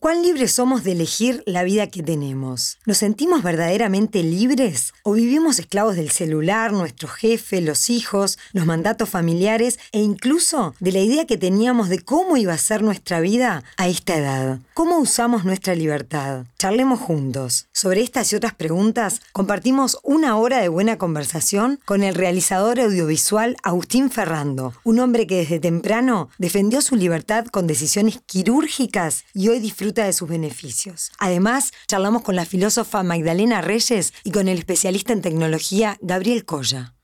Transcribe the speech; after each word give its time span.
¿Cuán 0.00 0.22
libres 0.22 0.52
somos 0.52 0.82
de 0.82 0.92
elegir 0.92 1.42
la 1.44 1.62
vida 1.62 1.88
que 1.88 2.02
tenemos? 2.02 2.78
¿Nos 2.86 2.96
sentimos 2.96 3.42
verdaderamente 3.42 4.22
libres? 4.22 4.94
¿O 5.02 5.12
vivimos 5.12 5.58
esclavos 5.58 5.94
del 5.94 6.10
celular, 6.10 6.72
nuestro 6.72 7.06
jefe, 7.06 7.60
los 7.60 7.90
hijos, 7.90 8.38
los 8.54 8.64
mandatos 8.64 9.10
familiares 9.10 9.78
e 9.92 10.00
incluso 10.00 10.74
de 10.80 10.92
la 10.92 11.00
idea 11.00 11.26
que 11.26 11.36
teníamos 11.36 11.90
de 11.90 11.98
cómo 11.98 12.38
iba 12.38 12.54
a 12.54 12.56
ser 12.56 12.82
nuestra 12.82 13.20
vida 13.20 13.62
a 13.76 13.88
esta 13.88 14.16
edad? 14.16 14.60
¿Cómo 14.72 14.96
usamos 14.96 15.44
nuestra 15.44 15.74
libertad? 15.74 16.46
Charlemos 16.58 16.98
juntos. 16.98 17.66
Sobre 17.74 18.00
estas 18.00 18.32
y 18.32 18.36
otras 18.36 18.54
preguntas 18.54 19.20
compartimos 19.32 19.98
una 20.02 20.38
hora 20.38 20.62
de 20.62 20.68
buena 20.70 20.96
conversación 20.96 21.78
con 21.84 22.02
el 22.04 22.14
realizador 22.14 22.80
audiovisual 22.80 23.54
Agustín 23.62 24.10
Ferrando, 24.10 24.72
un 24.82 24.98
hombre 24.98 25.26
que 25.26 25.36
desde 25.36 25.60
temprano 25.60 26.30
defendió 26.38 26.80
su 26.80 26.96
libertad 26.96 27.44
con 27.48 27.66
decisiones 27.66 28.18
quirúrgicas 28.24 29.24
y 29.34 29.48
hoy 29.48 29.60
disfruta 29.60 29.89
de 29.94 30.12
sus 30.12 30.28
beneficios. 30.28 31.10
Además, 31.18 31.72
charlamos 31.88 32.22
con 32.22 32.36
la 32.36 32.44
filósofa 32.44 33.02
Magdalena 33.02 33.60
Reyes 33.60 34.12
y 34.24 34.30
con 34.30 34.48
el 34.48 34.58
especialista 34.58 35.12
en 35.12 35.22
tecnología 35.22 35.98
Gabriel 36.00 36.44
Colla. 36.44 36.94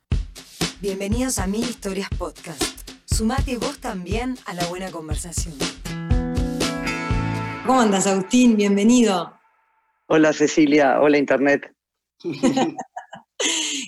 Bienvenidos 0.80 1.38
a 1.38 1.46
Mil 1.46 1.62
Historias 1.62 2.08
Podcast. 2.16 2.62
Sumate 3.06 3.56
vos 3.56 3.78
también 3.78 4.36
a 4.46 4.54
la 4.54 4.66
buena 4.66 4.90
conversación. 4.90 5.54
¿Cómo 7.66 7.80
andas, 7.80 8.06
Agustín? 8.06 8.56
Bienvenido. 8.56 9.36
Hola, 10.06 10.32
Cecilia. 10.32 11.00
Hola, 11.00 11.18
Internet. 11.18 11.74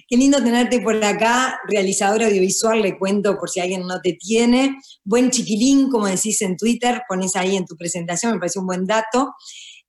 Qué 0.09 0.17
lindo 0.17 0.43
tenerte 0.43 0.81
por 0.81 1.03
acá, 1.03 1.59
realizador 1.69 2.23
audiovisual, 2.23 2.83
le 2.83 2.99
cuento 2.99 3.39
por 3.39 3.51
si 3.51 3.61
alguien 3.61 3.87
no 3.87 4.01
te 4.01 4.15
tiene. 4.15 4.77
Buen 5.05 5.31
chiquilín, 5.31 5.91
como 5.91 6.07
decís 6.07 6.41
en 6.43 6.57
Twitter, 6.57 7.03
pones 7.09 7.37
ahí 7.37 7.57
en 7.57 7.67
tu 7.67 7.77
presentación, 7.77 8.33
me 8.33 8.39
parece 8.39 8.59
un 8.59 8.67
buen 8.67 8.87
dato. 8.87 9.35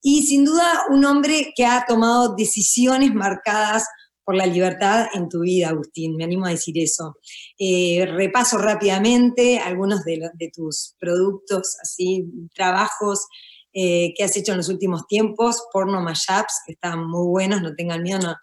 Y 0.01 0.23
sin 0.23 0.45
duda 0.45 0.83
un 0.89 1.03
hombre 1.05 1.53
que 1.55 1.65
ha 1.65 1.85
tomado 1.87 2.35
decisiones 2.35 3.13
marcadas 3.13 3.85
por 4.29 4.35
la 4.35 4.45
libertad 4.45 5.07
en 5.13 5.27
tu 5.27 5.39
vida, 5.39 5.69
Agustín, 5.69 6.15
me 6.15 6.23
animo 6.23 6.45
a 6.45 6.51
decir 6.51 6.77
eso. 6.77 7.17
Eh, 7.57 8.05
repaso 8.05 8.59
rápidamente 8.59 9.57
algunos 9.57 10.03
de, 10.03 10.19
tus 10.53 10.93
productos, 10.99 11.75
así, 11.81 12.25
trabajos 12.53 13.25
eh, 13.73 14.13
que 14.15 14.23
has 14.23 14.37
hecho 14.37 14.51
en 14.51 14.59
los 14.59 14.69
últimos 14.69 15.07
tiempos, 15.07 15.63
porno 15.73 15.99
mashups, 16.01 16.61
que 16.65 16.73
están 16.73 17.09
muy 17.09 17.27
buenos, 17.27 17.63
no 17.63 17.73
tengan 17.73 18.03
miedo, 18.03 18.19
no, 18.19 18.35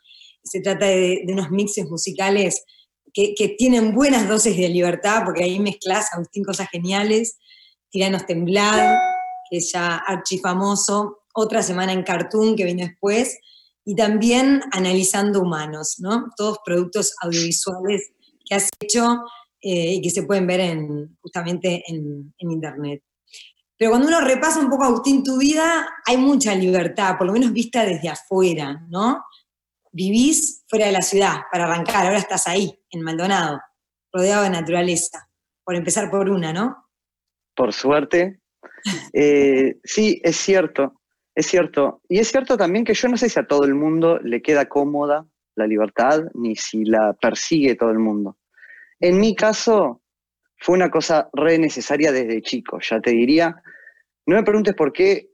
se 0.47 0.61
trata 0.61 0.87
de, 0.87 1.25
unos 1.29 1.51
mixes 1.51 1.89
musicales 1.91 2.65
que, 3.13 3.55
tienen 3.57 3.95
buenas 3.95 4.29
dosis 4.29 4.57
de 4.57 4.69
libertad, 4.69 5.23
porque 5.25 5.45
ahí 5.45 5.59
mezclas, 5.59 6.13
Agustín, 6.13 6.45
cosas 6.45 6.69
geniales, 6.71 7.39
Tiranos 7.91 8.27
Temblar, 8.27 8.99
que 9.51 9.59
es 9.59 9.73
ya 9.73 9.97
archifamoso, 9.97 11.23
otra 11.35 11.63
semana 11.63 11.93
en 11.93 12.03
Cartoon, 12.03 12.57
que 12.57 12.65
vino 12.65 12.85
después, 12.85 13.39
y 13.85 13.95
también 13.95 14.63
Analizando 14.73 15.41
Humanos, 15.41 15.97
¿no? 15.99 16.27
Todos 16.37 16.59
productos 16.65 17.15
audiovisuales 17.23 18.11
que 18.45 18.55
has 18.55 18.69
hecho 18.81 19.21
eh, 19.63 19.95
y 19.95 20.03
que 20.03 20.11
se 20.11 20.25
pueden 20.25 20.47
ver 20.47 20.61
en, 20.61 21.17
justamente 21.23 21.85
en, 21.87 22.35
en 22.39 22.51
Internet. 22.51 23.03
Pero 23.79 23.93
cuando 23.93 24.09
uno 24.09 24.21
repasa 24.21 24.61
un 24.61 24.71
poco, 24.71 24.85
Agustín, 24.85 25.23
tu 25.23 25.39
vida, 25.39 25.89
hay 26.07 26.17
mucha 26.17 26.55
libertad, 26.55 27.17
por 27.19 27.27
lo 27.27 27.33
menos 27.33 27.53
vista 27.53 27.85
desde 27.85 28.09
afuera, 28.09 28.87
¿no? 28.89 29.23
Vivís 29.97 30.65
fuera 30.69 30.87
de 30.87 30.93
la 30.93 31.01
ciudad, 31.01 31.37
para 31.51 31.65
arrancar, 31.65 32.05
ahora 32.05 32.19
estás 32.19 32.47
ahí, 32.47 32.79
en 32.91 33.01
Maldonado, 33.01 33.61
rodeado 34.13 34.43
de 34.43 34.51
naturaleza, 34.51 35.29
por 35.65 35.75
empezar 35.75 36.11
por 36.11 36.29
una, 36.29 36.53
¿no? 36.53 36.89
Por 37.55 37.73
suerte. 37.73 38.41
Eh, 39.13 39.79
sí, 39.83 40.21
es 40.23 40.37
cierto, 40.37 41.01
es 41.35 41.47
cierto. 41.47 42.03
Y 42.09 42.19
es 42.19 42.29
cierto 42.29 42.57
también 42.57 42.85
que 42.85 42.95
yo 42.95 43.09
no 43.09 43.17
sé 43.17 43.29
si 43.29 43.41
a 43.41 43.47
todo 43.47 43.65
el 43.65 43.75
mundo 43.75 44.19
le 44.19 44.43
queda 44.43 44.69
cómoda 44.69 45.27
la 45.57 45.67
libertad, 45.67 46.25
ni 46.35 46.55
si 46.57 46.85
la 46.85 47.15
persigue 47.15 47.75
todo 47.75 47.91
el 47.91 47.99
mundo. 47.99 48.37
En 49.01 49.19
mi 49.19 49.35
caso, 49.35 50.03
fue 50.59 50.75
una 50.75 50.91
cosa 50.91 51.29
re 51.33 51.59
necesaria 51.59 52.13
desde 52.13 52.43
chico, 52.43 52.79
ya 52.81 53.01
te 53.01 53.11
diría. 53.11 53.63
No 54.27 54.37
me 54.37 54.43
preguntes 54.43 54.75
por 54.75 54.93
qué 54.93 55.31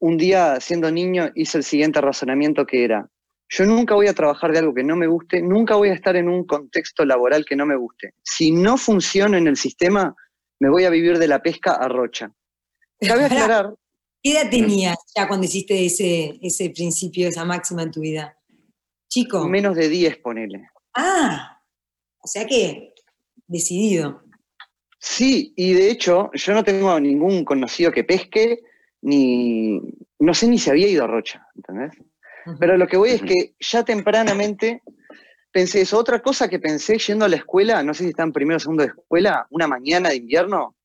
un 0.00 0.16
día, 0.16 0.60
siendo 0.60 0.90
niño, 0.90 1.30
hice 1.34 1.58
el 1.58 1.64
siguiente 1.64 2.00
razonamiento 2.00 2.64
que 2.66 2.84
era, 2.84 3.10
yo 3.48 3.64
nunca 3.64 3.94
voy 3.94 4.08
a 4.08 4.14
trabajar 4.14 4.52
de 4.52 4.58
algo 4.58 4.74
que 4.74 4.84
no 4.84 4.96
me 4.96 5.06
guste, 5.06 5.40
nunca 5.40 5.76
voy 5.76 5.88
a 5.88 5.94
estar 5.94 6.16
en 6.16 6.28
un 6.28 6.44
contexto 6.44 7.04
laboral 7.04 7.44
que 7.44 7.56
no 7.56 7.64
me 7.64 7.76
guste. 7.76 8.14
Si 8.22 8.52
no 8.52 8.76
funciona 8.76 9.38
en 9.38 9.46
el 9.46 9.56
sistema, 9.56 10.14
me 10.60 10.68
voy 10.68 10.84
a 10.84 10.90
vivir 10.90 11.18
de 11.18 11.28
la 11.28 11.40
pesca 11.40 11.72
a 11.72 11.88
rocha. 11.88 12.30
Cabe 13.00 13.24
aclarar. 13.26 13.74
¿Qué 14.22 14.32
edad 14.32 14.50
tenías 14.50 14.98
ya 15.16 15.28
cuando 15.28 15.46
hiciste 15.46 15.86
ese, 15.86 16.38
ese 16.42 16.70
principio, 16.70 17.28
esa 17.28 17.44
máxima 17.44 17.82
en 17.82 17.90
tu 17.90 18.00
vida? 18.00 18.36
Chico. 19.08 19.48
Menos 19.48 19.76
de 19.76 19.88
10, 19.88 20.18
ponele. 20.18 20.68
Ah, 20.94 21.62
o 22.18 22.26
sea 22.26 22.46
que 22.46 22.94
decidido. 23.46 24.22
Sí, 24.98 25.54
y 25.56 25.72
de 25.72 25.90
hecho, 25.90 26.30
yo 26.34 26.52
no 26.52 26.64
tengo 26.64 26.98
ningún 27.00 27.44
conocido 27.44 27.92
que 27.92 28.04
pesque, 28.04 28.60
ni. 29.00 29.80
No 30.18 30.34
sé 30.34 30.48
ni 30.48 30.58
si 30.58 30.68
había 30.68 30.88
ido 30.88 31.04
a 31.04 31.06
Rocha, 31.06 31.46
¿entendés? 31.54 31.92
Pero 32.58 32.76
lo 32.76 32.86
que 32.86 32.96
voy 32.96 33.10
es 33.10 33.22
que 33.22 33.54
ya 33.58 33.84
tempranamente 33.84 34.82
pensé 35.50 35.82
eso. 35.82 35.98
Otra 35.98 36.20
cosa 36.20 36.48
que 36.48 36.58
pensé 36.58 36.98
yendo 36.98 37.24
a 37.24 37.28
la 37.28 37.36
escuela, 37.36 37.82
no 37.82 37.94
sé 37.94 38.04
si 38.04 38.10
está 38.10 38.22
en 38.22 38.32
primero 38.32 38.56
o 38.56 38.60
segundo 38.60 38.82
de 38.82 38.90
escuela, 38.90 39.46
una 39.50 39.66
mañana 39.66 40.10
de 40.10 40.16
invierno, 40.16 40.76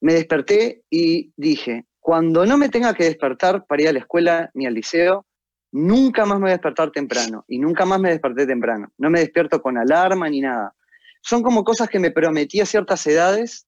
me 0.00 0.14
desperté 0.14 0.82
y 0.90 1.32
dije, 1.36 1.86
cuando 2.00 2.46
no 2.46 2.56
me 2.56 2.68
tenga 2.68 2.94
que 2.94 3.04
despertar 3.04 3.66
para 3.66 3.82
ir 3.82 3.88
a 3.88 3.92
la 3.92 3.98
escuela 4.00 4.50
ni 4.54 4.66
al 4.66 4.74
liceo, 4.74 5.26
nunca 5.72 6.24
más 6.24 6.38
me 6.38 6.42
voy 6.42 6.50
a 6.50 6.54
despertar 6.54 6.90
temprano. 6.90 7.44
Y 7.48 7.58
nunca 7.58 7.84
más 7.84 8.00
me 8.00 8.10
desperté 8.10 8.46
temprano. 8.46 8.92
No 8.98 9.10
me 9.10 9.20
despierto 9.20 9.60
con 9.60 9.78
alarma 9.78 10.28
ni 10.28 10.40
nada. 10.40 10.74
Son 11.20 11.42
como 11.42 11.64
cosas 11.64 11.88
que 11.88 11.98
me 11.98 12.10
prometí 12.10 12.60
a 12.60 12.66
ciertas 12.66 13.06
edades 13.06 13.66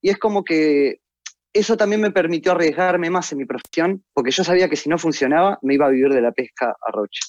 y 0.00 0.10
es 0.10 0.18
como 0.18 0.44
que 0.44 1.00
eso 1.52 1.76
también 1.76 2.00
me 2.00 2.10
permitió 2.10 2.52
arriesgarme 2.52 3.10
más 3.10 3.32
en 3.32 3.38
mi 3.38 3.44
profesión, 3.44 4.04
porque 4.12 4.30
yo 4.30 4.44
sabía 4.44 4.68
que 4.68 4.76
si 4.76 4.88
no 4.88 4.98
funcionaba, 4.98 5.58
me 5.62 5.74
iba 5.74 5.86
a 5.86 5.90
vivir 5.90 6.12
de 6.12 6.20
la 6.20 6.32
pesca 6.32 6.76
a 6.80 6.92
rocha. 6.92 7.20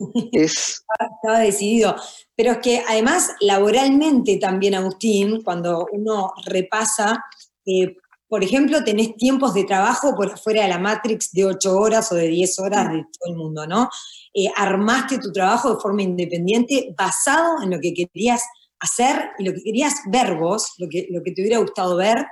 Es... 0.32 0.84
Estaba 0.98 1.40
decidido. 1.40 1.96
Pero 2.36 2.52
es 2.52 2.58
que 2.58 2.84
además, 2.88 3.34
laboralmente 3.40 4.36
también, 4.38 4.74
Agustín, 4.74 5.42
cuando 5.42 5.86
uno 5.92 6.32
repasa, 6.46 7.24
eh, 7.66 7.96
por 8.28 8.44
ejemplo, 8.44 8.84
tenés 8.84 9.16
tiempos 9.16 9.54
de 9.54 9.64
trabajo 9.64 10.14
por 10.14 10.32
afuera 10.32 10.62
de 10.62 10.68
la 10.68 10.78
Matrix 10.78 11.32
de 11.32 11.46
8 11.46 11.76
horas 11.76 12.12
o 12.12 12.14
de 12.14 12.28
10 12.28 12.58
horas 12.58 12.92
de 12.92 12.98
todo 12.98 13.32
el 13.32 13.36
mundo, 13.36 13.66
¿no? 13.66 13.88
Eh, 14.34 14.48
armaste 14.54 15.18
tu 15.18 15.32
trabajo 15.32 15.74
de 15.74 15.80
forma 15.80 16.02
independiente 16.02 16.94
basado 16.96 17.62
en 17.62 17.70
lo 17.70 17.80
que 17.80 17.94
querías 17.94 18.42
hacer 18.80 19.30
y 19.38 19.44
lo 19.44 19.52
que 19.54 19.62
querías 19.62 19.94
ver 20.10 20.36
vos, 20.36 20.74
lo 20.78 20.88
que, 20.88 21.08
lo 21.10 21.22
que 21.22 21.32
te 21.32 21.40
hubiera 21.40 21.58
gustado 21.58 21.96
ver, 21.96 22.26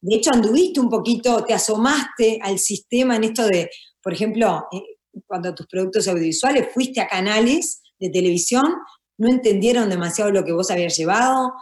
de 0.00 0.16
hecho, 0.16 0.30
anduviste 0.32 0.80
un 0.80 0.88
poquito, 0.88 1.44
te 1.44 1.54
asomaste 1.54 2.38
al 2.42 2.58
sistema 2.58 3.16
en 3.16 3.24
esto 3.24 3.46
de, 3.46 3.70
por 4.02 4.12
ejemplo, 4.12 4.66
eh, 4.72 4.82
cuando 5.26 5.54
tus 5.54 5.66
productos 5.66 6.06
audiovisuales 6.08 6.68
fuiste 6.72 7.00
a 7.00 7.08
canales 7.08 7.82
de 7.98 8.10
televisión, 8.10 8.64
no 9.18 9.28
entendieron 9.28 9.88
demasiado 9.88 10.30
lo 10.30 10.44
que 10.44 10.52
vos 10.52 10.70
habías 10.70 10.96
llevado, 10.96 11.52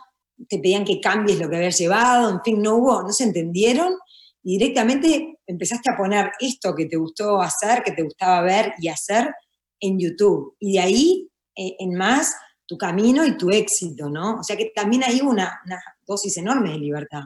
te 0.49 0.59
pedían 0.59 0.85
que 0.85 1.01
cambies 1.01 1.39
lo 1.39 1.49
que 1.49 1.57
habías 1.57 1.79
llevado, 1.79 2.31
en 2.31 2.41
fin, 2.43 2.61
no 2.61 2.77
hubo, 2.77 3.03
no 3.03 3.13
se 3.13 3.25
entendieron 3.25 3.95
y 4.43 4.59
directamente 4.59 5.39
empezaste 5.47 5.91
a 5.91 5.97
poner 5.97 6.33
esto 6.41 6.75
que 6.75 6.87
te 6.87 6.97
gustó 6.97 7.41
hacer, 7.41 7.83
que 7.83 7.93
te 7.93 8.03
gustaba 8.03 8.43
ver 8.43 8.75
y 8.79 8.89
hacer 8.89 9.33
en 9.81 9.99
YouTube. 9.99 10.57
Y 10.59 10.75
de 10.75 10.81
ahí 10.81 11.31
eh, 11.57 11.77
en 11.79 11.95
más 11.95 12.35
tu 12.67 12.77
camino 12.77 13.25
y 13.25 13.37
tu 13.37 13.51
éxito, 13.51 14.11
¿no? 14.11 14.41
O 14.41 14.43
sea 14.43 14.57
que 14.57 14.73
también 14.75 15.05
hay 15.05 15.21
una, 15.21 15.61
una 15.65 15.83
dosis 16.07 16.37
enorme 16.37 16.73
de 16.73 16.79
libertad. 16.79 17.23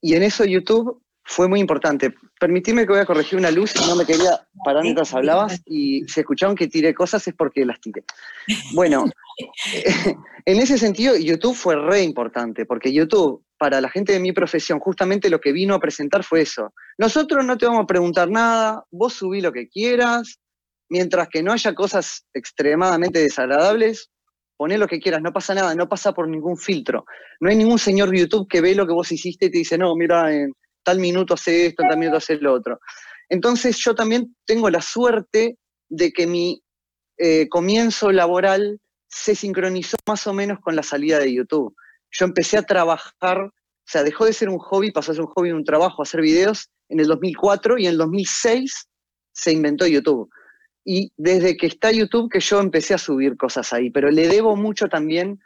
Y 0.00 0.14
en 0.14 0.22
eso 0.22 0.44
YouTube 0.44 1.02
fue 1.24 1.46
muy 1.46 1.60
importante. 1.60 2.12
Permitime 2.40 2.82
que 2.82 2.92
voy 2.92 3.00
a 3.00 3.06
corregir 3.06 3.38
una 3.38 3.50
luz, 3.50 3.74
no 3.86 3.94
me 3.94 4.04
quería 4.04 4.46
parar 4.64 4.82
mientras 4.82 5.14
hablabas 5.14 5.60
y 5.66 6.02
si 6.08 6.20
escucharon 6.20 6.56
que 6.56 6.66
tiré 6.66 6.92
cosas 6.94 7.26
es 7.28 7.34
porque 7.34 7.64
las 7.64 7.80
tiré. 7.80 8.02
Bueno, 8.72 9.04
en 10.44 10.58
ese 10.58 10.78
sentido 10.78 11.16
YouTube 11.16 11.54
fue 11.54 11.76
re 11.76 12.02
importante, 12.02 12.66
porque 12.66 12.92
YouTube, 12.92 13.44
para 13.58 13.80
la 13.80 13.88
gente 13.88 14.12
de 14.12 14.20
mi 14.20 14.32
profesión, 14.32 14.80
justamente 14.80 15.30
lo 15.30 15.40
que 15.40 15.52
vino 15.52 15.74
a 15.74 15.80
presentar 15.80 16.24
fue 16.24 16.40
eso. 16.40 16.72
Nosotros 16.98 17.44
no 17.44 17.56
te 17.56 17.66
vamos 17.66 17.84
a 17.84 17.86
preguntar 17.86 18.28
nada, 18.28 18.84
vos 18.90 19.12
subí 19.12 19.40
lo 19.40 19.52
que 19.52 19.68
quieras, 19.68 20.40
mientras 20.88 21.28
que 21.28 21.42
no 21.42 21.52
haya 21.52 21.74
cosas 21.74 22.26
extremadamente 22.34 23.20
desagradables, 23.20 24.10
poné 24.60 24.76
lo 24.76 24.86
que 24.86 25.00
quieras, 25.00 25.22
no 25.22 25.32
pasa 25.32 25.54
nada, 25.54 25.74
no 25.74 25.88
pasa 25.88 26.12
por 26.12 26.28
ningún 26.28 26.58
filtro. 26.58 27.06
No 27.40 27.48
hay 27.48 27.56
ningún 27.56 27.78
señor 27.78 28.10
de 28.10 28.18
YouTube 28.18 28.46
que 28.46 28.60
ve 28.60 28.74
lo 28.74 28.86
que 28.86 28.92
vos 28.92 29.10
hiciste 29.10 29.46
y 29.46 29.50
te 29.50 29.56
dice, 29.56 29.78
no, 29.78 29.96
mira, 29.96 30.30
en 30.34 30.52
tal 30.82 30.98
minuto 30.98 31.32
hace 31.32 31.64
esto, 31.64 31.82
en 31.82 31.88
tal 31.88 31.98
minuto 31.98 32.18
hace 32.18 32.36
lo 32.36 32.52
otro. 32.52 32.78
Entonces 33.30 33.78
yo 33.78 33.94
también 33.94 34.36
tengo 34.44 34.68
la 34.68 34.82
suerte 34.82 35.56
de 35.88 36.12
que 36.12 36.26
mi 36.26 36.62
eh, 37.16 37.48
comienzo 37.48 38.12
laboral 38.12 38.78
se 39.08 39.34
sincronizó 39.34 39.96
más 40.06 40.26
o 40.26 40.34
menos 40.34 40.58
con 40.60 40.76
la 40.76 40.82
salida 40.82 41.18
de 41.18 41.32
YouTube. 41.32 41.74
Yo 42.10 42.26
empecé 42.26 42.58
a 42.58 42.62
trabajar, 42.62 43.38
o 43.40 43.52
sea, 43.86 44.02
dejó 44.02 44.26
de 44.26 44.34
ser 44.34 44.50
un 44.50 44.58
hobby, 44.58 44.92
pasó 44.92 45.12
a 45.12 45.14
ser 45.14 45.24
un 45.24 45.32
hobby, 45.34 45.52
un 45.52 45.64
trabajo, 45.64 46.02
hacer 46.02 46.20
videos, 46.20 46.68
en 46.90 47.00
el 47.00 47.06
2004 47.06 47.78
y 47.78 47.86
en 47.86 47.92
el 47.92 47.96
2006 47.96 48.88
se 49.32 49.52
inventó 49.52 49.86
YouTube. 49.86 50.28
Y 50.84 51.12
desde 51.16 51.56
que 51.56 51.66
está 51.66 51.92
YouTube 51.92 52.30
que 52.30 52.40
yo 52.40 52.60
empecé 52.60 52.94
a 52.94 52.98
subir 52.98 53.36
cosas 53.36 53.72
ahí, 53.72 53.90
pero 53.90 54.10
le 54.10 54.28
debo 54.28 54.56
mucho 54.56 54.88
también 54.88 55.40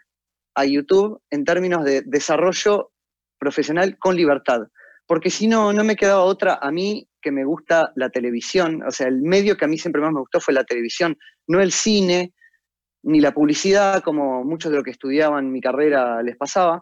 a 0.54 0.64
YouTube 0.64 1.20
en 1.31 1.44
términos 1.44 1.84
de 1.84 2.02
desarrollo 2.02 2.92
profesional 3.38 3.98
con 3.98 4.16
libertad. 4.16 4.60
Porque 5.06 5.31
si 5.31 5.48
no, 5.48 5.72
no 5.72 5.84
me 5.84 5.96
quedaba 5.96 6.22
otra 6.22 6.58
a 6.62 6.70
mí 6.70 7.08
que 7.20 7.31
me 7.31 7.44
gusta 7.44 7.92
la 7.96 8.10
televisión. 8.10 8.82
O 8.86 8.90
sea, 8.90 9.08
el 9.08 9.22
medio 9.22 9.56
que 9.56 9.64
a 9.64 9.69
mí 9.69 9.78
siempre 9.78 10.00
más 10.00 10.12
me 10.12 10.20
gustó 10.20 10.40
fue 10.40 10.54
la 10.54 10.64
televisión, 10.64 11.19
no 11.46 11.60
el 11.60 11.72
cine, 11.72 12.32
ni 13.02 13.20
la 13.20 13.32
publicidad, 13.32 14.02
como 14.02 14.44
muchos 14.44 14.70
de 14.70 14.76
los 14.76 14.84
que 14.84 14.92
estudiaban 14.92 15.52
mi 15.52 15.60
carrera 15.60 16.22
les 16.22 16.36
pasaba. 16.36 16.81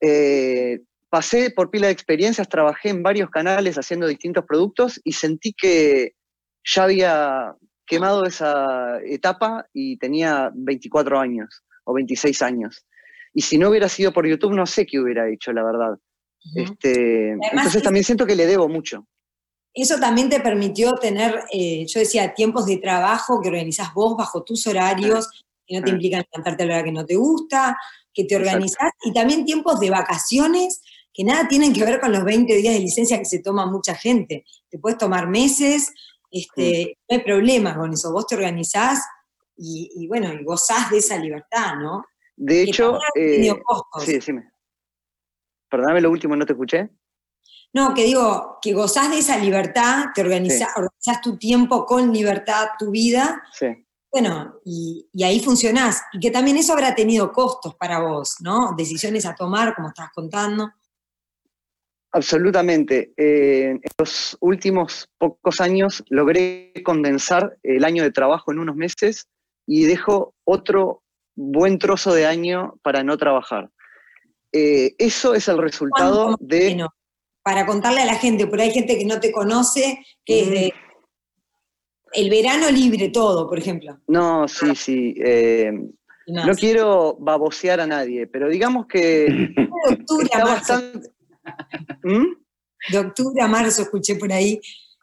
Eh, 0.00 0.80
pasé 1.10 1.50
por 1.50 1.70
pila 1.70 1.88
de 1.88 1.92
experiencias, 1.92 2.48
trabajé 2.48 2.90
en 2.90 3.02
varios 3.02 3.30
canales 3.30 3.76
haciendo 3.76 4.06
distintos 4.06 4.44
productos 4.46 5.00
y 5.04 5.12
sentí 5.12 5.52
que 5.52 6.12
ya 6.64 6.84
había 6.84 7.54
quemado 7.88 8.24
esa 8.24 9.00
etapa 9.04 9.66
y 9.72 9.96
tenía 9.96 10.50
24 10.54 11.18
años 11.18 11.62
o 11.84 11.94
26 11.94 12.42
años. 12.42 12.84
Y 13.32 13.42
si 13.42 13.58
no 13.58 13.70
hubiera 13.70 13.88
sido 13.88 14.12
por 14.12 14.26
YouTube, 14.26 14.54
no 14.54 14.66
sé 14.66 14.86
qué 14.86 15.00
hubiera 15.00 15.28
hecho, 15.28 15.52
la 15.52 15.64
verdad. 15.64 15.98
este, 16.54 17.30
entonces 17.32 17.82
también 17.82 18.04
siento 18.04 18.26
que 18.26 18.36
le 18.36 18.46
debo 18.46 18.68
mucho. 18.68 19.06
Eso 19.74 19.98
también 19.98 20.28
te 20.28 20.40
permitió 20.40 20.94
tener, 20.94 21.44
eh, 21.52 21.86
yo 21.86 22.00
decía, 22.00 22.34
tiempos 22.34 22.66
de 22.66 22.78
trabajo 22.78 23.40
que 23.40 23.48
organizás 23.48 23.92
vos 23.94 24.16
bajo 24.16 24.42
tus 24.42 24.66
horarios, 24.66 25.28
que 25.66 25.78
no 25.78 25.84
te 25.84 25.90
implican 25.90 26.24
levantarte 26.32 26.64
a 26.64 26.66
la 26.66 26.74
hora 26.74 26.84
que 26.84 26.92
no 26.92 27.04
te 27.04 27.16
gusta, 27.16 27.76
que 28.12 28.24
te 28.24 28.36
organizás, 28.36 28.90
y 29.04 29.12
también 29.12 29.44
tiempos 29.44 29.78
de 29.78 29.90
vacaciones 29.90 30.80
que 31.12 31.24
nada 31.24 31.48
tienen 31.48 31.72
que 31.72 31.84
ver 31.84 32.00
con 32.00 32.12
los 32.12 32.24
20 32.24 32.54
días 32.56 32.74
de 32.74 32.80
licencia 32.80 33.18
que 33.18 33.24
se 33.24 33.40
toma 33.40 33.66
mucha 33.66 33.94
gente. 33.94 34.44
Te 34.68 34.78
puedes 34.78 34.98
tomar 34.98 35.28
meses, 35.28 35.92
este, 36.30 36.96
no 37.08 37.16
hay 37.16 37.24
problema 37.24 37.76
con 37.76 37.92
eso, 37.92 38.12
vos 38.12 38.26
te 38.26 38.34
organizás 38.34 39.04
y, 39.56 40.06
bueno, 40.06 40.32
y 40.32 40.44
gozás 40.44 40.90
de 40.90 40.98
esa 40.98 41.16
libertad, 41.18 41.74
¿no? 41.76 42.04
De 42.36 42.62
hecho, 42.62 42.98
eh, 43.16 43.52
sí, 44.04 44.12
decime. 44.12 44.52
Perdóname 45.68 46.00
lo 46.00 46.10
último, 46.10 46.36
no 46.36 46.46
te 46.46 46.52
escuché. 46.52 46.90
No, 47.72 47.92
que 47.92 48.04
digo, 48.04 48.58
que 48.62 48.72
gozás 48.72 49.10
de 49.10 49.18
esa 49.18 49.36
libertad, 49.36 50.06
te 50.14 50.22
organizás, 50.22 50.70
tu 51.22 51.36
tiempo 51.36 51.84
con 51.84 52.12
libertad, 52.12 52.68
tu 52.78 52.90
vida. 52.90 53.42
Sí. 53.52 53.66
Bueno, 54.10 54.54
y, 54.64 55.06
ahí 55.22 55.40
funcionás. 55.40 56.02
Y 56.12 56.20
que 56.20 56.30
también 56.30 56.56
eso 56.56 56.72
habrá 56.72 56.94
tenido 56.94 57.32
costos 57.32 57.74
para 57.74 58.00
vos, 58.00 58.36
¿no? 58.40 58.72
Decisiones 58.76 59.26
a 59.26 59.34
tomar, 59.34 59.74
como 59.74 59.88
estás 59.88 60.10
contando. 60.14 60.70
Absolutamente. 62.12 63.12
Eh, 63.16 63.70
en 63.70 63.80
los 63.98 64.36
últimos 64.40 65.08
pocos 65.18 65.60
años 65.60 66.02
logré 66.08 66.72
condensar 66.84 67.58
el 67.62 67.84
año 67.84 68.02
de 68.02 68.12
trabajo 68.12 68.52
en 68.52 68.60
unos 68.60 68.76
meses 68.76 69.28
y 69.66 69.84
dejo 69.84 70.34
otro 70.44 71.02
buen 71.36 71.78
trozo 71.78 72.14
de 72.14 72.26
año 72.26 72.74
para 72.82 73.04
no 73.04 73.16
trabajar. 73.18 73.70
Eh, 74.52 74.94
eso 74.98 75.34
es 75.34 75.48
el 75.48 75.58
resultado 75.58 76.36
de... 76.40 76.86
Para 77.42 77.66
contarle 77.66 78.02
a 78.02 78.06
la 78.06 78.16
gente, 78.16 78.46
por 78.46 78.60
ahí 78.60 78.68
hay 78.68 78.74
gente 78.74 78.98
que 78.98 79.04
no 79.04 79.20
te 79.20 79.32
conoce, 79.32 80.04
que 80.24 80.40
es 80.42 80.50
de 80.50 80.74
el 82.12 82.30
verano 82.30 82.70
libre 82.70 83.10
todo, 83.10 83.48
por 83.48 83.58
ejemplo. 83.58 83.98
No, 84.06 84.48
sí, 84.48 84.74
sí. 84.74 85.14
Eh, 85.22 85.72
no 86.26 86.54
quiero 86.54 87.16
babosear 87.18 87.80
a 87.80 87.86
nadie, 87.86 88.26
pero 88.26 88.48
digamos 88.48 88.86
que 88.86 89.26
está 90.22 90.44
bastante, 90.44 91.10
¿Mm? 92.02 92.34
De 92.90 92.98
octubre 92.98 93.42
a 93.42 93.48
marzo 93.48 93.82
escuché 93.82 94.16
por 94.16 94.32
ahí 94.32 94.60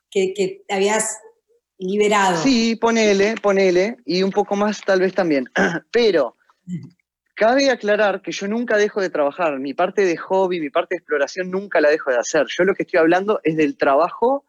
que, 0.09 0.33
que 0.33 0.63
te 0.68 0.74
habías 0.74 1.18
liberado. 1.77 2.42
Sí, 2.42 2.75
ponele, 2.75 3.36
ponele, 3.42 3.97
y 4.06 4.24
un 4.24 4.31
poco 4.31 4.56
más 4.56 4.81
tal 4.81 5.00
vez 5.00 5.13
también. 5.13 5.45
Pero 5.92 6.38
cabe 7.36 7.69
aclarar 7.69 8.21
que 8.21 8.31
yo 8.31 8.47
nunca 8.47 8.77
dejo 8.77 9.01
de 9.01 9.09
trabajar. 9.09 9.59
Mi 9.59 9.74
parte 9.74 10.06
de 10.06 10.18
hobby, 10.18 10.59
mi 10.59 10.69
parte 10.69 10.95
de 10.95 11.00
exploración 11.00 11.51
nunca 11.51 11.81
la 11.81 11.89
dejo 11.89 12.12
de 12.12 12.18
hacer. 12.18 12.47
Yo 12.47 12.63
lo 12.63 12.74
que 12.74 12.83
estoy 12.83 13.00
hablando 13.00 13.39
es 13.44 13.57
del 13.57 13.77
trabajo 13.77 14.45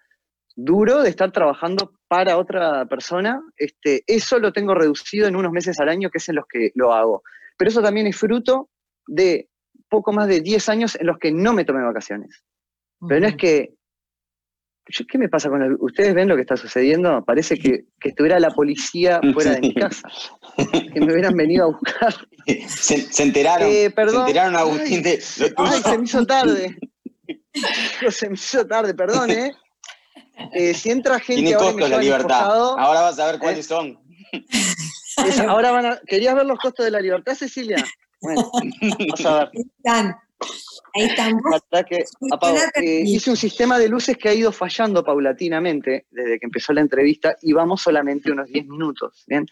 duro 0.54 1.02
de 1.02 1.10
estar 1.10 1.32
trabajando 1.32 1.92
para 2.08 2.38
otra 2.38 2.86
persona. 2.86 3.42
Este, 3.56 4.04
eso 4.06 4.38
lo 4.38 4.52
tengo 4.52 4.74
reducido 4.74 5.26
en 5.26 5.36
unos 5.36 5.52
meses 5.52 5.78
al 5.80 5.88
año, 5.88 6.10
que 6.10 6.18
es 6.18 6.28
en 6.28 6.36
los 6.36 6.46
que 6.46 6.70
lo 6.74 6.94
hago. 6.94 7.22
Pero 7.58 7.70
eso 7.70 7.82
también 7.82 8.06
es 8.06 8.16
fruto 8.16 8.70
de 9.06 9.48
poco 9.88 10.12
más 10.12 10.28
de 10.28 10.40
10 10.40 10.68
años 10.68 10.96
en 11.00 11.06
los 11.06 11.18
que 11.18 11.32
no 11.32 11.52
me 11.52 11.64
tomé 11.64 11.82
vacaciones. 11.82 12.42
Pero 13.06 13.20
no 13.20 13.26
es 13.28 13.36
que... 13.36 13.74
¿Qué 15.08 15.18
me 15.18 15.28
pasa 15.28 15.48
con 15.48 15.62
el, 15.62 15.76
¿Ustedes 15.80 16.14
ven 16.14 16.28
lo 16.28 16.36
que 16.36 16.42
está 16.42 16.56
sucediendo? 16.56 17.24
Parece 17.24 17.58
que, 17.58 17.86
estuviera 18.00 18.38
la 18.38 18.50
policía 18.50 19.20
fuera 19.34 19.52
de 19.52 19.60
mi 19.60 19.74
casa. 19.74 20.08
que 20.56 21.00
me 21.00 21.12
hubieran 21.12 21.34
venido 21.34 21.64
a 21.64 21.66
buscar. 21.66 22.14
Se, 22.68 23.22
enteraron. 23.22 23.68
Eh, 23.68 23.90
perdón. 23.90 24.14
Se 24.14 24.30
enteraron, 24.30 24.54
Agustín, 24.54 25.02
de 25.02 25.20
Ay, 25.56 25.82
se 25.82 25.98
me 25.98 26.04
hizo 26.04 26.24
tarde. 26.24 26.78
se 28.10 28.28
me 28.28 28.34
hizo 28.34 28.64
tarde, 28.64 28.94
perdón, 28.94 29.30
¿eh? 29.32 29.52
eh 30.52 30.74
si 30.74 30.90
entra 30.90 31.18
gente. 31.18 31.42
Tiene 31.42 31.56
costos 31.56 31.90
la 31.90 31.98
libertad. 31.98 32.44
ahora 32.44 33.00
vas 33.00 33.18
a 33.18 33.26
ver 33.26 33.40
cuáles 33.40 33.66
¿eh? 33.66 33.68
son. 33.68 33.98
ahora 35.48 35.72
van 35.72 35.86
a. 35.86 36.00
¿Querías 36.06 36.34
ver 36.34 36.46
los 36.46 36.58
costos 36.58 36.84
de 36.84 36.90
la 36.90 37.00
libertad, 37.00 37.34
Cecilia? 37.34 37.84
Bueno, 38.20 38.50
vamos 38.98 39.26
a 39.26 39.38
ver. 39.38 39.50
Ahí 39.54 39.64
están. 39.78 40.16
Ahí 40.94 41.04
están. 41.04 41.38
Que, 41.88 42.04
eh, 42.76 43.02
hice 43.04 43.30
un 43.30 43.36
sistema 43.36 43.78
de 43.78 43.88
luces 43.88 44.16
que 44.16 44.28
ha 44.28 44.34
ido 44.34 44.52
fallando 44.52 45.04
paulatinamente 45.04 46.06
desde 46.10 46.38
que 46.38 46.46
empezó 46.46 46.72
la 46.72 46.80
entrevista 46.80 47.36
y 47.42 47.52
vamos 47.52 47.82
solamente 47.82 48.32
unos 48.32 48.48
10 48.48 48.66
minutos. 48.66 49.24
¿bien? 49.26 49.46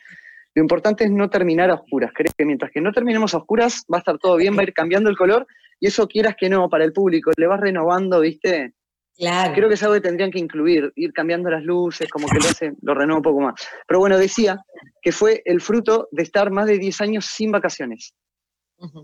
Lo 0.55 0.63
importante 0.63 1.05
es 1.05 1.11
no 1.11 1.29
terminar 1.29 1.71
a 1.71 1.75
oscuras. 1.75 2.13
Creo 2.15 2.33
que 2.37 2.45
mientras 2.45 2.71
que 2.71 2.81
no 2.81 2.93
terminemos 2.93 3.35
a 3.35 3.39
oscuras 3.39 3.85
va 3.93 3.99
a 3.99 4.01
estar 4.01 4.19
todo 4.19 4.37
bien, 4.37 4.57
va 4.57 4.61
a 4.61 4.65
ir 4.65 4.73
cambiando 4.73 5.11
el 5.11 5.17
color 5.17 5.47
y 5.81 5.89
eso 5.89 6.07
quieras 6.09 6.37
que 6.39 6.49
no, 6.49 6.69
para 6.69 6.85
el 6.85 6.93
público, 6.93 7.31
le 7.37 7.47
vas 7.47 7.61
renovando, 7.61 8.21
¿viste? 8.21 8.75
Claro. 9.17 9.53
Creo 9.55 9.69
que 9.69 9.75
es 9.75 9.83
algo 9.83 9.95
que 9.95 10.01
tendrían 10.01 10.31
que 10.31 10.41
incluir, 10.41 10.93
ir 10.97 11.13
cambiando 11.13 11.49
las 11.49 11.63
luces, 11.63 12.09
como 12.09 12.27
que 12.27 12.39
lo 12.39 12.47
hace, 12.47 12.73
lo 12.83 12.95
renueva 12.95 13.19
un 13.19 13.23
poco 13.23 13.41
más. 13.41 13.55
Pero 13.87 14.01
bueno, 14.01 14.19
decía 14.19 14.59
que 15.03 15.13
fue 15.13 15.43
el 15.45 15.61
fruto 15.61 16.09
de 16.11 16.23
estar 16.23 16.51
más 16.51 16.67
de 16.67 16.79
10 16.79 17.01
años 17.01 17.27
sin 17.27 17.53
vacaciones 17.53 18.15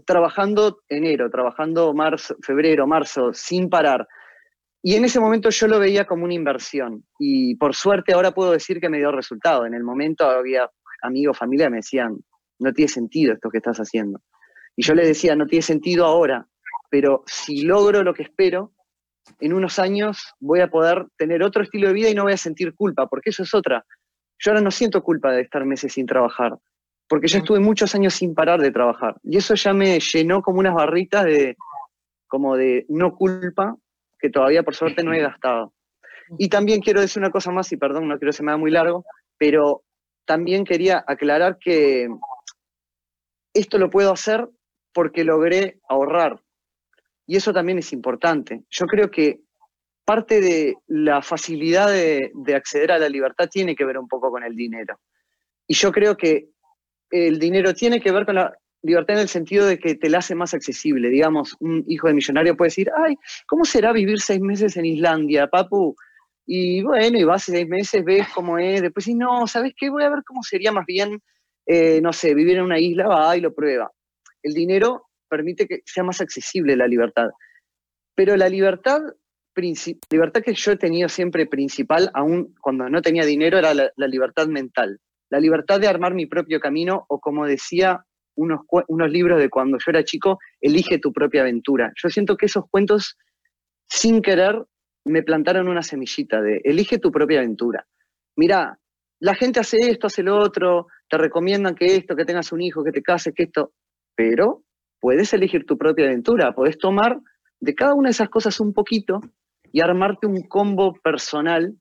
trabajando 0.07 0.81
enero, 0.89 1.31
trabajando 1.31 1.93
marzo, 1.95 2.37
febrero, 2.43 2.87
marzo, 2.87 3.33
sin 3.33 3.69
parar. 3.69 4.07
Y 4.83 4.95
en 4.95 5.05
ese 5.05 5.21
momento 5.21 5.51
yo 5.51 5.67
lo 5.67 5.79
veía 5.79 6.07
como 6.07 6.25
una 6.25 6.35
inversión. 6.35 7.05
Y 7.19 7.55
por 7.57 7.75
suerte 7.75 8.13
ahora 8.13 8.33
puedo 8.33 8.53
decir 8.53 8.81
que 8.81 8.89
me 8.89 8.99
dio 8.99 9.13
resultado. 9.13 9.67
En 9.67 9.75
el 9.75 9.85
momento 9.85 10.25
había 10.25 10.71
amigos, 11.03 11.39
familia 11.39 11.71
me 11.71 11.79
decían, 11.79 12.19
no 12.59 12.73
tiene 12.73 12.89
sentido 12.89 13.33
esto 13.35 13.51
que 13.51 13.59
estás 13.59 13.79
haciendo. 13.79 14.21
Y 14.77 14.85
yo 14.85 14.95
les 14.95 15.09
decía, 15.09 15.37
no 15.37 15.47
tiene 15.47 15.63
sentido 15.63 16.07
ahora, 16.07 16.47
pero 16.91 17.23
si 17.27 17.63
logro 17.63 18.03
lo 18.03 18.15
que 18.15 18.23
espero, 18.23 18.73
en 19.39 19.53
unos 19.53 19.79
años 19.79 20.35
voy 20.41 20.61
a 20.61 20.69
poder 20.69 21.07
tener 21.17 21.43
otro 21.43 21.63
estilo 21.63 21.89
de 21.89 21.95
vida 21.95 22.09
y 22.09 22.15
no 22.15 22.25
voy 22.25 22.33
a 22.33 22.39
sentir 22.39 22.75
culpa, 22.75 23.07
porque 23.07 23.31
eso 23.31 23.43
es 23.43 23.55
otra. 23.55 23.85
Yo 24.39 24.53
ahora 24.53 24.63
no 24.63 24.71
siento 24.71 25.03
culpa 25.03 25.33
de 25.33 25.43
estar 25.43 25.65
meses 25.67 25.93
sin 25.93 26.07
trabajar 26.07 26.57
porque 27.11 27.27
yo 27.27 27.39
estuve 27.39 27.59
muchos 27.59 27.93
años 27.97 28.15
sin 28.15 28.37
parar 28.37 28.61
de 28.61 28.71
trabajar. 28.71 29.17
Y 29.25 29.37
eso 29.37 29.57
ya 29.57 29.73
me 29.73 29.99
llenó 29.99 30.43
como 30.43 30.61
unas 30.61 30.75
barritas 30.75 31.25
de, 31.25 31.57
como 32.29 32.57
de 32.57 32.87
no 32.89 33.17
culpa, 33.17 33.77
que 34.21 34.31
todavía 34.31 34.63
por 34.63 34.77
suerte 34.77 35.03
no 35.03 35.13
he 35.13 35.21
gastado. 35.21 35.75
Y 36.39 36.49
también 36.49 36.81
quiero 36.81 37.01
decir 37.01 37.21
una 37.21 37.33
cosa 37.33 37.51
más, 37.51 37.73
y 37.73 37.77
perdón, 37.77 38.07
no 38.07 38.17
quiero 38.17 38.31
que 38.31 38.37
se 38.37 38.45
me 38.45 38.53
haga 38.53 38.59
muy 38.59 38.71
largo, 38.71 39.05
pero 39.37 39.83
también 40.25 40.65
quería 40.65 41.05
aclarar 41.05 41.59
que 41.59 42.09
esto 43.55 43.79
lo 43.79 43.91
puedo 43.91 44.13
hacer 44.13 44.49
porque 44.93 45.25
logré 45.25 45.81
ahorrar. 45.89 46.41
Y 47.27 47.35
eso 47.35 47.53
también 47.53 47.81
es 47.81 47.93
importante. 47.93 48.63
Yo 48.71 48.87
creo 48.87 49.11
que 49.11 49.41
parte 50.05 50.41
de 50.41 50.77
la 50.87 51.23
facilidad 51.23 51.91
de, 51.91 52.31
de 52.35 52.55
acceder 52.55 52.93
a 52.93 52.99
la 53.01 53.09
libertad 53.09 53.49
tiene 53.51 53.75
que 53.75 53.85
ver 53.85 53.99
un 53.99 54.07
poco 54.07 54.31
con 54.31 54.45
el 54.45 54.55
dinero. 54.55 55.01
Y 55.67 55.75
yo 55.75 55.91
creo 55.91 56.17
que 56.17 56.51
el 57.11 57.39
dinero 57.39 57.75
tiene 57.75 58.01
que 58.01 58.13
ver 58.13 58.25
con 58.25 58.37
la 58.37 58.57
libertad 58.83 59.17
en 59.17 59.23
el 59.23 59.29
sentido 59.29 59.67
de 59.67 59.79
que 59.79 59.95
te 59.95 60.09
la 60.09 60.19
hace 60.19 60.35
más 60.35 60.55
accesible. 60.55 61.09
Digamos, 61.11 61.57
un 61.61 61.85
hijo 61.87 62.09
de 62.09 62.15
millonario 62.15 62.57
puede 62.57 62.69
decir, 62.69 62.91
ay, 63.05 63.17
¿cómo 63.47 63.65
será 63.65 63.93
vivir 63.93 64.21
seis 64.21 64.41
meses 64.41 64.77
en 64.77 64.87
Islandia, 64.87 65.49
papu? 65.49 65.95
Y 66.47 66.83
bueno, 66.83 67.19
y 67.19 67.25
vas 67.25 67.45
seis 67.45 67.69
meses, 67.69 68.05
ves 68.05 68.27
cómo 68.35 68.59
es, 68.59 68.83
después 68.83 69.05
dices, 69.05 69.19
no, 69.19 69.47
¿sabes 69.47 69.73
qué? 69.77 69.91
Voy 69.91 70.03
a 70.03 70.09
ver 70.09 70.23
cómo 70.27 70.43
sería 70.43 70.73
más 70.73 70.87
bien, 70.87 71.21
eh, 71.67 72.01
no 72.01 72.13
sé, 72.13 72.35
vivir 72.35 72.57
en 72.57 72.65
una 72.65 72.79
isla, 72.79 73.07
va 73.07 73.37
y 73.37 73.41
lo 73.41 73.55
prueba. 73.55 73.91
El 74.43 74.55
dinero 74.55 75.07
permite 75.29 75.67
que 75.67 75.83
sea 75.85 76.03
más 76.03 76.21
accesible 76.21 76.77
la 76.77 76.89
libertad. 76.89 77.29
Pero 78.15 78.37
la 78.37 78.49
libertad, 78.49 79.01
libertad 80.11 80.43
que 80.43 80.55
yo 80.55 80.73
he 80.73 80.77
tenido 80.77 81.09
siempre 81.09 81.47
principal, 81.47 82.11
aún 82.15 82.55
cuando 82.61 82.89
no 82.89 83.03
tenía 83.03 83.25
dinero, 83.25 83.59
era 83.59 83.75
la 83.75 84.07
libertad 84.07 84.49
mental 84.49 84.99
la 85.31 85.41
libertad 85.41 85.81
de 85.81 85.89
armar 85.89 86.15
mi 86.15 86.27
propio 86.27 86.61
camino 86.61 87.07
o 87.09 87.21
como 87.21 87.47
decía 87.47 88.05
unos, 88.37 88.61
unos 88.89 89.11
libros 89.11 89.41
de 89.41 89.49
cuando 89.49 89.79
yo 89.79 89.91
era 89.91 90.05
chico, 90.05 90.39
elige 90.61 90.99
tu 90.99 91.13
propia 91.13 91.43
aventura. 91.43 91.93
Yo 91.97 92.09
siento 92.09 92.37
que 92.37 92.47
esos 92.47 92.65
cuentos, 92.71 93.17
sin 93.89 94.23
querer, 94.23 94.65
me 95.05 95.23
plantaron 95.23 95.69
una 95.69 95.83
semillita 95.83 96.43
de 96.43 96.61
elige 96.65 96.99
tu 96.99 97.11
propia 97.11 97.39
aventura. 97.39 97.87
Mira, 98.37 98.79
la 99.21 99.35
gente 99.35 99.61
hace 99.61 99.79
esto, 99.91 100.07
hace 100.07 100.23
lo 100.23 100.39
otro, 100.39 100.89
te 101.09 101.19
recomiendan 101.19 101.75
que 101.75 101.97
esto, 101.97 102.17
que 102.17 102.25
tengas 102.25 102.53
un 102.53 102.61
hijo, 102.61 102.85
que 102.85 102.93
te 102.93 103.03
cases, 103.03 103.35
que 103.35 103.45
esto, 103.45 103.73
pero 104.15 104.63
puedes 105.01 105.33
elegir 105.33 105.65
tu 105.67 105.77
propia 105.77 106.07
aventura, 106.07 106.55
puedes 106.55 106.79
tomar 106.79 107.21
de 107.61 107.75
cada 107.75 107.95
una 107.95 108.09
de 108.09 108.13
esas 108.13 108.29
cosas 108.29 108.59
un 108.61 108.73
poquito 108.73 109.21
y 109.73 109.81
armarte 109.81 110.27
un 110.27 110.43
combo 110.43 110.95
personal 111.03 111.75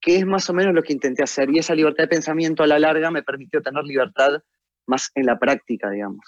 que 0.00 0.16
es 0.16 0.26
más 0.26 0.48
o 0.48 0.54
menos 0.54 0.74
lo 0.74 0.82
que 0.82 0.92
intenté 0.92 1.22
hacer. 1.22 1.50
Y 1.50 1.58
esa 1.58 1.74
libertad 1.74 2.04
de 2.04 2.08
pensamiento 2.08 2.62
a 2.62 2.66
la 2.66 2.78
larga 2.78 3.10
me 3.10 3.22
permitió 3.22 3.60
tener 3.60 3.84
libertad 3.84 4.42
más 4.86 5.10
en 5.14 5.26
la 5.26 5.38
práctica, 5.38 5.90
digamos. 5.90 6.24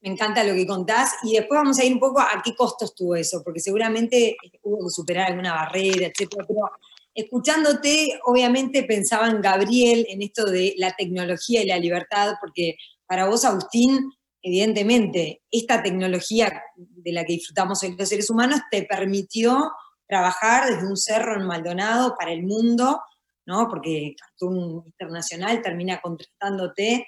Me 0.00 0.10
encanta 0.10 0.42
lo 0.44 0.54
que 0.54 0.66
contás 0.66 1.12
y 1.22 1.34
después 1.34 1.60
vamos 1.60 1.78
a 1.78 1.84
ir 1.84 1.92
un 1.92 2.00
poco 2.00 2.20
a 2.20 2.40
qué 2.42 2.54
costos 2.54 2.94
tuvo 2.94 3.16
eso, 3.16 3.42
porque 3.44 3.60
seguramente 3.60 4.36
hubo 4.62 4.86
que 4.86 4.90
superar 4.90 5.28
alguna 5.28 5.52
barrera, 5.52 6.06
etcétera, 6.06 6.46
pero 6.48 6.70
escuchándote, 7.14 8.18
obviamente 8.24 8.84
pensaba 8.84 9.28
en 9.28 9.42
Gabriel, 9.42 10.06
en 10.08 10.22
esto 10.22 10.46
de 10.46 10.74
la 10.78 10.94
tecnología 10.96 11.62
y 11.62 11.66
la 11.66 11.78
libertad, 11.78 12.34
porque 12.40 12.76
para 13.06 13.26
vos, 13.26 13.44
Agustín, 13.44 14.10
evidentemente, 14.40 15.42
esta 15.50 15.82
tecnología 15.82 16.62
de 16.76 17.12
la 17.12 17.24
que 17.26 17.34
disfrutamos 17.34 17.82
hoy 17.82 17.94
los 17.98 18.08
seres 18.08 18.30
humanos 18.30 18.60
te 18.70 18.84
permitió 18.84 19.70
trabajar 20.10 20.68
desde 20.68 20.86
un 20.86 20.96
cerro 20.96 21.36
en 21.36 21.46
Maldonado 21.46 22.14
para 22.18 22.32
el 22.32 22.42
mundo, 22.42 23.00
¿no? 23.46 23.68
Porque 23.68 24.14
Cartoon 24.18 24.82
Internacional 24.84 25.62
termina 25.62 26.00
contratándote, 26.00 27.06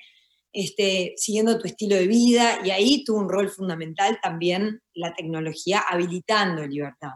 este, 0.52 1.14
siguiendo 1.16 1.58
tu 1.58 1.66
estilo 1.66 1.96
de 1.96 2.06
vida, 2.06 2.60
y 2.64 2.70
ahí 2.70 3.04
tuvo 3.04 3.18
un 3.18 3.28
rol 3.28 3.50
fundamental 3.50 4.18
también 4.22 4.80
la 4.94 5.12
tecnología 5.14 5.80
habilitando 5.80 6.66
libertad. 6.66 7.10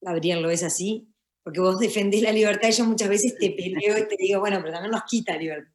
Gabriel, 0.00 0.42
¿lo 0.42 0.50
es 0.50 0.62
así? 0.62 1.08
Porque 1.42 1.60
vos 1.60 1.78
defendés 1.78 2.22
la 2.22 2.32
libertad 2.32 2.68
y 2.68 2.72
yo 2.72 2.84
muchas 2.84 3.08
veces 3.08 3.36
te 3.38 3.50
peleo 3.50 3.98
y 3.98 4.06
te 4.06 4.16
digo, 4.18 4.40
bueno, 4.40 4.58
pero 4.60 4.74
también 4.74 4.92
nos 4.92 5.04
quita 5.04 5.36
libertad. 5.36 5.72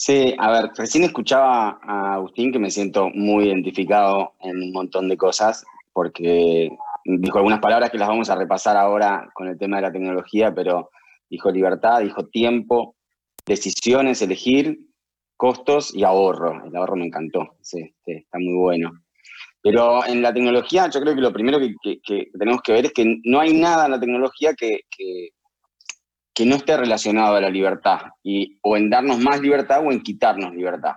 Sí, 0.00 0.32
a 0.38 0.52
ver, 0.52 0.70
recién 0.76 1.02
escuchaba 1.02 1.80
a 1.82 2.14
Agustín 2.14 2.52
que 2.52 2.60
me 2.60 2.70
siento 2.70 3.08
muy 3.08 3.48
identificado 3.48 4.34
en 4.38 4.62
un 4.62 4.70
montón 4.70 5.08
de 5.08 5.16
cosas, 5.16 5.64
porque 5.92 6.70
dijo 7.04 7.38
algunas 7.38 7.60
palabras 7.60 7.90
que 7.90 7.98
las 7.98 8.08
vamos 8.08 8.30
a 8.30 8.36
repasar 8.36 8.76
ahora 8.76 9.28
con 9.34 9.48
el 9.48 9.58
tema 9.58 9.76
de 9.76 9.82
la 9.82 9.92
tecnología, 9.92 10.54
pero 10.54 10.90
dijo 11.30 11.50
libertad, 11.50 12.00
dijo 12.00 12.26
tiempo, 12.26 12.96
decisiones, 13.46 14.22
elegir, 14.22 14.78
costos 15.36 15.94
y 15.94 16.04
ahorro. 16.04 16.64
El 16.66 16.76
ahorro 16.76 16.96
me 16.96 17.06
encantó, 17.06 17.56
sí, 17.62 17.94
está 18.04 18.38
muy 18.38 18.54
bueno. 18.54 18.92
Pero 19.62 20.04
en 20.06 20.22
la 20.22 20.32
tecnología 20.32 20.88
yo 20.88 21.00
creo 21.00 21.14
que 21.14 21.20
lo 21.20 21.32
primero 21.32 21.58
que, 21.58 22.30
tenemos 22.38 22.62
que 22.62 22.72
ver 22.72 22.86
es 22.86 22.92
que 22.92 23.20
no 23.24 23.40
hay 23.40 23.54
nada 23.54 23.86
en 23.86 23.92
la 23.92 24.00
tecnología 24.00 24.54
que, 24.54 24.80
que, 24.90 25.30
no 26.46 26.54
esté 26.54 26.76
relacionado 26.76 27.34
a 27.34 27.40
la 27.40 27.50
libertad, 27.50 27.98
y, 28.22 28.58
o 28.62 28.76
en 28.76 28.88
darnos 28.88 29.18
más 29.18 29.40
libertad 29.40 29.84
o 29.84 29.90
en 29.90 30.00
quitarnos 30.00 30.54
libertad. 30.54 30.92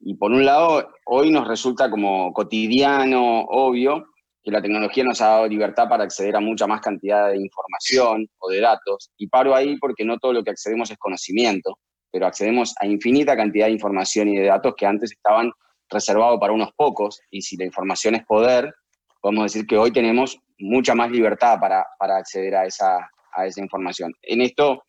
Y 0.00 0.16
por 0.16 0.32
un 0.32 0.44
lado, 0.44 0.90
hoy 1.06 1.30
nos 1.30 1.46
resulta 1.46 1.88
como 1.88 2.32
cotidiano, 2.32 3.42
obvio, 3.42 4.08
que 4.44 4.50
la 4.50 4.60
tecnología 4.60 5.02
nos 5.04 5.22
ha 5.22 5.28
dado 5.28 5.48
libertad 5.48 5.88
para 5.88 6.04
acceder 6.04 6.36
a 6.36 6.40
mucha 6.40 6.66
más 6.66 6.82
cantidad 6.82 7.30
de 7.30 7.38
información 7.38 8.28
o 8.38 8.50
de 8.50 8.60
datos. 8.60 9.10
Y 9.16 9.26
paro 9.26 9.54
ahí 9.54 9.78
porque 9.78 10.04
no 10.04 10.18
todo 10.18 10.34
lo 10.34 10.44
que 10.44 10.50
accedemos 10.50 10.90
es 10.90 10.98
conocimiento, 10.98 11.78
pero 12.12 12.26
accedemos 12.26 12.74
a 12.78 12.86
infinita 12.86 13.36
cantidad 13.36 13.66
de 13.66 13.72
información 13.72 14.28
y 14.28 14.36
de 14.36 14.46
datos 14.46 14.74
que 14.76 14.84
antes 14.84 15.12
estaban 15.12 15.50
reservado 15.88 16.38
para 16.38 16.52
unos 16.52 16.70
pocos, 16.76 17.20
y 17.30 17.42
si 17.42 17.56
la 17.56 17.64
información 17.64 18.14
es 18.14 18.24
poder, 18.24 18.72
podemos 19.20 19.44
decir 19.44 19.66
que 19.66 19.78
hoy 19.78 19.92
tenemos 19.92 20.38
mucha 20.58 20.94
más 20.94 21.10
libertad 21.10 21.58
para, 21.58 21.86
acceder 21.98 22.54
a 22.54 22.66
esa, 22.66 23.10
a 23.32 23.46
esa 23.46 23.60
información. 23.62 24.12
En 24.22 24.42
esto 24.42 24.84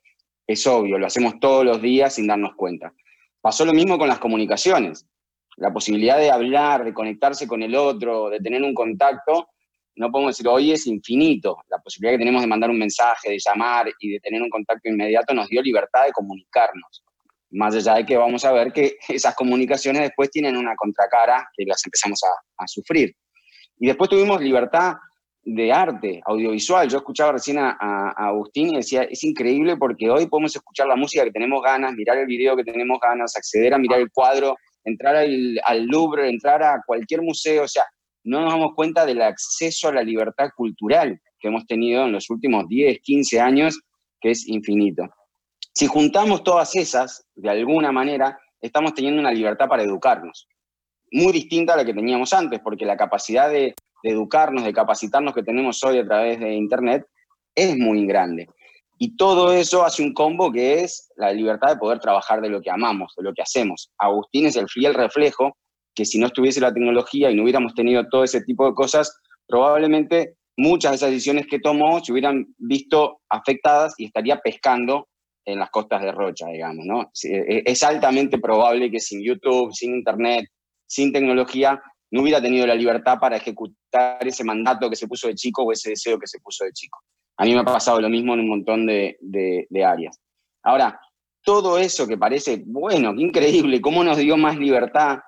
es 0.45 0.67
obvio, 0.67 0.97
lo 0.97 1.07
hacemos 1.07 1.39
todos 1.39 1.65
los 1.65 1.81
días 1.81 2.15
sin 2.15 2.27
darnos 2.27 2.55
cuenta. 2.55 2.93
Pasó 3.41 3.65
lo 3.65 3.74
mismo 3.74 3.97
con 3.97 4.07
las 4.07 4.19
comunicaciones. 4.19 5.05
La 5.57 5.71
posibilidad 5.71 6.17
de 6.17 6.31
hablar, 6.31 6.83
de 6.83 6.93
conectarse 6.93 7.47
con 7.47 7.63
el 7.63 7.75
otro, 7.75 8.29
de 8.29 8.39
tener 8.39 8.62
un 8.62 8.74
contacto, 8.74 9.50
no 9.97 10.12
podemos 10.12 10.31
decir 10.31 10.47
hoy 10.47 10.71
es 10.74 10.88
infinito. 10.88 11.57
La 11.69 11.77
posibilidad 11.77 12.15
que 12.15 12.19
tenemos 12.19 12.41
de 12.41 12.47
mandar 12.47 12.69
un 12.69 12.77
mensaje, 12.77 13.29
de 13.29 13.39
llamar 13.39 13.88
y 14.00 14.12
de 14.12 14.19
tener 14.19 14.41
un 14.41 14.50
contacto 14.50 14.89
inmediato 14.89 15.33
nos 15.33 15.47
dio 15.47 15.62
libertad 15.62 16.05
de 16.05 16.12
comunicarnos. 16.12 17.03
Más 17.51 17.75
allá 17.75 17.95
de 17.95 18.05
que 18.05 18.17
vamos 18.17 18.43
a 18.43 18.51
ver 18.51 18.74
que 18.74 18.97
esas 19.07 19.35
comunicaciones 19.35 20.01
después 20.01 20.29
tienen 20.29 20.57
una 20.57 20.75
contracara 20.75 21.50
que 21.55 21.63
las 21.65 21.83
empezamos 21.85 22.19
a, 22.24 22.67
sufrir. 22.67 23.15
Y 23.77 23.88
después 23.88 24.09
tuvimos 24.09 24.41
libertad 24.41 24.95
de 25.43 25.71
arte, 25.71 26.21
audiovisual. 26.25 26.89
Yo 26.89 26.97
escuchaba 26.97 27.33
recién 27.33 27.59
a, 27.59 28.09
Agustín 28.17 28.74
y 28.74 28.77
decía, 28.77 29.03
es 29.03 29.24
increíble 29.24 29.77
porque 29.77 30.09
hoy 30.09 30.25
podemos 30.27 30.55
escuchar 30.55 30.88
la 30.88 30.95
música 30.95 31.24
que 31.24 31.31
tenemos 31.31 31.62
ganas, 31.62 31.93
mirar 31.93 32.17
el 32.17 32.25
video 32.25 32.57
que 32.57 32.63
tenemos 32.63 33.00
ganas, 33.00 33.35
acceder 33.38 33.74
a 33.74 33.77
mirar 33.77 34.00
el 34.00 34.12
cuadro, 34.12 34.57
entrar 34.86 35.15
al, 35.15 35.86
Louvre, 35.86 36.30
entrar 36.30 36.63
a 36.63 36.82
cualquier 36.86 37.22
museo. 37.22 37.63
O 37.63 37.68
sea, 37.68 37.84
no 38.24 38.42
nos 38.42 38.54
damos 38.54 38.74
cuenta 38.75 39.06
del 39.06 39.22
acceso 39.22 39.89
a 39.89 39.94
la 39.94 40.04
libertad 40.04 40.50
cultural 40.56 41.20
que 41.39 41.50
hemos 41.50 41.65
tenido 41.65 42.06
en 42.06 42.13
los 42.13 42.30
últimos 42.30 42.68
10, 42.68 43.00
15 43.01 43.42
años, 43.42 43.80
que 44.22 44.32
es 44.32 44.48
infinito. 44.48 45.04
Si 45.74 45.88
juntamos 45.88 46.44
todas 46.44 46.75
esas, 46.75 47.25
de 47.36 47.50
alguna 47.50 47.92
manera, 47.92 48.39
estamos 48.62 48.94
teniendo 48.94 49.20
una 49.20 49.32
libertad 49.32 49.68
para 49.68 49.84
educarnos, 49.84 50.48
muy 51.12 51.34
distinta 51.34 51.74
a 51.74 51.77
la 51.77 51.86
que 51.86 51.94
teníamos 51.94 52.34
antes, 52.34 52.60
porque 52.62 52.86
la 52.86 52.98
capacidad 52.98 53.50
de, 53.50 53.75
educarnos, 54.04 54.63
de 54.63 54.74
capacitarnos 54.74 55.34
que 55.34 55.44
tenemos 55.44 55.84
hoy 55.84 56.00
a 56.00 56.06
través 56.06 56.39
de 56.39 56.54
Internet 56.54 57.06
es 57.54 57.77
muy 57.77 58.06
grande. 58.06 58.48
Y 58.98 59.18
todo 59.18 59.52
eso 59.52 59.84
hace 59.84 60.04
un 60.04 60.14
combo 60.14 60.52
que 60.52 60.82
es 60.82 61.12
la 61.18 61.34
libertad 61.34 61.70
de 61.70 61.78
poder 61.78 62.00
trabajar 62.00 62.42
de 62.42 62.50
lo 62.50 62.62
que 62.62 62.72
amamos, 62.72 63.14
de 63.18 63.24
lo 63.24 63.34
que 63.34 63.42
hacemos. 63.42 63.92
Agustín 63.98 64.46
es 64.46 64.56
el 64.56 64.70
fiel 64.70 64.94
reflejo 64.94 65.58
que 65.94 66.06
si 66.06 66.18
no 66.18 66.28
estuviese 66.28 66.62
la 66.62 66.74
tecnología 66.74 67.30
y 67.30 67.36
no 67.36 67.44
hubiéramos 67.44 67.74
tenido 67.74 68.08
todo 68.10 68.24
ese 68.24 68.42
tipo 68.42 68.66
de 68.66 68.74
cosas, 68.74 69.18
probablemente 69.48 70.36
muchas 70.58 70.92
de 70.92 70.96
esas 70.96 71.12
decisiones 71.12 71.48
que 71.48 71.60
tomó 71.60 72.04
se 72.04 72.12
hubieran 72.12 72.48
visto 72.58 73.22
afectadas 73.30 73.94
y 73.98 74.06
estaría 74.06 74.40
pescando 74.40 75.08
en 75.46 75.60
las 75.60 75.70
costas 75.70 76.02
de 76.02 76.12
Rocha, 76.12 76.48
digamos, 76.48 76.86
¿no? 76.86 77.12
E, 77.24 77.64
es 77.66 77.84
altamente 77.84 78.40
probable 78.40 78.90
que 78.90 79.00
sin 79.00 79.24
YouTube, 79.24 79.74
sin 79.74 79.96
Internet, 79.96 80.48
sin 80.88 81.14
tecnología, 81.14 81.82
no 82.12 82.22
hubiera 82.22 82.42
tenido 82.42 82.66
la 82.66 82.75
libertad 82.75 83.18
para 83.20 83.38
ejecutar 83.38 84.25
ese 84.25 84.44
mandato 84.44 84.90
que 84.90 84.96
se 84.96 85.08
puso 85.08 85.28
de 85.28 85.36
chico 85.36 85.64
o 85.64 85.72
ese 85.72 85.92
deseo 85.92 86.18
que 86.20 86.28
se 86.28 86.40
puso 86.40 86.66
de 86.66 86.72
chico. 86.72 87.00
A 87.38 87.46
mí 87.46 87.54
me 87.54 87.60
ha 87.60 87.65
pasado 87.65 88.00
lo 88.00 88.10
mismo 88.10 88.34
en 88.34 88.42
un 88.42 88.50
montón 88.50 88.86
de, 88.86 89.68
áreas. 89.86 90.20
Ahora, 90.63 91.00
todo 91.44 91.77
eso 91.77 92.08
que 92.08 92.18
parece, 92.18 92.63
bueno, 92.65 93.13
qué 93.15 93.22
increíble, 93.22 93.82
cómo 93.82 94.04
nos 94.04 94.18
dio 94.18 94.38
más 94.38 94.58
libertad, 94.58 95.20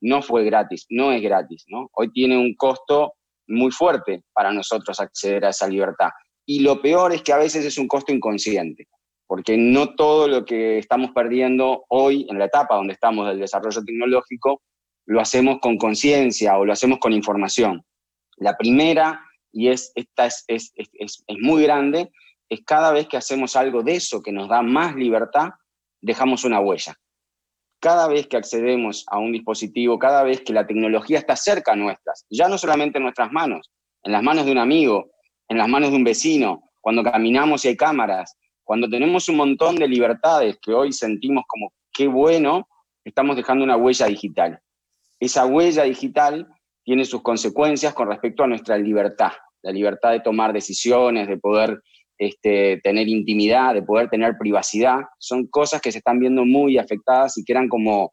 no 0.00 0.22
fue 0.22 0.44
gratis, 0.44 0.86
no 0.90 1.12
es 1.12 1.20
gratis, 1.20 1.64
¿no? 1.66 1.90
Hoy 1.92 2.12
tiene 2.12 2.38
un 2.38 2.54
costo 2.54 3.14
muy 3.48 3.72
fuerte 3.72 4.22
para 4.32 4.52
nosotros 4.52 5.00
acceder 5.00 5.44
a 5.44 5.50
esa 5.50 5.66
libertad. 5.66 6.10
Y 6.46 6.60
lo 6.60 6.80
peor 6.80 7.12
es 7.12 7.22
que 7.22 7.32
a 7.32 7.38
veces 7.38 7.64
es 7.64 7.78
un 7.78 7.88
costo 7.88 8.12
inconsciente, 8.12 8.86
porque 9.26 9.56
no 9.56 9.94
todo 9.94 10.28
lo 10.28 10.44
que 10.44 10.78
estamos 10.78 11.10
perdiendo 11.10 11.84
hoy 11.88 12.26
en 12.30 12.38
la 12.38 12.44
etapa 12.44 12.76
donde 12.76 12.92
estamos 12.92 13.26
del 13.26 13.40
desarrollo 13.40 13.82
tecnológico 13.84 14.62
lo 15.06 15.20
hacemos 15.20 15.58
con 15.60 15.78
conciencia 15.78 16.58
o 16.58 16.66
lo 16.66 16.72
hacemos 16.72 16.98
con 16.98 17.14
información. 17.14 17.82
La 18.36 18.56
primera, 18.56 19.20
y 19.52 19.68
es, 19.68 19.92
esta 19.94 20.26
es, 20.26 20.44
es, 20.46 20.72
es, 20.76 21.24
es 21.26 21.36
muy 21.40 21.62
grande, 21.62 22.10
es 22.48 22.60
cada 22.64 22.92
vez 22.92 23.08
que 23.08 23.16
hacemos 23.16 23.56
algo 23.56 23.82
de 23.82 23.96
eso 23.96 24.22
que 24.22 24.32
nos 24.32 24.48
da 24.48 24.62
más 24.62 24.94
libertad, 24.94 25.50
dejamos 26.00 26.44
una 26.44 26.60
huella. 26.60 26.94
Cada 27.80 28.08
vez 28.08 28.26
que 28.26 28.36
accedemos 28.36 29.04
a 29.08 29.18
un 29.18 29.32
dispositivo, 29.32 29.98
cada 29.98 30.22
vez 30.22 30.40
que 30.40 30.52
la 30.52 30.66
tecnología 30.66 31.18
está 31.18 31.36
cerca 31.36 31.72
a 31.72 31.76
nuestras, 31.76 32.26
ya 32.28 32.48
no 32.48 32.58
solamente 32.58 32.98
en 32.98 33.04
nuestras 33.04 33.30
manos, 33.30 33.70
en 34.02 34.12
las 34.12 34.22
manos 34.22 34.46
de 34.46 34.52
un 34.52 34.58
amigo, 34.58 35.10
en 35.48 35.58
las 35.58 35.68
manos 35.68 35.90
de 35.90 35.96
un 35.96 36.04
vecino, 36.04 36.70
cuando 36.80 37.02
caminamos 37.02 37.64
y 37.64 37.68
hay 37.68 37.76
cámaras, 37.76 38.36
cuando 38.64 38.88
tenemos 38.88 39.28
un 39.28 39.36
montón 39.36 39.76
de 39.76 39.88
libertades 39.88 40.58
que 40.60 40.72
hoy 40.72 40.92
sentimos 40.92 41.44
como 41.46 41.72
qué 41.92 42.06
bueno, 42.06 42.68
estamos 43.04 43.36
dejando 43.36 43.64
una 43.64 43.76
huella 43.76 44.06
digital. 44.06 44.60
Esa 45.20 45.46
huella 45.46 45.84
digital 45.84 46.46
tiene 46.88 47.04
sus 47.04 47.20
consecuencias 47.20 47.92
con 47.92 48.08
respecto 48.08 48.42
a 48.42 48.46
nuestra 48.46 48.78
libertad, 48.78 49.32
la 49.60 49.72
libertad 49.72 50.12
de 50.12 50.20
tomar 50.20 50.54
decisiones, 50.54 51.28
de 51.28 51.36
poder 51.36 51.82
este, 52.16 52.80
tener 52.82 53.08
intimidad, 53.08 53.74
de 53.74 53.82
poder 53.82 54.08
tener 54.08 54.38
privacidad. 54.38 55.00
Son 55.18 55.46
cosas 55.48 55.82
que 55.82 55.92
se 55.92 55.98
están 55.98 56.18
viendo 56.18 56.46
muy 56.46 56.78
afectadas 56.78 57.36
y 57.36 57.44
que 57.44 57.52
eran 57.52 57.68
como 57.68 58.12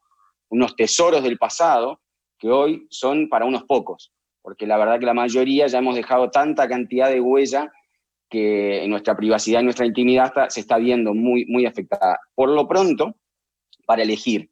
unos 0.50 0.76
tesoros 0.76 1.22
del 1.22 1.38
pasado 1.38 2.02
que 2.38 2.50
hoy 2.50 2.86
son 2.90 3.30
para 3.30 3.46
unos 3.46 3.64
pocos 3.64 4.12
porque 4.42 4.64
la 4.64 4.76
verdad 4.76 5.00
que 5.00 5.06
la 5.06 5.12
mayoría 5.12 5.66
ya 5.66 5.78
hemos 5.78 5.96
dejado 5.96 6.30
tanta 6.30 6.68
cantidad 6.68 7.10
de 7.10 7.20
huella 7.20 7.72
que 8.30 8.84
nuestra 8.86 9.16
privacidad 9.16 9.60
y 9.60 9.64
nuestra 9.64 9.86
intimidad 9.86 10.32
se 10.50 10.60
está 10.60 10.78
viendo 10.78 11.14
muy, 11.14 11.46
muy 11.46 11.66
afectada. 11.66 12.20
Por 12.32 12.50
lo 12.50 12.68
pronto, 12.68 13.16
para 13.86 14.02
elegir, 14.02 14.48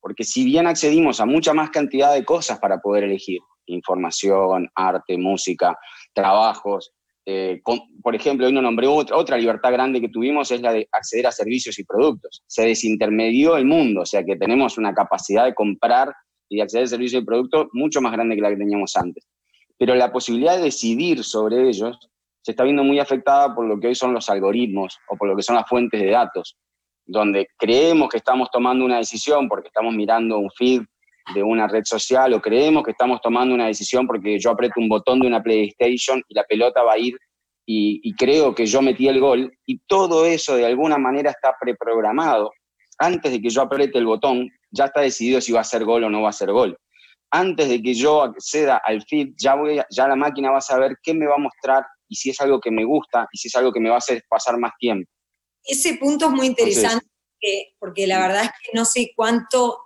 porque 0.00 0.24
si 0.24 0.44
bien 0.44 0.66
accedimos 0.66 1.20
a 1.20 1.26
mucha 1.26 1.54
más 1.54 1.70
cantidad 1.70 2.12
de 2.12 2.24
cosas 2.24 2.58
para 2.58 2.78
poder 2.80 3.04
elegir, 3.04 3.38
información, 3.66 4.68
arte, 4.74 5.16
música, 5.18 5.76
trabajos. 6.12 6.92
Eh, 7.24 7.60
por 8.02 8.14
ejemplo, 8.14 8.46
hoy 8.46 8.52
no 8.52 8.62
nombré 8.62 8.86
otra, 8.86 9.16
otra 9.16 9.36
libertad 9.36 9.72
grande 9.72 10.00
que 10.00 10.08
tuvimos, 10.08 10.50
es 10.50 10.60
la 10.60 10.72
de 10.72 10.88
acceder 10.92 11.26
a 11.26 11.32
servicios 11.32 11.78
y 11.78 11.84
productos. 11.84 12.42
Se 12.46 12.64
desintermedió 12.64 13.56
el 13.56 13.64
mundo, 13.64 14.02
o 14.02 14.06
sea 14.06 14.24
que 14.24 14.36
tenemos 14.36 14.78
una 14.78 14.94
capacidad 14.94 15.44
de 15.44 15.54
comprar 15.54 16.12
y 16.48 16.56
de 16.56 16.62
acceder 16.62 16.84
a 16.84 16.88
servicios 16.88 17.22
y 17.22 17.26
productos 17.26 17.66
mucho 17.72 18.00
más 18.00 18.12
grande 18.12 18.36
que 18.36 18.42
la 18.42 18.50
que 18.50 18.56
teníamos 18.56 18.96
antes. 18.96 19.26
Pero 19.78 19.94
la 19.94 20.12
posibilidad 20.12 20.56
de 20.56 20.64
decidir 20.64 21.22
sobre 21.24 21.68
ellos 21.68 21.98
se 22.42 22.52
está 22.52 22.62
viendo 22.62 22.84
muy 22.84 23.00
afectada 23.00 23.54
por 23.54 23.66
lo 23.66 23.80
que 23.80 23.88
hoy 23.88 23.94
son 23.96 24.14
los 24.14 24.30
algoritmos 24.30 24.98
o 25.08 25.16
por 25.16 25.28
lo 25.28 25.36
que 25.36 25.42
son 25.42 25.56
las 25.56 25.68
fuentes 25.68 26.00
de 26.00 26.10
datos, 26.10 26.56
donde 27.04 27.48
creemos 27.58 28.08
que 28.08 28.18
estamos 28.18 28.50
tomando 28.52 28.84
una 28.84 28.98
decisión 28.98 29.48
porque 29.48 29.66
estamos 29.66 29.92
mirando 29.94 30.38
un 30.38 30.50
feed 30.50 30.82
de 31.34 31.42
una 31.42 31.66
red 31.66 31.84
social 31.84 32.32
o 32.34 32.40
creemos 32.40 32.84
que 32.84 32.92
estamos 32.92 33.20
tomando 33.20 33.54
una 33.54 33.66
decisión 33.66 34.06
porque 34.06 34.38
yo 34.38 34.50
aprieto 34.50 34.80
un 34.80 34.88
botón 34.88 35.20
de 35.20 35.26
una 35.26 35.42
PlayStation 35.42 36.22
y 36.28 36.34
la 36.34 36.44
pelota 36.44 36.82
va 36.82 36.92
a 36.92 36.98
ir 36.98 37.16
y, 37.66 38.00
y 38.02 38.14
creo 38.14 38.54
que 38.54 38.66
yo 38.66 38.80
metí 38.80 39.08
el 39.08 39.20
gol 39.20 39.52
y 39.66 39.78
todo 39.86 40.24
eso 40.24 40.56
de 40.56 40.66
alguna 40.66 40.98
manera 40.98 41.30
está 41.30 41.54
preprogramado. 41.60 42.52
Antes 42.98 43.32
de 43.32 43.42
que 43.42 43.50
yo 43.50 43.62
apriete 43.62 43.98
el 43.98 44.06
botón, 44.06 44.48
ya 44.70 44.86
está 44.86 45.00
decidido 45.00 45.40
si 45.40 45.52
va 45.52 45.60
a 45.60 45.64
ser 45.64 45.84
gol 45.84 46.04
o 46.04 46.10
no 46.10 46.22
va 46.22 46.30
a 46.30 46.32
ser 46.32 46.52
gol. 46.52 46.76
Antes 47.30 47.68
de 47.68 47.82
que 47.82 47.92
yo 47.92 48.22
acceda 48.22 48.80
al 48.84 49.02
feed, 49.02 49.30
ya, 49.36 49.56
voy 49.56 49.80
ya 49.90 50.08
la 50.08 50.16
máquina 50.16 50.50
va 50.50 50.58
a 50.58 50.62
saber 50.62 50.96
qué 51.02 51.12
me 51.12 51.26
va 51.26 51.34
a 51.34 51.38
mostrar 51.38 51.84
y 52.08 52.14
si 52.14 52.30
es 52.30 52.40
algo 52.40 52.60
que 52.60 52.70
me 52.70 52.84
gusta 52.84 53.26
y 53.32 53.38
si 53.38 53.48
es 53.48 53.56
algo 53.56 53.72
que 53.72 53.80
me 53.80 53.88
va 53.88 53.96
a 53.96 53.98
hacer 53.98 54.22
pasar 54.28 54.58
más 54.58 54.72
tiempo. 54.78 55.10
Ese 55.64 55.94
punto 55.96 56.26
es 56.26 56.32
muy 56.32 56.46
interesante 56.46 57.04
porque, 57.78 58.06
la 58.06 58.20
verdad 58.20 58.44
es 58.44 58.50
que 58.50 58.70
no 58.72 58.84
sé 58.84 59.12
cuánto, 59.14 59.78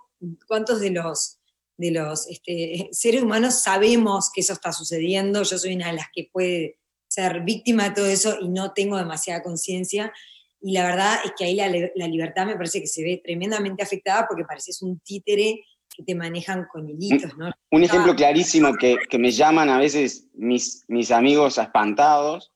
cuántos 0.47 0.79
de 0.79 0.91
los, 0.91 1.39
de 1.77 1.91
los 1.91 2.27
este, 2.27 2.89
seres 2.91 3.23
humanos 3.23 3.61
sabemos 3.61 4.31
que 4.33 4.41
eso 4.41 4.53
está 4.53 4.71
sucediendo. 4.71 5.43
Yo 5.43 5.57
soy 5.57 5.75
una 5.75 5.87
de 5.87 5.93
las 5.93 6.07
que 6.13 6.29
puede 6.31 6.77
ser 7.07 7.41
víctima 7.41 7.89
de 7.89 7.95
todo 7.95 8.05
eso 8.05 8.37
y 8.39 8.49
no 8.49 8.73
tengo 8.73 8.97
demasiada 8.97 9.43
conciencia. 9.43 10.13
Y 10.61 10.73
la 10.73 10.85
verdad 10.85 11.15
es 11.25 11.33
que 11.37 11.45
ahí 11.45 11.55
la, 11.55 12.07
libertad 12.07 12.45
me 12.45 12.55
parece 12.55 12.81
que 12.81 12.87
se 12.87 13.03
ve 13.03 13.21
tremendamente 13.23 13.83
afectada 13.83 14.27
porque 14.27 14.45
pareces 14.45 14.81
un 14.81 14.99
títere 14.99 15.63
que 15.93 16.03
te 16.03 16.15
manejan 16.15 16.67
con 16.71 16.87
hilitos, 16.87 17.35
¿no? 17.35 17.51
Un 17.71 17.83
ejemplo 17.83 18.15
clarísimo 18.15 18.73
que, 18.75 18.97
que, 19.09 19.17
me 19.17 19.31
llaman 19.31 19.69
a 19.69 19.77
veces 19.77 20.27
mis, 20.33 20.85
mis 20.87 21.11
amigos 21.11 21.57
espantados 21.57 22.53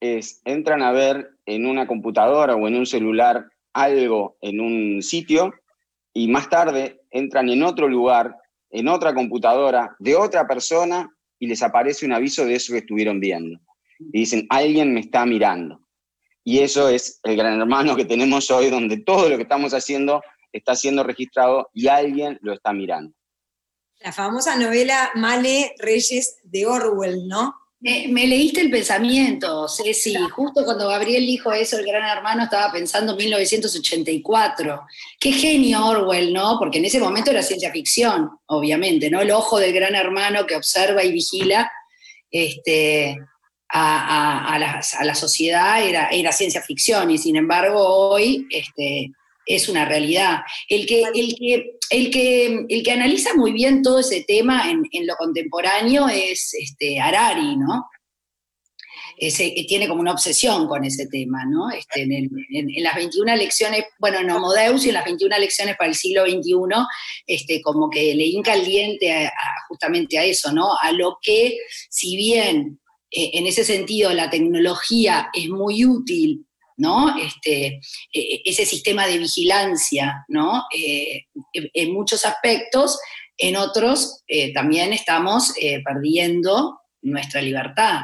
es, 0.00 0.42
entran 0.44 0.82
a 0.82 0.92
ver 0.92 1.30
en 1.46 1.64
una 1.64 1.86
computadora 1.86 2.56
o 2.56 2.68
en 2.68 2.74
un 2.74 2.84
celular 2.84 3.46
algo 3.74 4.38
en 4.40 4.60
un 4.60 5.02
sitio 5.02 5.52
y 6.12 6.28
más 6.28 6.48
tarde 6.48 7.00
entran 7.14 7.48
en 7.48 7.62
otro 7.62 7.88
lugar, 7.88 8.36
en 8.70 8.88
otra 8.88 9.14
computadora 9.14 9.96
de 9.98 10.16
otra 10.16 10.46
persona 10.46 11.08
y 11.38 11.46
les 11.46 11.62
aparece 11.62 12.04
un 12.04 12.12
aviso 12.12 12.44
de 12.44 12.56
eso 12.56 12.72
que 12.72 12.80
estuvieron 12.80 13.20
viendo. 13.20 13.58
Y 13.98 14.20
dicen, 14.20 14.46
alguien 14.50 14.92
me 14.92 15.00
está 15.00 15.24
mirando. 15.24 15.80
Y 16.42 16.58
eso 16.58 16.88
es 16.88 17.20
el 17.22 17.36
gran 17.36 17.58
hermano 17.60 17.96
que 17.96 18.04
tenemos 18.04 18.50
hoy, 18.50 18.68
donde 18.68 18.98
todo 18.98 19.28
lo 19.28 19.36
que 19.36 19.44
estamos 19.44 19.72
haciendo 19.72 20.22
está 20.52 20.74
siendo 20.74 21.02
registrado 21.02 21.70
y 21.72 21.88
alguien 21.88 22.38
lo 22.42 22.52
está 22.52 22.72
mirando. 22.72 23.14
La 24.00 24.12
famosa 24.12 24.56
novela 24.56 25.10
Male 25.14 25.74
Reyes 25.78 26.40
de 26.42 26.66
Orwell, 26.66 27.26
¿no? 27.26 27.54
Me, 27.84 28.26
leíste 28.26 28.62
el 28.62 28.70
pensamiento, 28.70 29.68
Ceci. 29.68 30.14
Justo 30.30 30.64
cuando 30.64 30.88
Gabriel 30.88 31.26
dijo 31.26 31.52
eso, 31.52 31.76
el 31.76 31.84
gran 31.84 32.08
hermano 32.16 32.44
estaba 32.44 32.72
pensando 32.72 33.12
en 33.12 33.18
1984. 33.18 34.86
Qué 35.20 35.32
genio 35.32 35.84
Orwell, 35.84 36.32
¿no? 36.32 36.56
Porque 36.58 36.78
en 36.78 36.86
ese 36.86 36.98
momento 36.98 37.30
era 37.30 37.42
ciencia 37.42 37.70
ficción, 37.70 38.30
obviamente, 38.46 39.10
¿no? 39.10 39.20
El 39.20 39.32
ojo 39.32 39.58
del 39.58 39.74
gran 39.74 39.94
hermano 39.94 40.46
que 40.46 40.56
observa 40.56 41.04
y 41.04 41.12
vigila 41.12 41.70
este, 42.30 43.18
a, 43.68 44.58
la, 44.58 45.14
sociedad 45.14 45.86
era, 45.86 46.08
era, 46.08 46.32
ciencia 46.32 46.62
ficción 46.62 47.10
y 47.10 47.18
sin 47.18 47.36
embargo 47.36 47.86
hoy 47.86 48.46
este, 48.48 49.12
es 49.46 49.68
una 49.68 49.84
realidad. 49.84 50.40
El 50.68 50.86
que, 50.86 51.02
el 51.14 51.34
que, 51.36 51.78
el 51.90 52.10
que, 52.10 52.66
el 52.68 52.82
que 52.82 52.92
analiza 52.92 53.34
muy 53.34 53.52
bien 53.52 53.82
todo 53.82 54.00
ese 54.00 54.24
tema 54.26 54.70
en, 54.70 55.06
lo 55.06 55.16
contemporáneo 55.16 56.08
es 56.08 56.54
este, 56.54 57.00
Harari, 57.00 57.56
¿no? 57.56 57.86
Ese, 59.16 59.54
que 59.54 59.62
tiene 59.64 59.86
como 59.86 60.00
una 60.00 60.10
obsesión 60.10 60.66
con 60.66 60.84
ese 60.84 61.06
tema, 61.06 61.44
¿no? 61.46 61.70
Este, 61.70 62.02
en, 62.02 62.28
las 62.82 62.96
21 62.96 63.36
lecciones, 63.36 63.84
bueno, 63.98 64.18
en 64.18 64.30
Homo 64.30 64.52
Deus 64.52 64.84
y 64.84 64.88
en 64.88 64.94
las 64.94 65.04
21 65.04 65.38
lecciones 65.38 65.76
para 65.76 65.88
el 65.88 65.94
siglo 65.94 66.24
XXI, 66.24 66.52
este, 67.26 67.62
como 67.62 67.88
que 67.90 68.14
le 68.14 68.24
hinca 68.24 68.54
el 68.54 68.64
diente 68.64 69.30
justamente 69.68 70.18
a 70.18 70.24
eso, 70.24 70.52
¿no? 70.52 70.76
A 70.80 70.90
lo 70.90 71.18
que, 71.22 71.58
si 71.90 72.16
bien 72.16 72.80
eh, 73.16 73.30
en 73.34 73.46
ese 73.46 73.64
sentido 73.64 74.12
la 74.12 74.28
tecnología 74.28 75.30
es 75.32 75.48
muy 75.48 75.84
útil 75.84 76.44
¿no? 76.76 77.16
Este, 77.18 77.80
e, 78.12 78.42
ese 78.44 78.66
sistema 78.66 79.06
de 79.06 79.18
vigilancia, 79.18 80.24
¿no? 80.28 80.64
Eh, 80.76 81.26
en 81.52 81.92
muchos 81.92 82.24
aspectos, 82.24 82.98
en 83.36 83.56
otros 83.56 84.22
eh, 84.26 84.52
también 84.52 84.92
estamos 84.92 85.52
eh, 85.60 85.82
perdiendo 85.82 86.80
nuestra 87.02 87.40
libertad. 87.42 88.02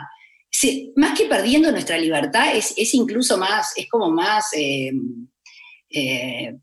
más 0.97 1.19
que 1.19 1.27
perdiendo 1.27 1.71
nuestra 1.71 1.97
libertad, 1.97 2.55
es, 2.55 2.95
incluso 2.95 3.39
más, 3.39 3.73
es 3.77 3.89
como 3.89 4.11
más 4.11 4.51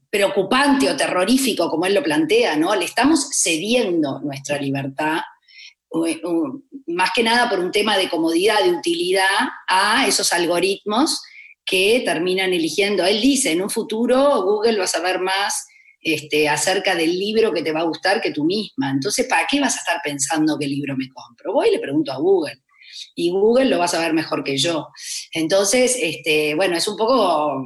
preocupante 0.10 0.90
o 0.90 0.96
terrorífico, 0.96 1.70
como 1.70 1.86
él 1.86 1.94
lo 1.94 2.04
plantea, 2.04 2.56
¿no? 2.58 2.76
Le 2.76 2.86
estamos 2.86 3.30
cediendo 3.32 4.20
nuestra 4.22 4.58
libertad 4.60 5.22
más 6.88 7.12
que 7.16 7.24
nada 7.24 7.50
por 7.50 7.60
un 7.60 7.72
tema 7.72 7.98
de 7.98 8.10
comodidad, 8.10 8.62
de 8.64 8.72
utilidad, 8.72 9.48
a 9.68 10.06
esos 10.08 10.32
algoritmos 10.34 11.22
que 11.68 12.02
terminan 12.06 12.54
eligiendo. 12.54 13.06
Él 13.06 13.22
dice, 13.22 13.52
en 13.52 13.62
un 13.62 13.70
futuro 13.70 14.42
Google 14.42 14.78
va 14.78 14.86
a 14.86 14.88
saber 14.88 15.20
más 15.20 15.68
este, 16.00 16.48
acerca 16.48 16.96
del 16.96 17.20
libro 17.20 17.52
que 17.52 17.62
te 17.62 17.74
va 17.74 17.82
a 17.82 17.88
gustar 17.88 18.22
que 18.22 18.32
tú 18.32 18.46
misma. 18.46 18.90
Entonces, 18.90 19.28
¿para 19.28 19.46
qué 19.46 19.60
vas 19.60 19.76
a 19.76 19.80
estar 19.80 20.00
pensando 20.02 20.58
qué 20.58 20.66
libro 20.66 20.96
me 20.96 21.10
compro? 21.10 21.52
Voy 21.52 21.68
y 21.68 21.72
le 21.72 21.80
pregunto 21.80 22.14
a 22.14 22.18
Google. 22.18 22.64
Y 23.16 23.32
Google 23.32 23.66
lo 23.66 23.80
va 23.80 23.86
a 23.86 23.90
saber 23.90 24.14
mejor 24.14 24.46
que 24.46 24.58
yo. 24.58 24.88
Entonces, 25.34 25.98
este, 26.02 26.56
bueno, 26.56 26.78
es 26.78 26.88
un 26.88 26.96
poco 26.96 27.66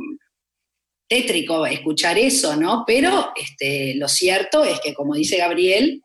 tétrico 1.08 1.66
escuchar 1.68 2.18
eso, 2.18 2.56
¿no? 2.56 2.84
Pero 2.88 3.32
este, 3.36 3.94
lo 3.96 4.08
cierto 4.08 4.64
es 4.64 4.80
que, 4.80 4.96
como 4.96 5.14
dice 5.14 5.38
Gabriel, 5.38 6.02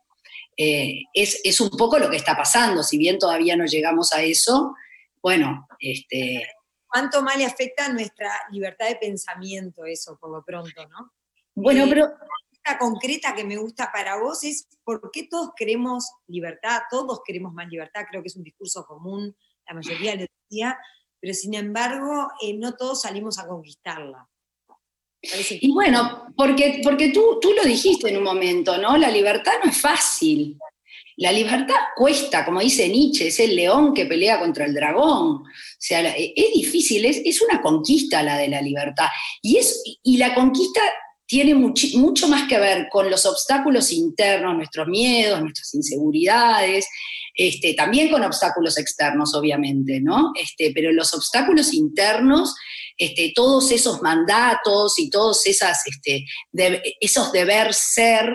eh, 0.59 1.05
es, 1.15 1.41
es, 1.45 1.61
un 1.61 1.71
poco 1.71 1.99
lo 1.99 2.11
que 2.11 2.17
está 2.17 2.37
pasando. 2.37 2.83
Si 2.83 2.99
bien 2.99 3.19
todavía 3.19 3.57
no 3.57 3.65
llegamos 3.65 4.13
a 4.13 4.23
eso, 4.23 4.75
bueno, 5.23 5.67
este, 5.79 6.47
cuánto 6.87 7.23
mal 7.23 7.39
le 7.39 7.45
afecta 7.45 7.87
a 7.87 7.93
nuestra 7.93 8.31
libertad 8.51 8.89
de 8.89 8.97
pensamiento 8.97 9.85
eso, 9.85 10.17
por 10.19 10.31
lo 10.31 10.45
pronto, 10.45 10.87
¿no? 10.89 11.13
Bueno, 11.55 11.85
eh, 11.85 11.89
pero... 11.89 12.09
La 12.69 12.79
concreta 12.79 13.33
que 13.33 13.45
me 13.45 13.57
gusta 13.57 13.93
para 13.93 14.21
vos 14.21 14.43
es 14.43 14.67
por 14.83 15.11
qué 15.13 15.29
todos 15.29 15.51
queremos 15.57 16.11
libertad, 16.27 16.81
todos 16.91 17.21
queremos 17.25 17.55
más 17.55 17.69
libertad, 17.69 18.07
creo 18.11 18.23
que 18.23 18.27
es 18.27 18.35
un 18.35 18.43
discurso 18.43 18.85
común, 18.85 19.37
la 19.69 19.75
mayoría 19.75 20.17
lo 20.17 20.27
decía, 20.49 20.77
pero 21.21 21.33
sin 21.33 21.55
embargo 21.55 22.29
eh, 22.43 22.55
no 22.55 22.75
todos 22.75 23.03
salimos 23.03 23.39
a 23.39 23.47
conquistarla. 23.47 24.29
Y 25.23 25.73
bueno, 25.73 26.27
porque, 26.37 26.81
porque 26.83 27.11
tú, 27.11 27.39
tú 27.41 27.53
lo 27.53 27.63
dijiste 27.65 28.11
en 28.11 28.19
un 28.19 28.25
momento, 28.25 28.77
¿no? 28.79 28.97
La 28.97 29.11
libertad 29.11 29.53
no 29.65 29.71
es 29.71 29.81
fácil. 29.81 30.59
La 31.17 31.33
libertad 31.33 31.75
cuesta, 31.97 32.45
como 32.45 32.61
dice 32.61 32.89
Nietzsche, 32.89 33.29
es 33.29 33.41
el 33.41 33.57
león 33.57 33.95
que 33.95 34.05
pelea 34.05 34.39
contra 34.39 34.67
el 34.67 34.75
dragón. 34.75 35.29
O 35.37 35.45
sea, 35.79 36.15
es 36.15 36.53
difícil, 36.55 37.07
es, 37.07 37.41
una 37.41 37.63
conquista 37.63 38.23
la 38.23 38.37
de 38.37 38.49
la 38.49 38.61
libertad. 38.61 39.09
Y, 39.41 39.57
es, 39.57 39.83
y 40.03 40.19
la 40.19 40.35
conquista 40.35 40.81
tiene 41.27 41.55
mucho 41.55 42.29
más 42.29 42.49
que 42.49 42.59
ver 42.59 42.89
con 42.91 43.11
los 43.11 43.27
obstáculos 43.27 43.91
internos, 43.93 44.55
nuestros 44.55 44.87
miedos, 44.87 45.41
nuestras 45.41 45.75
inseguridades, 45.75 46.87
este, 47.35 47.75
también 47.75 48.11
con 48.11 48.23
obstáculos 48.23 48.79
externos, 48.79 49.35
obviamente, 49.35 50.01
¿no? 50.01 50.33
Este, 50.41 50.73
pero 50.75 50.93
los 50.93 51.13
obstáculos 51.13 51.75
internos, 51.75 52.55
este, 52.97 53.33
todos 53.35 53.71
esos 53.73 54.01
mandatos 54.03 54.99
y 54.99 55.11
todos 55.11 55.47
esas, 55.47 55.83
este, 55.87 56.25
esos 57.01 57.33
deber 57.33 57.75
ser 57.75 58.35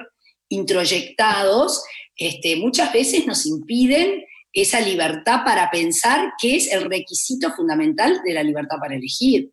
introyectados, 0.49 1.81
este, 2.15 2.55
muchas 2.55 2.91
veces 2.93 3.25
nos 3.25 3.45
impiden 3.45 4.23
esa 4.53 4.81
libertad 4.81 5.43
para 5.45 5.69
pensar 5.71 6.33
que 6.39 6.55
es 6.55 6.71
el 6.71 6.83
requisito 6.83 7.51
fundamental 7.53 8.21
de 8.23 8.33
la 8.33 8.43
libertad 8.43 8.77
para 8.79 8.95
elegir. 8.95 9.51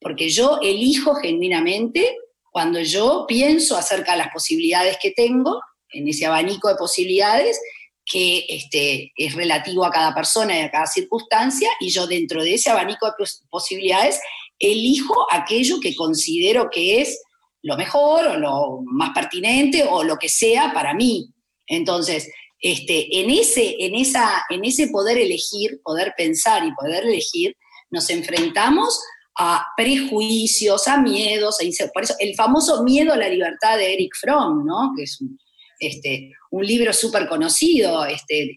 Porque 0.00 0.28
yo 0.28 0.58
elijo 0.62 1.14
genuinamente 1.14 2.16
cuando 2.50 2.80
yo 2.80 3.24
pienso 3.26 3.76
acerca 3.76 4.12
de 4.12 4.18
las 4.18 4.32
posibilidades 4.32 4.96
que 5.02 5.10
tengo, 5.10 5.60
en 5.90 6.08
ese 6.08 6.26
abanico 6.26 6.68
de 6.68 6.76
posibilidades, 6.76 7.58
que 8.04 8.44
este, 8.48 9.12
es 9.16 9.34
relativo 9.34 9.84
a 9.84 9.90
cada 9.90 10.14
persona 10.14 10.58
y 10.58 10.62
a 10.62 10.70
cada 10.70 10.86
circunstancia, 10.86 11.70
y 11.80 11.88
yo 11.88 12.06
dentro 12.06 12.42
de 12.42 12.54
ese 12.54 12.70
abanico 12.70 13.06
de 13.06 13.24
posibilidades 13.48 14.20
elijo 14.58 15.26
aquello 15.30 15.80
que 15.80 15.94
considero 15.94 16.68
que 16.70 17.00
es 17.00 17.20
lo 17.62 17.76
mejor 17.76 18.26
o 18.28 18.36
lo 18.36 18.82
más 18.84 19.10
pertinente 19.14 19.84
o 19.88 20.04
lo 20.04 20.16
que 20.16 20.28
sea 20.28 20.72
para 20.74 20.94
mí. 20.94 21.33
Entonces, 21.66 22.30
este, 22.60 23.20
en, 23.20 23.30
ese, 23.30 23.76
en, 23.78 23.94
esa, 23.94 24.42
en 24.48 24.64
ese 24.64 24.88
poder 24.88 25.18
elegir, 25.18 25.80
poder 25.82 26.14
pensar 26.16 26.64
y 26.66 26.74
poder 26.74 27.04
elegir, 27.04 27.56
nos 27.90 28.08
enfrentamos 28.10 29.00
a 29.36 29.66
prejuicios, 29.76 30.86
a 30.88 30.98
miedos, 30.98 31.58
a 31.60 31.86
por 31.92 32.04
eso 32.04 32.14
el 32.18 32.34
famoso 32.34 32.82
miedo 32.84 33.12
a 33.12 33.16
la 33.16 33.28
libertad 33.28 33.76
de 33.78 33.92
Eric 33.94 34.14
Fromm, 34.20 34.64
¿no? 34.64 34.92
que 34.96 35.02
es 35.02 35.20
un, 35.20 35.38
este, 35.78 36.32
un 36.50 36.64
libro 36.64 36.92
súper 36.92 37.28
conocido. 37.28 38.04
Este, 38.06 38.56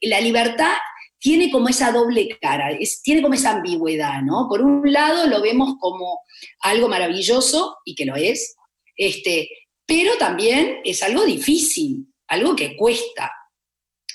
la 0.00 0.20
libertad 0.20 0.74
tiene 1.18 1.50
como 1.50 1.68
esa 1.68 1.92
doble 1.92 2.28
cara, 2.40 2.76
tiene 3.02 3.22
como 3.22 3.34
esa 3.34 3.56
ambigüedad, 3.56 4.22
¿no? 4.22 4.46
Por 4.48 4.62
un 4.62 4.92
lado 4.92 5.26
lo 5.26 5.42
vemos 5.42 5.74
como 5.80 6.20
algo 6.60 6.88
maravilloso, 6.88 7.76
y 7.84 7.94
que 7.94 8.04
lo 8.04 8.16
es, 8.16 8.56
este, 8.96 9.48
pero 9.84 10.16
también 10.18 10.78
es 10.84 11.02
algo 11.02 11.24
difícil, 11.24 12.06
algo 12.28 12.54
que 12.54 12.76
cuesta. 12.76 13.32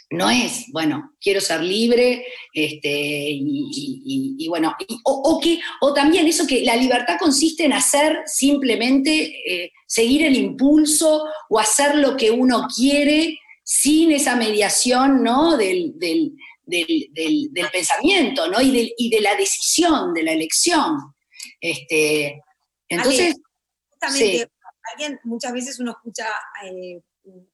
No 0.09 0.29
es, 0.29 0.65
bueno, 0.71 1.15
quiero 1.19 1.41
ser 1.41 1.61
libre, 1.61 2.23
este, 2.53 2.89
y, 3.31 4.47
bueno, 4.47 4.75
o, 5.05 5.39
que, 5.41 5.59
o 5.81 5.91
también 5.91 6.27
eso 6.27 6.45
que 6.45 6.63
la 6.63 6.75
libertad 6.75 7.17
consiste 7.19 7.65
en 7.65 7.73
hacer 7.73 8.19
simplemente, 8.27 9.33
eh, 9.47 9.71
seguir 9.87 10.23
el 10.23 10.35
impulso 10.35 11.23
o 11.49 11.59
hacer 11.59 11.95
lo 11.95 12.15
que 12.15 12.29
uno 12.29 12.67
quiere 12.75 13.39
sin 13.63 14.11
esa 14.11 14.35
mediación, 14.35 15.23
¿no? 15.23 15.57
del, 15.57 15.93
del, 15.97 16.31
pensamiento, 17.71 18.47
¿no? 18.49 18.61
Y, 18.61 18.93
y, 18.95 19.09
de 19.09 19.21
la 19.21 19.35
decisión, 19.35 20.13
de 20.13 20.23
la 20.23 20.33
elección. 20.33 20.97
Este, 21.59 22.39
entonces, 22.87 23.35
justamente, 23.89 24.47
alguien, 24.91 25.19
muchas 25.23 25.53
veces 25.53 25.79
uno 25.79 25.91
escucha 25.91 26.27
eh, 26.65 27.01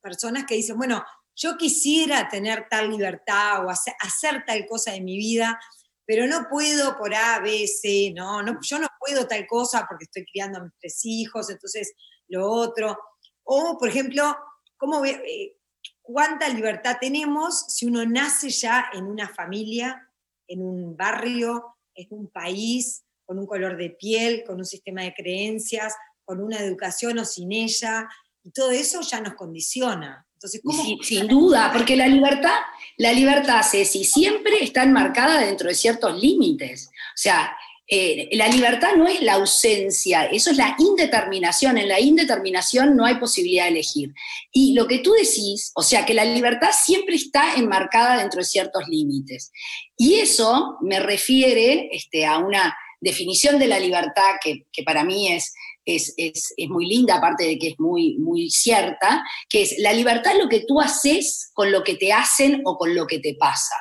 personas 0.01 0.45
que 0.45 0.55
dicen, 0.55 0.77
bueno, 0.77 1.03
yo 1.35 1.57
quisiera 1.57 2.27
tener 2.27 2.67
tal 2.69 2.89
libertad 2.89 3.65
o 3.65 3.69
hacer, 3.69 4.43
tal 4.45 4.65
cosa 4.67 4.95
en 4.95 5.05
mi 5.05 5.17
vida, 5.17 5.59
pero 6.05 6.27
no 6.27 6.47
puedo 6.49 6.97
por 6.97 7.13
A, 7.13 7.39
B, 7.39 7.67
C, 7.67 8.11
¿no? 8.13 8.41
no 8.41 8.59
yo 8.61 8.79
no 8.79 8.87
puedo 8.99 9.27
tal 9.27 9.45
cosa 9.47 9.85
porque 9.87 10.05
estoy 10.05 10.25
criando 10.25 10.59
a 10.59 10.63
mis 10.63 10.73
tres 10.79 10.99
hijos, 11.05 11.49
entonces 11.49 11.93
lo 12.27 12.49
otro. 12.49 12.97
O, 13.43 13.77
por 13.77 13.87
ejemplo, 13.87 14.35
¿cómo, 14.75 15.05
eh, 15.05 15.55
cuánta 16.01 16.49
libertad 16.49 16.97
tenemos 16.99 17.65
si 17.67 17.85
uno 17.85 18.05
nace 18.05 18.49
ya 18.49 18.89
en 18.93 19.05
una 19.05 19.29
familia, 19.29 20.09
en 20.47 20.61
un 20.61 20.97
barrio, 20.97 21.77
en 21.93 22.07
un 22.09 22.27
país, 22.29 23.05
con 23.25 23.37
un 23.37 23.45
color 23.45 23.77
de 23.77 23.91
piel, 23.91 24.43
con 24.45 24.57
un 24.57 24.65
sistema 24.65 25.03
de 25.03 25.13
creencias, 25.13 25.93
con 26.25 26.41
una 26.41 26.59
educación 26.59 27.19
o 27.19 27.25
sin 27.25 27.51
ella, 27.51 28.09
y 28.49 28.51
todo 28.51 28.71
eso 28.71 29.01
ya 29.01 29.21
nos 29.21 29.35
condiciona. 29.35 30.25
Entonces, 30.33 30.61
sin 31.03 31.27
duda, 31.27 31.71
porque 31.71 31.95
la 31.95 32.07
libertad, 32.07 32.55
la 32.97 33.13
libertad, 33.13 33.61
Ceci, 33.61 34.03
siempre 34.03 34.63
está 34.63 34.83
enmarcada 34.83 35.41
dentro 35.41 35.67
de 35.67 35.75
ciertos 35.75 36.19
límites. 36.19 36.87
O 36.87 37.17
sea, 37.17 37.55
eh, 37.87 38.27
la 38.31 38.47
libertad 38.47 38.95
no 38.95 39.07
es 39.07 39.21
la 39.21 39.33
ausencia, 39.33 40.25
eso 40.25 40.49
es 40.49 40.57
la 40.57 40.75
indeterminación. 40.79 41.77
En 41.77 41.89
la 41.89 41.99
indeterminación 41.99 42.95
no 42.95 43.05
hay 43.05 43.15
posibilidad 43.15 43.65
de 43.65 43.71
elegir. 43.71 44.13
Y 44.51 44.73
lo 44.73 44.87
que 44.87 44.97
tú 44.97 45.11
decís, 45.11 45.71
o 45.75 45.83
sea, 45.83 46.05
que 46.05 46.15
la 46.15 46.25
libertad 46.25 46.71
siempre 46.71 47.17
está 47.17 47.53
enmarcada 47.53 48.17
dentro 48.17 48.39
de 48.39 48.45
ciertos 48.45 48.87
límites. 48.87 49.51
Y 49.95 50.15
eso 50.15 50.77
me 50.81 50.99
refiere 50.99 51.89
este, 51.91 52.25
a 52.25 52.39
una 52.39 52.75
definición 53.01 53.59
de 53.59 53.67
la 53.67 53.79
libertad 53.79 54.35
que, 54.41 54.65
para 54.83 55.03
mí 55.03 55.31
es, 55.31 55.53
es, 55.95 56.53
muy 56.67 56.85
linda, 56.85 57.15
aparte 57.15 57.45
de 57.45 57.57
que 57.57 57.69
es 57.69 57.79
muy, 57.79 58.17
muy 58.17 58.49
cierta, 58.49 59.23
que 59.47 59.63
es 59.63 59.75
la 59.79 59.93
libertad 59.93 60.33
es 60.33 60.43
lo 60.43 60.49
que 60.49 60.65
tú 60.67 60.79
haces 60.79 61.51
con 61.53 61.71
lo 61.71 61.83
que 61.83 61.95
te 61.95 62.11
hacen 62.11 62.61
o 62.65 62.77
con 62.77 62.93
lo 62.95 63.07
que 63.07 63.19
te 63.19 63.35
pasa. 63.35 63.75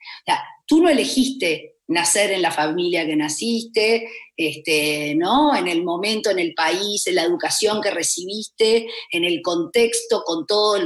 O 0.00 0.24
sea, 0.26 0.42
tú 0.66 0.82
no 0.82 0.88
elegiste 0.88 1.76
nacer 1.88 2.32
en 2.32 2.42
la 2.42 2.50
familia 2.50 3.06
que 3.06 3.16
naciste, 3.16 4.08
este, 4.36 5.14
¿no? 5.14 5.54
en 5.56 5.68
el 5.68 5.84
momento, 5.84 6.30
en 6.30 6.38
el 6.38 6.52
país, 6.54 7.06
en 7.06 7.14
la 7.14 7.22
educación 7.22 7.80
que 7.80 7.90
recibiste, 7.90 8.86
en 9.12 9.24
el 9.24 9.40
contexto, 9.40 10.22
con 10.24 10.46
todas 10.46 10.82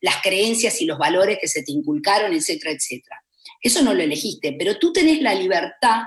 las 0.00 0.16
creencias 0.22 0.80
y 0.80 0.86
los 0.86 0.98
valores 0.98 1.38
que 1.40 1.48
se 1.48 1.62
te 1.62 1.72
inculcaron, 1.72 2.32
etcétera, 2.32 2.72
etcétera. 2.72 3.16
Eso 3.62 3.82
no 3.82 3.94
lo 3.94 4.02
elegiste, 4.02 4.54
pero 4.58 4.78
tú 4.78 4.92
tenés 4.92 5.20
la 5.20 5.34
libertad 5.34 6.02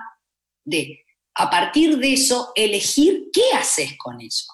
de, 0.66 1.03
a 1.36 1.50
partir 1.50 1.98
de 1.98 2.14
eso, 2.14 2.52
elegir 2.56 3.30
qué 3.34 3.44
haces 3.54 3.98
con 3.98 4.22
eso. 4.22 4.46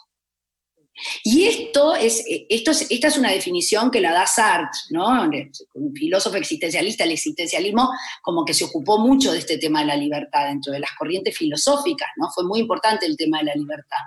Y 1.24 1.46
esto 1.46 1.96
es, 1.96 2.24
esto 2.50 2.72
esta 2.72 3.08
es 3.08 3.18
una 3.18 3.32
definición 3.32 3.92
que 3.92 4.02
la 4.02 4.12
da 4.12 4.26
Sartre, 4.26 4.80
¿no? 4.92 5.30
un 5.74 5.94
filósofo 5.94 6.38
existencialista, 6.38 7.04
el 7.04 7.12
existencialismo 7.12 7.90
como 8.22 8.46
que 8.46 8.54
se 8.54 8.66
ocupó 8.66 9.00
mucho 9.00 9.32
de 9.32 9.40
este 9.40 9.58
tema 9.58 9.82
de 9.82 9.88
la 9.88 9.96
libertad 9.96 10.48
dentro 10.48 10.74
de 10.74 10.80
las 10.80 10.92
corrientes 10.98 11.38
filosóficas, 11.38 12.10
¿no? 12.18 12.30
Fue 12.34 12.44
muy 12.44 12.60
importante 12.60 13.06
el 13.06 13.18
tema 13.18 13.40
de 13.40 13.46
la 13.46 13.56
libertad. 13.56 13.98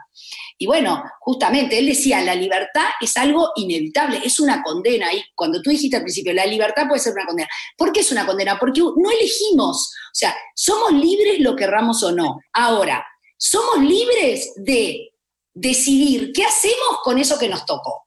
Y 0.58 0.66
bueno, 0.66 1.02
justamente 1.20 1.78
él 1.78 1.86
decía, 1.86 2.20
la 2.22 2.34
libertad 2.34 2.86
es 3.00 3.16
algo 3.16 3.50
inevitable, 3.56 4.20
es 4.24 4.38
una 4.40 4.62
condena. 4.62 5.12
Y 5.12 5.22
cuando 5.34 5.60
tú 5.62 5.70
dijiste 5.70 5.96
al 5.96 6.02
principio, 6.02 6.32
la 6.32 6.46
libertad 6.46 6.86
puede 6.88 7.00
ser 7.00 7.12
una 7.14 7.26
condena. 7.26 7.48
¿Por 7.76 7.92
qué 7.92 8.00
es 8.00 8.12
una 8.12 8.26
condena? 8.26 8.58
Porque 8.58 8.80
no 8.80 9.10
elegimos, 9.10 9.92
o 10.12 10.14
sea, 10.14 10.34
somos 10.54 10.92
libres 10.92 11.40
lo 11.40 11.56
querramos 11.56 12.02
o 12.02 12.12
no. 12.12 12.40
Ahora, 12.52 13.04
somos 13.36 13.84
libres 13.84 14.52
de 14.56 15.11
decidir 15.54 16.32
qué 16.32 16.44
hacemos 16.44 17.00
con 17.02 17.18
eso 17.18 17.38
que 17.38 17.48
nos 17.48 17.66
tocó. 17.66 18.06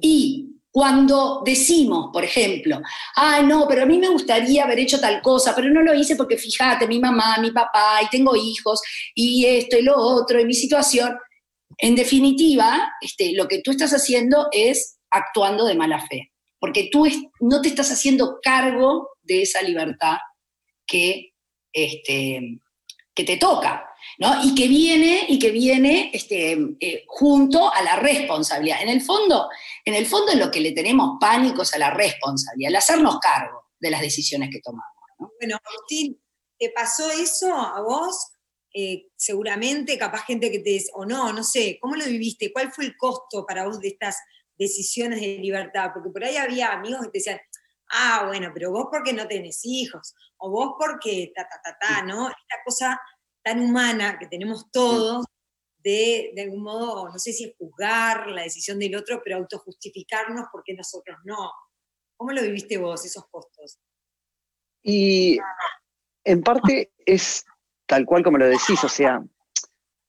Y 0.00 0.58
cuando 0.70 1.42
decimos, 1.44 2.10
por 2.12 2.24
ejemplo, 2.24 2.80
ah, 3.16 3.42
no, 3.42 3.66
pero 3.68 3.82
a 3.82 3.86
mí 3.86 3.98
me 3.98 4.08
gustaría 4.08 4.64
haber 4.64 4.78
hecho 4.78 5.00
tal 5.00 5.20
cosa, 5.22 5.54
pero 5.54 5.70
no 5.70 5.82
lo 5.82 5.94
hice 5.94 6.14
porque 6.14 6.36
fíjate, 6.36 6.86
mi 6.86 7.00
mamá, 7.00 7.38
mi 7.40 7.50
papá, 7.50 8.00
y 8.02 8.08
tengo 8.08 8.36
hijos, 8.36 8.80
y 9.14 9.44
esto 9.46 9.78
y 9.78 9.82
lo 9.82 9.96
otro, 9.96 10.38
y 10.38 10.44
mi 10.44 10.54
situación, 10.54 11.16
en 11.78 11.94
definitiva, 11.94 12.92
este, 13.00 13.32
lo 13.32 13.48
que 13.48 13.62
tú 13.62 13.70
estás 13.70 13.92
haciendo 13.92 14.48
es 14.52 14.98
actuando 15.10 15.64
de 15.64 15.74
mala 15.74 16.06
fe, 16.06 16.32
porque 16.60 16.88
tú 16.92 17.06
no 17.40 17.60
te 17.62 17.68
estás 17.68 17.90
haciendo 17.90 18.38
cargo 18.42 19.10
de 19.22 19.42
esa 19.42 19.62
libertad 19.62 20.18
que, 20.86 21.32
este, 21.72 22.60
que 23.14 23.24
te 23.24 23.36
toca. 23.36 23.87
Y 24.42 24.54
que 24.54 24.66
viene, 24.66 25.26
y 25.28 25.38
que 25.38 25.50
viene 25.50 26.10
este, 26.12 26.58
eh, 26.80 27.04
junto 27.06 27.72
a 27.72 27.82
la 27.82 27.96
responsabilidad. 27.96 28.82
En 28.82 28.88
el 28.88 29.00
fondo, 29.00 29.48
en 29.84 29.94
el 29.94 30.06
fondo 30.06 30.34
lo 30.34 30.50
que 30.50 30.60
le 30.60 30.72
tenemos 30.72 31.18
pánicos 31.20 31.72
a 31.74 31.78
la 31.78 31.90
responsabilidad, 31.90 32.70
al 32.70 32.76
hacernos 32.76 33.18
cargo 33.20 33.66
de 33.78 33.90
las 33.90 34.00
decisiones 34.00 34.50
que 34.50 34.60
tomamos. 34.60 34.86
Bueno, 35.38 35.56
Agustín, 35.64 36.20
¿te 36.58 36.70
pasó 36.70 37.10
eso 37.10 37.54
a 37.54 37.80
vos? 37.80 38.32
Eh, 38.74 39.08
seguramente, 39.16 39.96
capaz 39.98 40.24
gente 40.24 40.50
que 40.50 40.60
te 40.60 40.82
o 40.94 41.04
no, 41.04 41.32
no 41.32 41.42
sé, 41.42 41.78
¿cómo 41.80 41.96
lo 41.96 42.04
viviste? 42.04 42.52
¿Cuál 42.52 42.72
fue 42.72 42.84
el 42.84 42.96
costo 42.96 43.44
para 43.46 43.64
vos 43.66 43.80
de 43.80 43.88
estas 43.88 44.16
decisiones 44.56 45.20
de 45.20 45.38
libertad? 45.38 45.90
Porque 45.94 46.10
por 46.10 46.24
ahí 46.24 46.36
había 46.36 46.72
amigos 46.72 47.02
que 47.02 47.10
te 47.10 47.18
decían, 47.18 47.40
ah, 47.90 48.24
bueno, 48.26 48.50
pero 48.52 48.70
vos 48.70 48.86
porque 48.90 49.12
no 49.12 49.26
tenés 49.26 49.60
hijos, 49.64 50.14
o 50.36 50.50
vos 50.50 50.74
porque 50.78 51.32
ta, 51.34 51.48
ta, 51.48 51.60
ta, 51.62 51.78
ta, 51.80 52.02
¿no? 52.02 52.28
Esta 52.28 52.56
cosa 52.64 53.00
tan 53.42 53.60
humana 53.60 54.18
que 54.18 54.26
tenemos 54.26 54.70
todos 54.70 55.24
de, 55.78 56.32
de 56.34 56.42
algún 56.42 56.62
modo, 56.62 57.08
no 57.08 57.18
sé 57.18 57.32
si 57.32 57.44
es 57.44 57.54
juzgar 57.56 58.26
la 58.28 58.42
decisión 58.42 58.78
del 58.78 58.96
otro, 58.96 59.20
pero 59.24 59.36
autojustificarnos 59.36 60.46
porque 60.52 60.74
nosotros 60.74 61.18
no. 61.24 61.50
¿Cómo 62.16 62.32
lo 62.32 62.42
viviste 62.42 62.78
vos, 62.78 63.04
esos 63.04 63.26
costos? 63.30 63.78
Y 64.82 65.38
en 66.24 66.42
parte 66.42 66.92
es 67.06 67.44
tal 67.86 68.04
cual 68.04 68.22
como 68.22 68.38
lo 68.38 68.46
decís, 68.46 68.82
o 68.84 68.88
sea, 68.88 69.22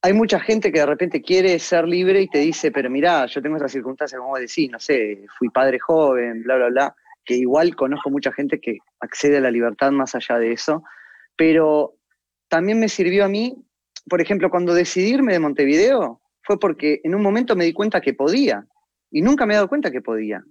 hay 0.01 0.13
mucha 0.13 0.39
gente 0.39 0.71
que 0.71 0.79
de 0.79 0.85
repente 0.85 1.21
quiere 1.21 1.59
ser 1.59 1.87
libre 1.87 2.21
y 2.21 2.27
te 2.29 2.39
dice, 2.39 2.71
pero 2.71 2.89
mirá, 2.89 3.25
yo 3.25 3.41
tengo 3.41 3.57
esas 3.57 3.71
circunstancias, 3.71 4.19
como 4.19 4.37
decís, 4.37 4.69
no 4.71 4.79
sé, 4.79 5.25
fui 5.37 5.49
padre 5.49 5.79
joven, 5.79 6.43
bla, 6.43 6.55
bla, 6.55 6.67
bla, 6.69 6.95
que 7.25 7.35
igual 7.35 7.75
conozco 7.75 8.09
mucha 8.09 8.31
gente 8.31 8.59
que 8.59 8.79
accede 8.99 9.37
a 9.37 9.41
la 9.41 9.51
libertad 9.51 9.91
más 9.91 10.15
allá 10.15 10.39
de 10.39 10.53
eso, 10.53 10.83
pero 11.35 11.98
también 12.49 12.79
me 12.79 12.89
sirvió 12.89 13.25
a 13.25 13.29
mí, 13.29 13.55
por 14.09 14.21
ejemplo, 14.21 14.49
cuando 14.49 14.73
decidí 14.73 15.13
irme 15.13 15.33
de 15.33 15.39
Montevideo, 15.39 16.21
fue 16.41 16.59
porque 16.59 16.99
en 17.03 17.15
un 17.15 17.21
momento 17.21 17.55
me 17.55 17.65
di 17.65 17.73
cuenta 17.73 18.01
que 18.01 18.13
podía, 18.13 18.65
y 19.11 19.21
nunca 19.21 19.45
me 19.45 19.53
he 19.53 19.55
dado 19.55 19.69
cuenta 19.69 19.91
que 19.91 20.01
podía. 20.01 20.43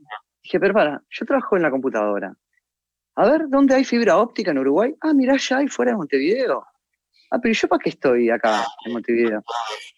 Dije, 0.42 0.60
pero 0.60 0.74
para, 0.74 1.02
yo 1.10 1.26
trabajo 1.26 1.56
en 1.56 1.62
la 1.62 1.70
computadora. 1.70 2.34
A 3.16 3.28
ver, 3.28 3.48
¿dónde 3.48 3.74
hay 3.74 3.84
fibra 3.84 4.16
óptica 4.18 4.52
en 4.52 4.58
Uruguay? 4.58 4.94
Ah, 5.00 5.12
mirá, 5.12 5.36
ya 5.36 5.58
hay 5.58 5.68
fuera 5.68 5.92
de 5.92 5.98
Montevideo. 5.98 6.64
Ah, 7.30 7.38
pero 7.40 7.52
¿yo 7.52 7.68
para 7.68 7.80
qué 7.80 7.90
estoy 7.90 8.30
acá 8.30 8.64
en 8.86 8.92
Montevideo? 8.92 9.42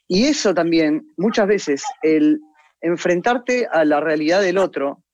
Y 0.09 0.25
eso 0.25 0.55
también, 0.55 1.13
muchas 1.17 1.47
veces, 1.47 1.85
el 2.03 2.41
enfrentarte 2.81 3.69
a 3.71 3.85
la 3.85 4.01
realidad 4.01 4.41
del 4.41 4.59
otro 4.59 5.05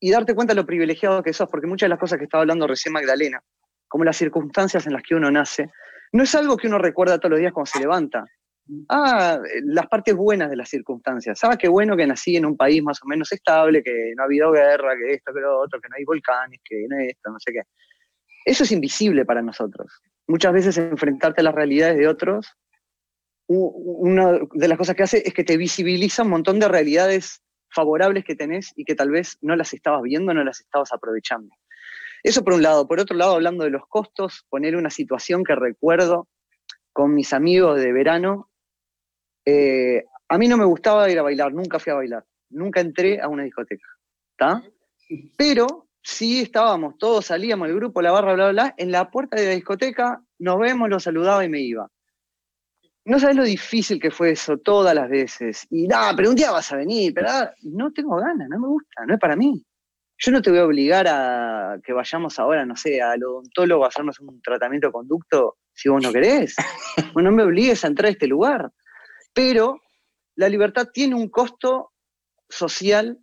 y 0.00 0.10
darte 0.10 0.34
cuenta 0.34 0.54
de 0.54 0.60
lo 0.60 0.66
privilegiado 0.66 1.22
que 1.22 1.32
sos, 1.32 1.48
porque 1.48 1.66
muchas 1.66 1.86
de 1.86 1.90
las 1.90 1.98
cosas 1.98 2.18
que 2.18 2.24
estaba 2.24 2.42
hablando 2.42 2.66
recién 2.66 2.92
Magdalena, 2.92 3.42
como 3.86 4.04
las 4.04 4.16
circunstancias 4.16 4.86
en 4.86 4.94
las 4.94 5.02
que 5.02 5.14
uno 5.14 5.30
nace, 5.30 5.70
no 6.12 6.22
es 6.22 6.34
algo 6.34 6.56
que 6.56 6.68
uno 6.68 6.78
recuerda 6.78 7.18
todos 7.18 7.30
los 7.30 7.40
días 7.40 7.52
cuando 7.52 7.70
se 7.70 7.80
levanta. 7.80 8.24
Ah, 8.88 9.38
las 9.64 9.86
partes 9.88 10.14
buenas 10.14 10.48
de 10.48 10.56
las 10.56 10.70
circunstancias. 10.70 11.38
Ah, 11.42 11.56
qué 11.56 11.68
bueno 11.68 11.96
que 11.96 12.06
nací 12.06 12.36
en 12.36 12.46
un 12.46 12.56
país 12.56 12.82
más 12.82 13.02
o 13.02 13.06
menos 13.06 13.30
estable, 13.32 13.82
que 13.82 14.12
no 14.16 14.22
ha 14.22 14.26
habido 14.26 14.50
guerra, 14.52 14.96
que 14.96 15.14
esto, 15.14 15.34
que 15.34 15.40
lo 15.40 15.60
otro, 15.60 15.80
que 15.80 15.88
no 15.88 15.96
hay 15.96 16.04
volcanes, 16.04 16.60
que 16.64 16.86
no 16.88 16.96
hay 16.96 17.08
esto, 17.08 17.30
no 17.30 17.38
sé 17.38 17.52
qué. 17.52 17.62
Eso 18.44 18.64
es 18.64 18.72
invisible 18.72 19.24
para 19.24 19.42
nosotros. 19.42 19.92
Muchas 20.26 20.52
veces 20.52 20.78
enfrentarte 20.78 21.42
a 21.42 21.44
las 21.44 21.54
realidades 21.54 21.98
de 21.98 22.08
otros, 22.08 22.56
una 23.46 24.40
de 24.52 24.68
las 24.68 24.78
cosas 24.78 24.96
que 24.96 25.02
hace 25.02 25.22
es 25.26 25.34
que 25.34 25.44
te 25.44 25.56
visibiliza 25.56 26.22
un 26.22 26.30
montón 26.30 26.58
de 26.58 26.68
realidades 26.68 27.42
favorables 27.74 28.24
que 28.24 28.36
tenés 28.36 28.72
y 28.76 28.84
que 28.84 28.94
tal 28.94 29.10
vez 29.10 29.36
no 29.42 29.56
las 29.56 29.74
estabas 29.74 30.02
viendo, 30.02 30.32
no 30.32 30.44
las 30.44 30.60
estabas 30.60 30.92
aprovechando. 30.92 31.54
Eso 32.24 32.42
por 32.42 32.54
un 32.54 32.62
lado. 32.62 32.88
Por 32.88 32.98
otro 32.98 33.16
lado, 33.16 33.34
hablando 33.34 33.64
de 33.64 33.70
los 33.70 33.86
costos, 33.86 34.46
poner 34.48 34.76
una 34.76 34.88
situación 34.88 35.44
que 35.44 35.54
recuerdo 35.54 36.26
con 36.92 37.14
mis 37.14 37.34
amigos 37.34 37.78
de 37.78 37.92
verano. 37.92 38.50
Eh, 39.44 40.04
a 40.28 40.38
mí 40.38 40.48
no 40.48 40.56
me 40.56 40.64
gustaba 40.64 41.10
ir 41.10 41.18
a 41.18 41.22
bailar, 41.22 41.52
nunca 41.52 41.78
fui 41.78 41.92
a 41.92 41.96
bailar, 41.96 42.24
nunca 42.48 42.80
entré 42.80 43.20
a 43.20 43.28
una 43.28 43.42
discoteca, 43.42 43.86
¿está? 44.30 44.62
Pero 45.36 45.88
sí 46.02 46.40
estábamos, 46.40 46.96
todos 46.96 47.26
salíamos, 47.26 47.68
el 47.68 47.74
grupo, 47.74 48.00
la 48.00 48.10
barra, 48.10 48.32
bla, 48.32 48.50
bla, 48.50 48.52
bla, 48.52 48.74
en 48.78 48.90
la 48.90 49.10
puerta 49.10 49.36
de 49.36 49.46
la 49.48 49.54
discoteca, 49.54 50.22
nos 50.38 50.58
vemos, 50.58 50.88
lo 50.88 50.98
saludaba 50.98 51.44
y 51.44 51.50
me 51.50 51.60
iba. 51.60 51.90
No 53.04 53.20
sabes 53.20 53.36
lo 53.36 53.44
difícil 53.44 54.00
que 54.00 54.10
fue 54.10 54.30
eso 54.30 54.56
todas 54.56 54.94
las 54.94 55.10
veces. 55.10 55.66
Y 55.68 55.86
nada, 55.86 56.16
pero 56.16 56.30
un 56.30 56.36
día 56.36 56.50
vas 56.52 56.72
a 56.72 56.76
venir, 56.76 57.12
pero 57.12 57.28
ah, 57.28 57.52
no 57.64 57.92
tengo 57.92 58.16
ganas, 58.16 58.48
no 58.48 58.58
me 58.58 58.68
gusta, 58.68 59.04
no 59.04 59.12
es 59.12 59.20
para 59.20 59.36
mí. 59.36 59.62
Yo 60.18 60.30
no 60.30 60.42
te 60.42 60.50
voy 60.50 60.60
a 60.60 60.64
obligar 60.64 61.06
a 61.08 61.78
que 61.82 61.92
vayamos 61.92 62.38
ahora, 62.38 62.64
no 62.64 62.76
sé, 62.76 63.02
al 63.02 63.22
odontólogo 63.24 63.84
a 63.84 63.88
hacernos 63.88 64.20
un 64.20 64.40
tratamiento 64.40 64.88
de 64.88 64.92
conducto 64.92 65.56
si 65.72 65.88
vos 65.88 66.02
no 66.02 66.12
querés. 66.12 66.54
No 67.16 67.32
me 67.32 67.42
obligues 67.42 67.84
a 67.84 67.88
entrar 67.88 68.08
a 68.08 68.12
este 68.12 68.26
lugar. 68.26 68.70
Pero 69.32 69.80
la 70.36 70.48
libertad 70.48 70.88
tiene 70.92 71.14
un 71.14 71.28
costo 71.28 71.92
social 72.48 73.18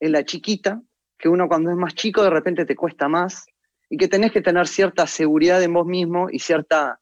en 0.00 0.12
la 0.12 0.24
chiquita, 0.24 0.82
que 1.18 1.28
uno 1.28 1.48
cuando 1.48 1.70
es 1.70 1.76
más 1.76 1.94
chico 1.94 2.22
de 2.22 2.30
repente 2.30 2.66
te 2.66 2.76
cuesta 2.76 3.08
más, 3.08 3.46
y 3.88 3.96
que 3.96 4.08
tenés 4.08 4.32
que 4.32 4.42
tener 4.42 4.66
cierta 4.66 5.06
seguridad 5.06 5.62
en 5.62 5.72
vos 5.72 5.86
mismo 5.86 6.28
y 6.30 6.38
cierta 6.38 7.00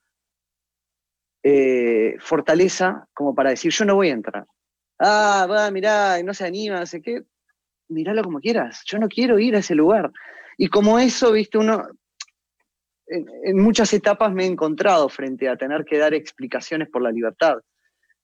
eh, 1.43 2.17
fortaleza 2.21 3.09
como 3.15 3.35
para 3.35 3.51
decir, 3.51 3.73
yo 3.73 3.85
no 3.85 3.97
voy 3.97 4.11
a 4.11 4.13
entrar. 4.13 4.47
Ah, 4.99 5.47
va, 5.51 5.71
mirá, 5.71 6.23
no 6.23 6.35
se 6.35 6.45
anima, 6.45 6.79
no 6.79 6.87
sé 6.87 7.03
qué 7.03 7.25
miralo 7.89 8.23
como 8.23 8.41
quieras, 8.41 8.83
yo 8.87 8.99
no 8.99 9.09
quiero 9.09 9.39
ir 9.39 9.57
a 9.57 9.61
ese 9.61 9.75
lugar. 9.75 10.11
Y 10.57 10.69
como 10.69 10.99
eso, 10.99 11.33
viste, 11.33 11.59
uno, 11.59 11.87
en, 13.07 13.59
muchas 13.59 13.93
etapas 13.93 14.33
me 14.33 14.45
he 14.45 14.47
encontrado 14.47 15.09
frente 15.09 15.49
a 15.49 15.57
tener 15.57 15.85
que 15.85 15.99
dar 15.99 16.15
explicaciones 16.15 16.89
por 16.89 17.03
la 17.03 17.11
libertad. 17.11 17.57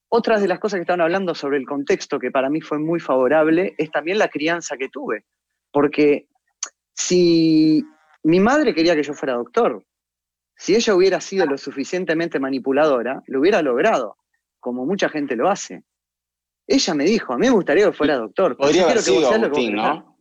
Otras 0.08 0.42
de 0.42 0.48
las 0.48 0.58
cosas 0.58 0.78
que 0.78 0.82
estaban 0.82 1.02
hablando 1.02 1.34
sobre 1.34 1.58
el 1.58 1.66
contexto, 1.66 2.18
que 2.18 2.30
para 2.30 2.50
mí 2.50 2.60
fue 2.60 2.78
muy 2.78 2.98
favorable, 2.98 3.74
es 3.78 3.90
también 3.90 4.18
la 4.18 4.28
crianza 4.28 4.76
que 4.76 4.88
tuve. 4.88 5.24
Porque 5.70 6.26
si 6.94 7.84
mi 8.24 8.40
madre 8.40 8.74
quería 8.74 8.96
que 8.96 9.04
yo 9.04 9.14
fuera 9.14 9.34
doctor, 9.34 9.84
si 10.56 10.74
ella 10.74 10.94
hubiera 10.94 11.20
sido 11.20 11.46
lo 11.46 11.56
suficientemente 11.56 12.40
manipuladora, 12.40 13.22
lo 13.26 13.40
hubiera 13.40 13.62
logrado, 13.62 14.16
como 14.58 14.84
mucha 14.84 15.08
gente 15.08 15.36
lo 15.36 15.48
hace. 15.48 15.84
Ella 16.72 16.94
me 16.94 17.04
dijo, 17.04 17.32
a 17.32 17.36
mí 17.36 17.48
me 17.48 17.52
gustaría 17.52 17.86
que 17.86 17.92
fuera 17.92 18.16
doctor. 18.16 18.56
Podría 18.56 18.84
haber 18.84 18.98
sido 18.98 19.28
Agustín, 19.28 19.74
¿no? 19.74 20.16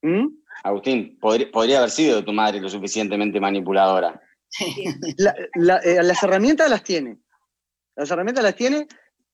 ¿Mm? 0.00 0.28
Agustín, 0.62 1.18
podría, 1.20 1.78
haber 1.78 1.90
sido 1.90 2.24
tu 2.24 2.32
madre 2.32 2.58
lo 2.58 2.70
suficientemente 2.70 3.38
manipuladora. 3.38 4.20
Eh, 5.84 6.02
las 6.02 6.22
herramientas 6.22 6.70
las 6.70 6.84
tiene. 6.84 7.18
Las 7.96 8.10
herramientas 8.10 8.44
las 8.44 8.54
tiene 8.54 8.86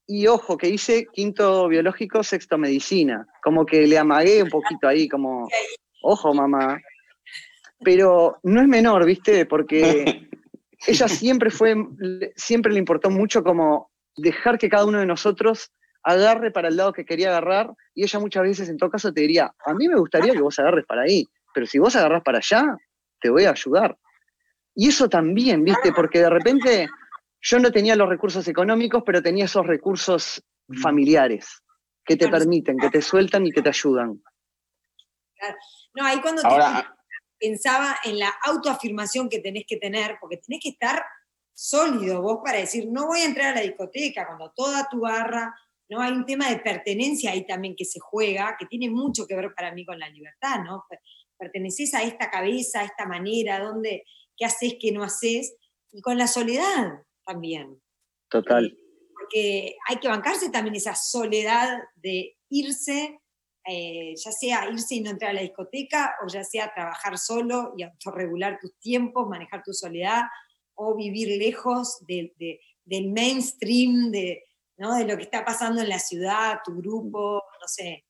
y 0.07 0.27
ojo, 0.27 0.57
que 0.57 0.69
hice 0.69 1.07
quinto 1.13 1.69
biológico, 1.69 2.23
sexto 2.25 2.57
medicina. 2.59 3.27
Como 3.43 3.65
que 3.67 3.87
le 3.87 3.99
amagué 3.99 4.43
un 4.43 4.49
poquito 4.49 4.89
ahí, 4.89 5.09
como, 5.09 5.47
ojo 6.03 6.35
mamá. 6.35 6.81
Pero 7.85 8.39
no 8.43 8.63
es 8.63 8.67
menor, 8.67 9.05
¿viste? 9.05 9.45
Porque 9.45 10.29
ella 10.87 11.07
siempre 11.07 11.51
fue, 11.51 11.77
siempre 12.35 12.73
le 12.73 12.79
importó 12.79 13.11
mucho 13.11 13.45
como 13.45 13.91
dejar 14.17 14.59
que 14.59 14.71
cada 14.71 14.87
uno 14.87 14.99
de 14.99 15.07
nosotros 15.07 15.71
agarre 16.03 16.51
para 16.51 16.69
el 16.69 16.77
lado 16.77 16.93
que 16.93 17.05
quería 17.05 17.29
agarrar 17.29 17.73
y 17.95 18.05
ella 18.05 18.19
muchas 18.19 18.43
veces 18.43 18.69
en 18.69 18.79
todo 18.79 18.91
caso 18.91 19.13
te 19.13 19.21
diría, 19.21 19.53
a 19.65 19.75
mí 19.75 19.89
me 19.89 19.97
gustaría 19.97 20.33
que 20.33 20.41
vos 20.41 20.59
agarres 20.59 20.87
para 20.87 21.03
ahí, 21.03 21.27
pero 21.55 21.67
si 21.67 21.79
vos 21.79 21.95
agarras 21.97 22.23
para 22.23 22.39
allá, 22.39 22.77
te 23.21 23.31
voy 23.31 23.45
a 23.45 23.51
ayudar. 23.51 23.97
Y 24.75 24.89
eso 24.89 25.09
también, 25.09 25.65
¿viste? 25.65 25.93
Porque 25.93 26.21
de 26.21 26.31
repente 26.31 26.89
yo 27.41 27.59
no 27.59 27.71
tenía 27.71 27.97
los 27.97 28.09
recursos 28.09 28.47
económicos, 28.49 29.03
pero 29.05 29.23
tenía 29.23 29.45
esos 29.47 29.67
recursos 29.67 30.43
familiares 30.83 31.63
que 32.05 32.17
te 32.17 32.29
permiten, 32.29 32.79
que 32.79 32.91
te 32.91 33.03
sueltan 33.03 33.47
y 33.47 33.51
que 33.51 33.63
te 33.63 33.69
ayudan. 33.69 34.23
No, 35.95 36.05
ahí 36.05 36.21
cuando 36.21 36.43
pensaba 37.39 37.97
en 38.05 38.19
la 38.19 38.35
autoafirmación 38.45 39.29
que 39.29 39.41
tenés 39.41 39.65
que 39.67 39.79
tener, 39.79 40.19
porque 40.21 40.37
tenés 40.37 40.63
que 40.63 40.71
estar 40.71 41.03
sólido 41.53 42.23
vos 42.23 42.41
para 42.45 42.59
decir, 42.59 42.89
no 42.91 43.07
voy 43.07 43.21
a 43.21 43.25
entrar 43.25 43.53
a 43.53 43.57
la 43.57 43.63
discoteca 43.63 44.27
cuando 44.27 44.53
toda 44.53 44.89
tu 44.89 45.01
barra 45.01 45.55
¿no? 45.91 46.01
Hay 46.01 46.13
un 46.13 46.25
tema 46.25 46.49
de 46.49 46.59
pertenencia 46.61 47.33
ahí 47.33 47.45
también 47.45 47.75
que 47.77 47.85
se 47.85 47.99
juega, 47.99 48.57
que 48.59 48.67
tiene 48.67 48.89
mucho 48.89 49.27
que 49.27 49.35
ver 49.35 49.53
para 49.55 49.75
mí 49.75 49.85
con 49.85 49.99
la 49.99 50.09
libertad, 50.09 50.63
¿no? 50.65 50.85
Perteneces 51.37 51.93
a 51.95 52.03
esta 52.05 52.31
cabeza, 52.31 52.81
a 52.81 52.85
esta 52.85 53.07
manera, 53.07 53.59
donde, 53.59 54.05
qué 54.37 54.45
haces, 54.45 54.77
qué 54.81 54.93
no 54.93 55.03
haces, 55.03 55.57
y 55.91 56.01
con 56.01 56.17
la 56.17 56.29
soledad 56.29 57.03
también. 57.27 57.83
Total. 58.31 58.73
Porque 59.15 59.77
hay 59.89 59.97
que 59.97 60.09
bancarse 60.09 60.51
también 60.51 60.77
esa 60.77 60.95
soledad 60.95 61.81
de 61.97 62.37
irse, 62.49 63.21
eh, 63.67 64.15
ya 64.17 64.31
sea 64.31 64.71
irse 64.71 64.95
y 64.95 65.01
no 65.01 65.11
entrar 65.11 65.33
a 65.33 65.35
la 65.35 65.43
discoteca, 65.43 66.15
o 66.25 66.29
ya 66.29 66.45
sea 66.45 66.73
trabajar 66.73 67.19
solo 67.19 67.75
y 67.77 67.83
autorregular 67.83 68.59
tus 68.61 68.79
tiempos, 68.79 69.29
manejar 69.29 69.65
tu 69.65 69.73
soledad, 69.73 70.23
o 70.77 70.95
vivir 70.95 71.37
lejos 71.37 71.99
del 72.07 73.11
mainstream, 73.11 74.13
de, 74.13 74.45
de 74.89 75.05
lo 75.07 75.17
que 75.17 75.25
está 75.25 75.45
pasando 75.45 75.83
en 75.83 75.89
la 75.89 75.99
ciudad, 75.99 76.61
tu 76.65 76.77
grupo, 76.77 77.43
no 77.61 77.69
sé. 77.69 78.05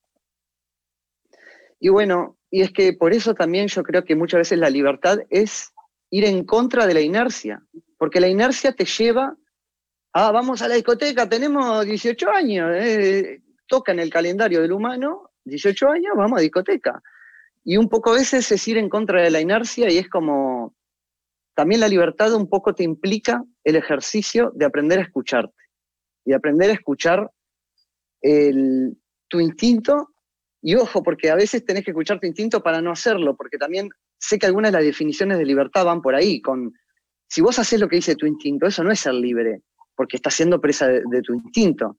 Y 1.80 1.88
bueno, 1.88 2.38
y 2.50 2.62
es 2.62 2.70
que 2.72 2.92
por 2.92 3.12
eso 3.12 3.34
también 3.34 3.66
yo 3.66 3.82
creo 3.82 4.04
que 4.04 4.14
muchas 4.14 4.38
veces 4.38 4.58
la 4.58 4.70
libertad 4.70 5.18
es 5.30 5.72
ir 6.10 6.24
en 6.24 6.44
contra 6.44 6.86
de 6.86 6.94
la 6.94 7.00
inercia, 7.00 7.62
porque 7.98 8.20
la 8.20 8.28
inercia 8.28 8.72
te 8.72 8.84
lleva 8.84 9.36
a, 10.12 10.30
vamos 10.30 10.62
a 10.62 10.68
la 10.68 10.76
discoteca, 10.76 11.28
tenemos 11.28 11.84
18 11.84 12.30
años, 12.30 12.70
eh, 12.74 13.42
toca 13.66 13.92
en 13.92 14.00
el 14.00 14.10
calendario 14.10 14.60
del 14.62 14.72
humano, 14.72 15.30
18 15.44 15.88
años, 15.88 16.12
vamos 16.16 16.38
a 16.38 16.42
discoteca. 16.42 17.02
Y 17.64 17.76
un 17.76 17.88
poco 17.88 18.10
a 18.10 18.14
veces 18.14 18.50
es 18.50 18.68
ir 18.68 18.78
en 18.78 18.88
contra 18.88 19.22
de 19.22 19.30
la 19.30 19.40
inercia 19.40 19.90
y 19.90 19.98
es 19.98 20.08
como, 20.08 20.74
también 21.54 21.80
la 21.80 21.88
libertad 21.88 22.32
un 22.34 22.48
poco 22.48 22.74
te 22.74 22.84
implica 22.84 23.44
el 23.64 23.76
ejercicio 23.76 24.52
de 24.54 24.66
aprender 24.66 24.98
a 24.98 25.02
escucharte 25.02 25.69
y 26.24 26.32
aprender 26.32 26.70
a 26.70 26.74
escuchar 26.74 27.30
tu 28.22 29.40
instinto. 29.40 30.10
Y 30.62 30.74
ojo, 30.74 31.02
porque 31.02 31.30
a 31.30 31.36
veces 31.36 31.64
tenés 31.64 31.84
que 31.84 31.90
escuchar 31.90 32.20
tu 32.20 32.26
instinto 32.26 32.62
para 32.62 32.82
no 32.82 32.90
hacerlo, 32.90 33.34
porque 33.34 33.56
también 33.56 33.88
sé 34.18 34.38
que 34.38 34.46
algunas 34.46 34.72
de 34.72 34.78
las 34.78 34.84
definiciones 34.84 35.38
de 35.38 35.46
libertad 35.46 35.86
van 35.86 36.02
por 36.02 36.14
ahí, 36.14 36.42
con 36.42 36.74
si 37.26 37.40
vos 37.40 37.58
haces 37.58 37.80
lo 37.80 37.88
que 37.88 37.96
dice 37.96 38.16
tu 38.16 38.26
instinto, 38.26 38.66
eso 38.66 38.84
no 38.84 38.90
es 38.90 39.00
ser 39.00 39.14
libre, 39.14 39.62
porque 39.94 40.16
estás 40.16 40.34
siendo 40.34 40.60
presa 40.60 40.88
de, 40.88 41.22
tu 41.22 41.32
instinto. 41.32 41.96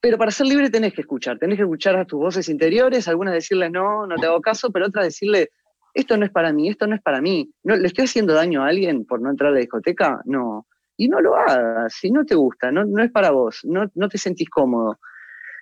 Pero 0.00 0.18
para 0.18 0.30
ser 0.30 0.46
libre 0.46 0.70
tenés 0.70 0.92
que 0.92 1.00
escuchar, 1.00 1.38
tenés 1.38 1.56
que 1.56 1.62
escuchar 1.62 1.96
a 1.96 2.04
tus 2.04 2.20
voces 2.20 2.48
interiores, 2.48 3.08
algunas 3.08 3.34
decirles 3.34 3.72
no, 3.72 4.06
no 4.06 4.16
te 4.16 4.26
hago 4.26 4.40
caso, 4.42 4.70
pero 4.70 4.86
otras 4.86 5.06
decirle, 5.06 5.48
esto 5.94 6.16
no 6.16 6.26
es 6.26 6.30
para 6.30 6.52
mí, 6.52 6.68
esto 6.68 6.86
no 6.86 6.94
es 6.94 7.02
para 7.02 7.22
mí. 7.22 7.50
¿No, 7.62 7.74
¿Le 7.74 7.86
estoy 7.86 8.04
haciendo 8.04 8.34
daño 8.34 8.62
a 8.62 8.68
alguien 8.68 9.06
por 9.06 9.20
no 9.20 9.30
entrar 9.30 9.50
a 9.50 9.54
la 9.54 9.60
discoteca? 9.60 10.20
No 10.26 10.66
y 10.96 11.08
no 11.08 11.20
lo 11.20 11.36
hagas, 11.36 11.94
si 11.94 12.10
no 12.10 12.24
te 12.24 12.34
gusta, 12.34 12.70
no, 12.70 12.84
no 12.84 13.02
es 13.02 13.10
para 13.10 13.30
vos, 13.30 13.60
no, 13.64 13.90
no, 13.94 14.08
te 14.08 14.18
sentís 14.18 14.48
cómodo. 14.48 14.98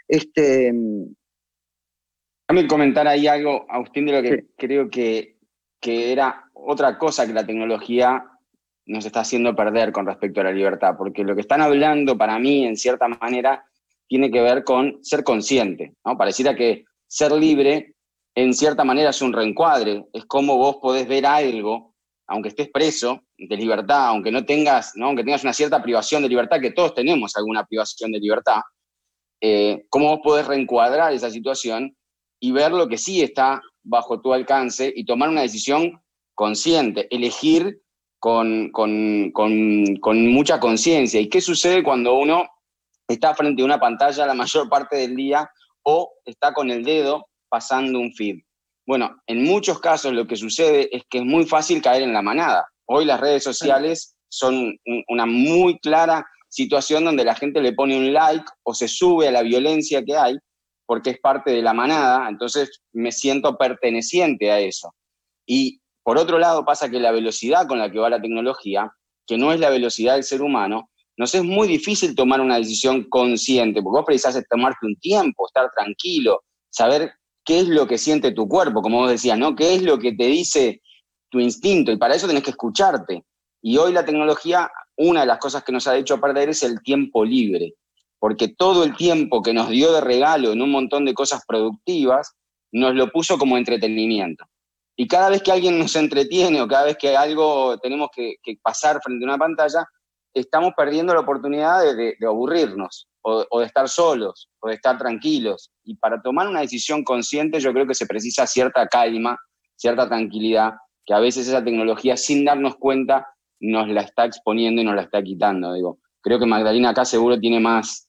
Este, 0.06 0.72
Déjame 2.48 2.68
comentar 2.68 3.08
ahí 3.08 3.26
algo, 3.26 3.64
Agustín, 3.68 4.06
de 4.06 4.12
lo 4.12 4.22
que 4.22 4.46
creo 4.58 4.90
que, 4.90 5.38
que 5.80 6.12
era 6.12 6.50
otra 6.52 6.98
cosa 6.98 7.26
que 7.26 7.32
la 7.32 7.46
tecnología 7.46 8.26
nos 8.86 9.06
está 9.06 9.20
haciendo 9.20 9.54
perder 9.54 9.92
con 9.92 10.06
respecto 10.06 10.40
a 10.40 10.44
la 10.44 10.52
libertad, 10.52 10.96
porque 10.98 11.24
lo 11.24 11.34
que 11.34 11.40
están 11.40 11.62
hablando 11.62 12.18
para 12.18 12.38
mí, 12.38 12.66
en 12.66 12.76
cierta 12.76 13.08
manera, 13.08 13.64
tiene 14.06 14.30
que 14.30 14.42
ver 14.42 14.64
con 14.64 15.02
ser 15.02 15.24
consciente, 15.24 15.94
¿no? 16.04 16.18
Pareciera 16.18 16.54
que 16.54 16.84
ser 17.06 17.32
libre, 17.32 17.94
en 18.34 18.52
cierta 18.52 18.84
manera, 18.84 19.10
es 19.10 19.22
un 19.22 19.32
reencuadre, 19.32 20.04
es 20.12 20.24
como 20.26 20.56
vos 20.56 20.76
podés 20.76 21.06
ver 21.08 21.24
algo 21.24 21.91
aunque 22.32 22.48
estés 22.48 22.70
preso 22.70 23.22
de 23.36 23.56
libertad, 23.56 24.06
aunque 24.06 24.32
no 24.32 24.44
tengas, 24.44 24.92
¿no? 24.94 25.06
aunque 25.06 25.22
tengas 25.22 25.44
una 25.44 25.52
cierta 25.52 25.82
privación 25.82 26.22
de 26.22 26.30
libertad, 26.30 26.60
que 26.60 26.70
todos 26.70 26.94
tenemos 26.94 27.36
alguna 27.36 27.64
privación 27.64 28.10
de 28.10 28.18
libertad, 28.18 28.62
eh, 29.42 29.84
¿cómo 29.90 30.08
vos 30.08 30.20
podés 30.24 30.46
reencuadrar 30.46 31.12
esa 31.12 31.30
situación 31.30 31.94
y 32.40 32.52
ver 32.52 32.72
lo 32.72 32.88
que 32.88 32.96
sí 32.96 33.20
está 33.20 33.60
bajo 33.82 34.20
tu 34.20 34.32
alcance 34.32 34.90
y 34.94 35.04
tomar 35.04 35.28
una 35.28 35.42
decisión 35.42 36.00
consciente, 36.34 37.06
elegir 37.14 37.82
con, 38.18 38.70
con, 38.72 39.30
con, 39.32 39.96
con 39.96 40.26
mucha 40.28 40.58
conciencia? 40.58 41.20
¿Y 41.20 41.28
qué 41.28 41.42
sucede 41.42 41.82
cuando 41.82 42.14
uno 42.14 42.48
está 43.08 43.34
frente 43.34 43.60
a 43.60 43.66
una 43.66 43.78
pantalla 43.78 44.26
la 44.26 44.34
mayor 44.34 44.70
parte 44.70 44.96
del 44.96 45.14
día 45.14 45.50
o 45.82 46.14
está 46.24 46.54
con 46.54 46.70
el 46.70 46.82
dedo 46.82 47.28
pasando 47.48 47.98
un 47.98 48.12
feed. 48.14 48.40
Bueno, 48.86 49.16
en 49.26 49.44
muchos 49.44 49.80
casos 49.80 50.12
lo 50.12 50.26
que 50.26 50.36
sucede 50.36 50.94
es 50.94 51.04
que 51.08 51.18
es 51.18 51.24
muy 51.24 51.46
fácil 51.46 51.80
caer 51.80 52.02
en 52.02 52.12
la 52.12 52.22
manada. 52.22 52.66
Hoy 52.86 53.04
las 53.04 53.20
redes 53.20 53.44
sociales 53.44 54.16
son 54.28 54.76
una 55.08 55.26
muy 55.26 55.78
clara 55.78 56.26
situación 56.48 57.04
donde 57.04 57.24
la 57.24 57.34
gente 57.34 57.60
le 57.60 57.72
pone 57.72 57.96
un 57.96 58.12
like 58.12 58.44
o 58.64 58.74
se 58.74 58.88
sube 58.88 59.28
a 59.28 59.32
la 59.32 59.42
violencia 59.42 60.02
que 60.04 60.16
hay 60.16 60.36
porque 60.84 61.10
es 61.10 61.20
parte 61.20 61.52
de 61.52 61.62
la 61.62 61.72
manada, 61.72 62.28
entonces 62.28 62.82
me 62.92 63.12
siento 63.12 63.56
perteneciente 63.56 64.50
a 64.50 64.58
eso. 64.60 64.94
Y 65.46 65.80
por 66.02 66.18
otro 66.18 66.38
lado 66.38 66.64
pasa 66.64 66.90
que 66.90 66.98
la 66.98 67.12
velocidad 67.12 67.66
con 67.66 67.78
la 67.78 67.90
que 67.90 67.98
va 67.98 68.10
la 68.10 68.20
tecnología, 68.20 68.92
que 69.26 69.38
no 69.38 69.52
es 69.52 69.60
la 69.60 69.70
velocidad 69.70 70.14
del 70.14 70.24
ser 70.24 70.42
humano, 70.42 70.90
nos 71.16 71.34
es 71.34 71.44
muy 71.44 71.68
difícil 71.68 72.14
tomar 72.14 72.40
una 72.40 72.56
decisión 72.56 73.04
consciente, 73.08 73.80
porque 73.80 73.98
vos 73.98 74.04
precisás 74.04 74.42
tomarte 74.50 74.86
un 74.86 74.96
tiempo, 74.96 75.46
estar 75.46 75.70
tranquilo, 75.70 76.42
saber 76.70 77.12
qué 77.44 77.60
es 77.60 77.68
lo 77.68 77.86
que 77.86 77.98
siente 77.98 78.32
tu 78.32 78.48
cuerpo, 78.48 78.82
como 78.82 78.98
vos 78.98 79.10
decías, 79.10 79.38
¿no? 79.38 79.54
¿Qué 79.54 79.74
es 79.74 79.82
lo 79.82 79.98
que 79.98 80.12
te 80.12 80.26
dice 80.26 80.82
tu 81.30 81.40
instinto? 81.40 81.92
Y 81.92 81.96
para 81.96 82.14
eso 82.14 82.26
tenés 82.26 82.42
que 82.42 82.50
escucharte. 82.50 83.24
Y 83.62 83.76
hoy 83.76 83.92
la 83.92 84.04
tecnología, 84.04 84.70
una 84.96 85.20
de 85.20 85.26
las 85.26 85.38
cosas 85.38 85.62
que 85.62 85.72
nos 85.72 85.86
ha 85.86 85.96
hecho 85.96 86.20
perder 86.20 86.48
es 86.48 86.62
el 86.62 86.82
tiempo 86.82 87.24
libre, 87.24 87.74
porque 88.18 88.48
todo 88.48 88.84
el 88.84 88.96
tiempo 88.96 89.42
que 89.42 89.52
nos 89.52 89.68
dio 89.68 89.92
de 89.92 90.00
regalo 90.00 90.52
en 90.52 90.62
un 90.62 90.70
montón 90.70 91.04
de 91.04 91.14
cosas 91.14 91.42
productivas, 91.46 92.34
nos 92.72 92.94
lo 92.94 93.10
puso 93.10 93.38
como 93.38 93.56
entretenimiento. 93.56 94.44
Y 94.96 95.06
cada 95.06 95.30
vez 95.30 95.42
que 95.42 95.52
alguien 95.52 95.78
nos 95.78 95.94
entretiene 95.96 96.60
o 96.60 96.68
cada 96.68 96.84
vez 96.84 96.96
que 96.96 97.16
algo 97.16 97.78
tenemos 97.78 98.10
que, 98.14 98.36
pasar 98.62 99.00
frente 99.02 99.24
a 99.24 99.28
una 99.28 99.38
pantalla, 99.38 99.86
estamos 100.34 100.72
perdiendo 100.76 101.14
la 101.14 101.20
oportunidad 101.20 101.82
de, 101.94 102.16
aburrirnos 102.26 103.08
o, 103.22 103.60
de 103.60 103.66
estar 103.66 103.88
solos 103.88 104.48
o 104.60 104.68
de 104.68 104.74
estar 104.74 104.98
tranquilos. 104.98 105.70
Y 105.84 105.96
para 105.96 106.20
tomar 106.20 106.48
una 106.48 106.60
decisión 106.60 107.04
consciente 107.04 107.60
yo 107.60 107.72
creo 107.72 107.86
que 107.86 107.94
se 107.94 108.06
precisa 108.06 108.46
cierta 108.46 108.86
calma, 108.86 109.38
cierta 109.76 110.08
tranquilidad, 110.08 110.72
que 111.04 111.14
a 111.14 111.18
veces 111.18 111.48
esa 111.48 111.62
tecnología 111.62 112.16
sin 112.16 112.44
darnos 112.44 112.76
cuenta 112.76 113.26
nos 113.60 113.88
la 113.88 114.02
está 114.02 114.24
exponiendo 114.24 114.80
y 114.82 114.84
nos 114.84 114.96
la 114.96 115.02
está 115.02 115.22
quitando. 115.22 115.72
Digo, 115.72 115.98
creo 116.20 116.38
que 116.38 116.46
Magdalena 116.46 116.90
acá 116.90 117.04
seguro 117.04 117.38
tiene 117.38 117.60
más, 117.60 118.08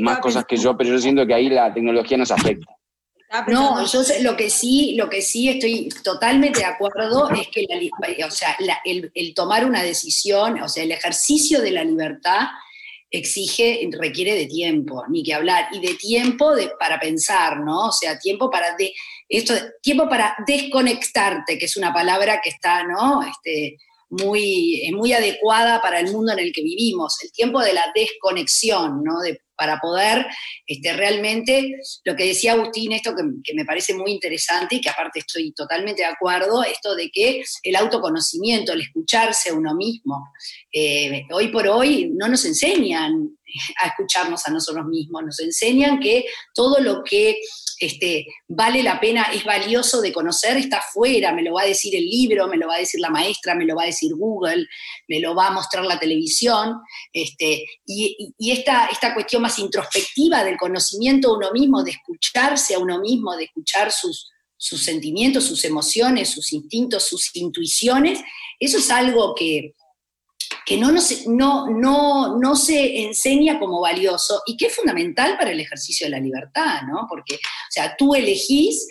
más 0.00 0.18
cosas 0.18 0.44
que 0.44 0.56
yo, 0.56 0.76
pero 0.76 0.90
yo 0.90 0.98
siento 0.98 1.26
que 1.26 1.34
ahí 1.34 1.48
la 1.48 1.72
tecnología 1.72 2.16
nos 2.16 2.30
afecta. 2.30 2.77
No, 3.48 3.84
yo 3.84 4.02
sé, 4.02 4.22
lo 4.22 4.36
que 4.36 4.48
sí, 4.48 4.94
lo 4.96 5.10
que 5.10 5.20
sí 5.20 5.50
estoy 5.50 5.90
totalmente 6.02 6.60
de 6.60 6.64
acuerdo 6.64 7.28
es 7.30 7.48
que 7.48 7.66
la, 7.68 8.26
o 8.26 8.30
sea, 8.30 8.56
el, 8.84 9.34
tomar 9.34 9.66
una 9.66 9.82
decisión, 9.82 10.62
o 10.62 10.68
sea, 10.68 10.82
el 10.82 10.92
ejercicio 10.92 11.60
de 11.60 11.72
la 11.72 11.84
libertad 11.84 12.46
exige, 13.10 13.86
requiere 13.92 14.34
de 14.34 14.46
tiempo, 14.46 15.04
ni 15.10 15.22
que 15.22 15.34
hablar, 15.34 15.68
y 15.72 15.80
de 15.80 15.94
tiempo 15.94 16.54
de, 16.54 16.70
para 16.78 16.98
pensar, 16.98 17.60
¿no? 17.60 17.88
O 17.88 17.92
sea, 17.92 18.18
tiempo 18.18 18.50
para 18.50 18.74
de, 18.76 18.94
esto, 19.28 19.54
tiempo 19.82 20.08
para 20.08 20.34
desconectarte, 20.46 21.58
que 21.58 21.66
es 21.66 21.76
una 21.76 21.92
palabra 21.92 22.40
que 22.42 22.48
está, 22.48 22.82
¿no? 22.84 23.22
Este, 23.22 23.76
muy, 24.08 24.90
muy 24.94 25.12
adecuada 25.12 25.82
para 25.82 26.00
el 26.00 26.10
mundo 26.12 26.32
en 26.32 26.38
el 26.38 26.52
que 26.52 26.62
vivimos, 26.62 27.22
el 27.22 27.30
tiempo 27.32 27.60
de 27.60 27.74
la 27.74 27.84
desconexión, 27.94 29.02
¿no? 29.04 29.20
De 29.20 29.42
para 29.58 29.78
poder 29.80 30.24
este, 30.66 30.92
realmente, 30.92 31.74
lo 32.04 32.14
que 32.14 32.26
decía 32.26 32.52
Agustín, 32.52 32.92
esto 32.92 33.12
que, 33.14 33.54
me 33.54 33.64
parece 33.64 33.92
muy 33.94 34.12
interesante 34.12 34.76
y 34.76 34.80
que 34.80 34.88
aparte 34.88 35.18
estoy 35.18 35.52
totalmente 35.52 36.02
de 36.02 36.08
acuerdo, 36.08 36.62
esto 36.62 36.94
de 36.94 37.10
que 37.10 37.42
el 37.64 37.76
autoconocimiento, 37.76 38.72
el 38.72 38.82
escucharse 38.82 39.52
uno 39.52 39.74
mismo, 39.74 40.30
eh, 40.72 41.24
hoy 41.32 41.48
por 41.48 41.66
hoy 41.66 42.10
no 42.14 42.28
nos 42.28 42.44
enseñan 42.44 43.37
a 43.82 43.88
escucharnos 43.88 44.46
a 44.46 44.50
nosotros 44.50 44.86
mismos, 44.86 45.22
nos 45.24 45.40
enseñan 45.40 46.00
que 46.00 46.24
todo 46.54 46.80
lo 46.80 47.02
que 47.02 47.40
este, 47.80 48.26
vale 48.48 48.82
la 48.82 48.98
pena, 49.00 49.28
es 49.32 49.44
valioso 49.44 50.00
de 50.00 50.12
conocer, 50.12 50.56
está 50.56 50.78
afuera, 50.78 51.32
me 51.32 51.42
lo 51.42 51.54
va 51.54 51.62
a 51.62 51.66
decir 51.66 51.94
el 51.94 52.04
libro, 52.04 52.48
me 52.48 52.56
lo 52.56 52.66
va 52.66 52.74
a 52.74 52.80
decir 52.80 53.00
la 53.00 53.10
maestra, 53.10 53.54
me 53.54 53.64
lo 53.64 53.76
va 53.76 53.84
a 53.84 53.86
decir 53.86 54.12
Google, 54.14 54.66
me 55.06 55.20
lo 55.20 55.34
va 55.34 55.48
a 55.48 55.52
mostrar 55.52 55.84
la 55.84 55.98
televisión, 55.98 56.80
este, 57.12 57.64
y, 57.86 58.34
esta, 58.50 58.86
esta 58.86 59.14
cuestión 59.14 59.42
más 59.42 59.58
introspectiva 59.58 60.42
del 60.42 60.56
conocimiento 60.56 61.28
de 61.28 61.36
uno 61.36 61.52
mismo, 61.52 61.84
de 61.84 61.92
escucharse 61.92 62.74
a 62.74 62.78
uno 62.78 63.00
mismo, 63.00 63.36
de 63.36 63.44
escuchar 63.44 63.92
sus, 63.92 64.28
sus 64.56 64.82
sentimientos, 64.82 65.44
sus 65.44 65.64
emociones, 65.64 66.30
sus 66.30 66.52
instintos, 66.52 67.04
sus 67.04 67.30
intuiciones, 67.34 68.20
eso 68.58 68.78
es 68.78 68.90
algo 68.90 69.34
que, 69.36 69.74
que 70.68 70.76
no, 70.76 70.92
no, 71.28 71.70
no, 71.70 72.38
no 72.38 72.54
se 72.54 73.04
enseña 73.04 73.58
como 73.58 73.80
valioso 73.80 74.42
y 74.44 74.54
que 74.54 74.66
es 74.66 74.76
fundamental 74.76 75.38
para 75.38 75.50
el 75.50 75.60
ejercicio 75.60 76.06
de 76.06 76.10
la 76.10 76.20
libertad, 76.20 76.82
¿no? 76.86 77.06
Porque, 77.08 77.36
o 77.36 77.70
sea, 77.70 77.96
tú 77.96 78.14
elegís, 78.14 78.86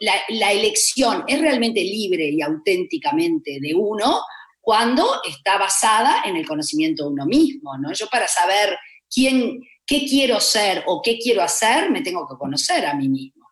la, 0.00 0.14
la 0.30 0.50
elección 0.50 1.22
es 1.28 1.40
realmente 1.40 1.84
libre 1.84 2.28
y 2.30 2.42
auténticamente 2.42 3.58
de 3.60 3.72
uno 3.76 4.22
cuando 4.60 5.06
está 5.22 5.56
basada 5.56 6.24
en 6.24 6.34
el 6.34 6.44
conocimiento 6.44 7.04
de 7.04 7.10
uno 7.10 7.26
mismo, 7.26 7.78
¿no? 7.78 7.92
Yo 7.92 8.08
para 8.08 8.26
saber 8.26 8.76
quién, 9.08 9.60
qué 9.86 10.06
quiero 10.06 10.40
ser 10.40 10.82
o 10.88 11.00
qué 11.00 11.16
quiero 11.16 11.42
hacer, 11.42 11.92
me 11.92 12.02
tengo 12.02 12.26
que 12.26 12.36
conocer 12.38 12.84
a 12.86 12.94
mí 12.94 13.08
mismo. 13.08 13.46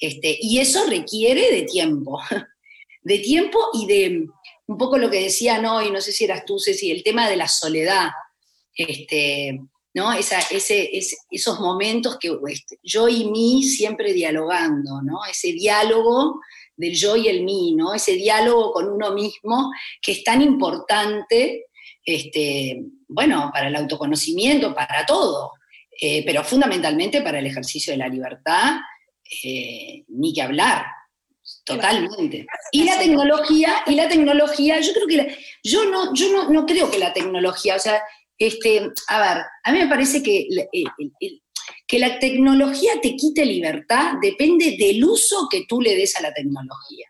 Este, 0.00 0.38
y 0.40 0.58
eso 0.58 0.86
requiere 0.88 1.52
de 1.52 1.62
tiempo, 1.62 2.20
de 3.02 3.18
tiempo 3.20 3.60
y 3.74 3.86
de, 3.86 4.26
un 4.72 4.78
poco 4.78 4.98
lo 4.98 5.10
que 5.10 5.22
decían 5.22 5.66
hoy, 5.66 5.90
no 5.90 6.00
sé 6.00 6.12
si 6.12 6.24
eras 6.24 6.44
tú, 6.44 6.58
Ceci, 6.58 6.90
el 6.90 7.02
tema 7.02 7.28
de 7.28 7.36
la 7.36 7.46
soledad, 7.46 8.08
este, 8.74 9.60
¿no? 9.94 10.12
Esa, 10.12 10.40
ese, 10.50 10.90
esos 11.30 11.60
momentos 11.60 12.18
que 12.18 12.34
este, 12.48 12.78
yo 12.82 13.08
y 13.08 13.26
mí 13.30 13.62
siempre 13.62 14.12
dialogando, 14.12 15.02
¿no? 15.02 15.24
Ese 15.30 15.52
diálogo 15.52 16.40
del 16.76 16.94
yo 16.94 17.16
y 17.16 17.28
el 17.28 17.44
mí, 17.44 17.74
¿no? 17.76 17.92
Ese 17.92 18.14
diálogo 18.14 18.72
con 18.72 18.88
uno 18.90 19.12
mismo 19.12 19.70
que 20.00 20.12
es 20.12 20.24
tan 20.24 20.40
importante, 20.40 21.66
este, 22.04 22.82
bueno, 23.08 23.50
para 23.52 23.68
el 23.68 23.76
autoconocimiento, 23.76 24.74
para 24.74 25.04
todo, 25.04 25.52
eh, 26.00 26.24
pero 26.24 26.42
fundamentalmente 26.42 27.20
para 27.20 27.38
el 27.38 27.46
ejercicio 27.46 27.92
de 27.92 27.98
la 27.98 28.08
libertad, 28.08 28.78
eh, 29.44 30.04
ni 30.08 30.32
que 30.32 30.42
hablar, 30.42 30.86
Totalmente. 31.64 32.46
Y 32.72 32.84
la 32.84 32.98
tecnología, 32.98 33.84
y 33.86 33.94
la 33.94 34.08
tecnología, 34.08 34.80
yo 34.80 34.92
creo 34.92 35.06
que 35.06 35.38
yo 35.62 35.84
no, 35.84 36.12
yo 36.14 36.48
no, 36.48 36.66
creo 36.66 36.90
que 36.90 36.98
la 36.98 37.12
tecnología, 37.12 37.76
o 37.76 37.78
sea, 37.78 38.02
este, 38.36 38.90
a 39.08 39.20
ver, 39.20 39.44
a 39.62 39.72
mí 39.72 39.78
me 39.78 39.86
parece 39.86 40.22
que, 40.22 40.48
que 41.86 41.98
la 41.98 42.18
tecnología 42.18 42.92
te 43.00 43.14
quite 43.14 43.44
libertad 43.44 44.14
depende 44.20 44.76
del 44.76 45.04
uso 45.04 45.46
que 45.50 45.64
tú 45.68 45.80
le 45.80 45.94
des 45.94 46.16
a 46.16 46.22
la 46.22 46.34
tecnología. 46.34 47.06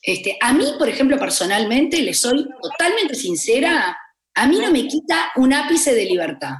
Este, 0.00 0.36
a 0.40 0.52
mí, 0.52 0.64
por 0.78 0.88
ejemplo, 0.88 1.18
personalmente, 1.18 2.00
le 2.00 2.14
soy 2.14 2.48
totalmente 2.60 3.14
sincera, 3.14 3.96
a 4.34 4.46
mí 4.46 4.58
no 4.58 4.70
me 4.72 4.88
quita 4.88 5.30
un 5.36 5.52
ápice 5.52 5.94
de 5.94 6.06
libertad. 6.06 6.54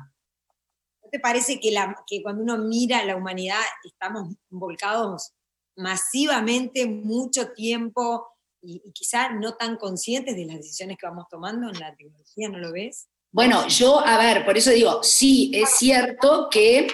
¿No 1.03 1.11
te 1.11 1.19
parece 1.19 1.59
que, 1.59 1.73
la, 1.73 1.97
que 2.07 2.23
cuando 2.23 2.43
uno 2.43 2.59
mira 2.59 3.05
la 3.05 3.17
humanidad 3.17 3.61
estamos 3.85 4.35
volcados 4.51 5.33
masivamente 5.77 6.87
mucho 6.87 7.53
tiempo 7.53 8.27
y, 8.63 8.81
quizá 8.93 9.31
no 9.31 9.55
tan 9.55 9.77
conscientes 9.77 10.37
de 10.37 10.47
las 10.47 10.57
decisiones 10.57 10.97
que 10.99 11.07
vamos 11.07 11.27
tomando 11.31 11.69
en 11.69 11.79
la 11.79 11.95
tecnología, 11.95 12.49
¿no 12.49 12.59
lo 12.59 12.73
ves? 12.73 13.09
Bueno, 13.31 13.67
yo, 13.69 14.01
a 14.01 14.19
ver, 14.19 14.45
por 14.45 14.57
eso 14.57 14.71
digo, 14.71 15.03
sí, 15.03 15.51
es 15.55 15.71
cierto 15.71 16.49
que, 16.51 16.87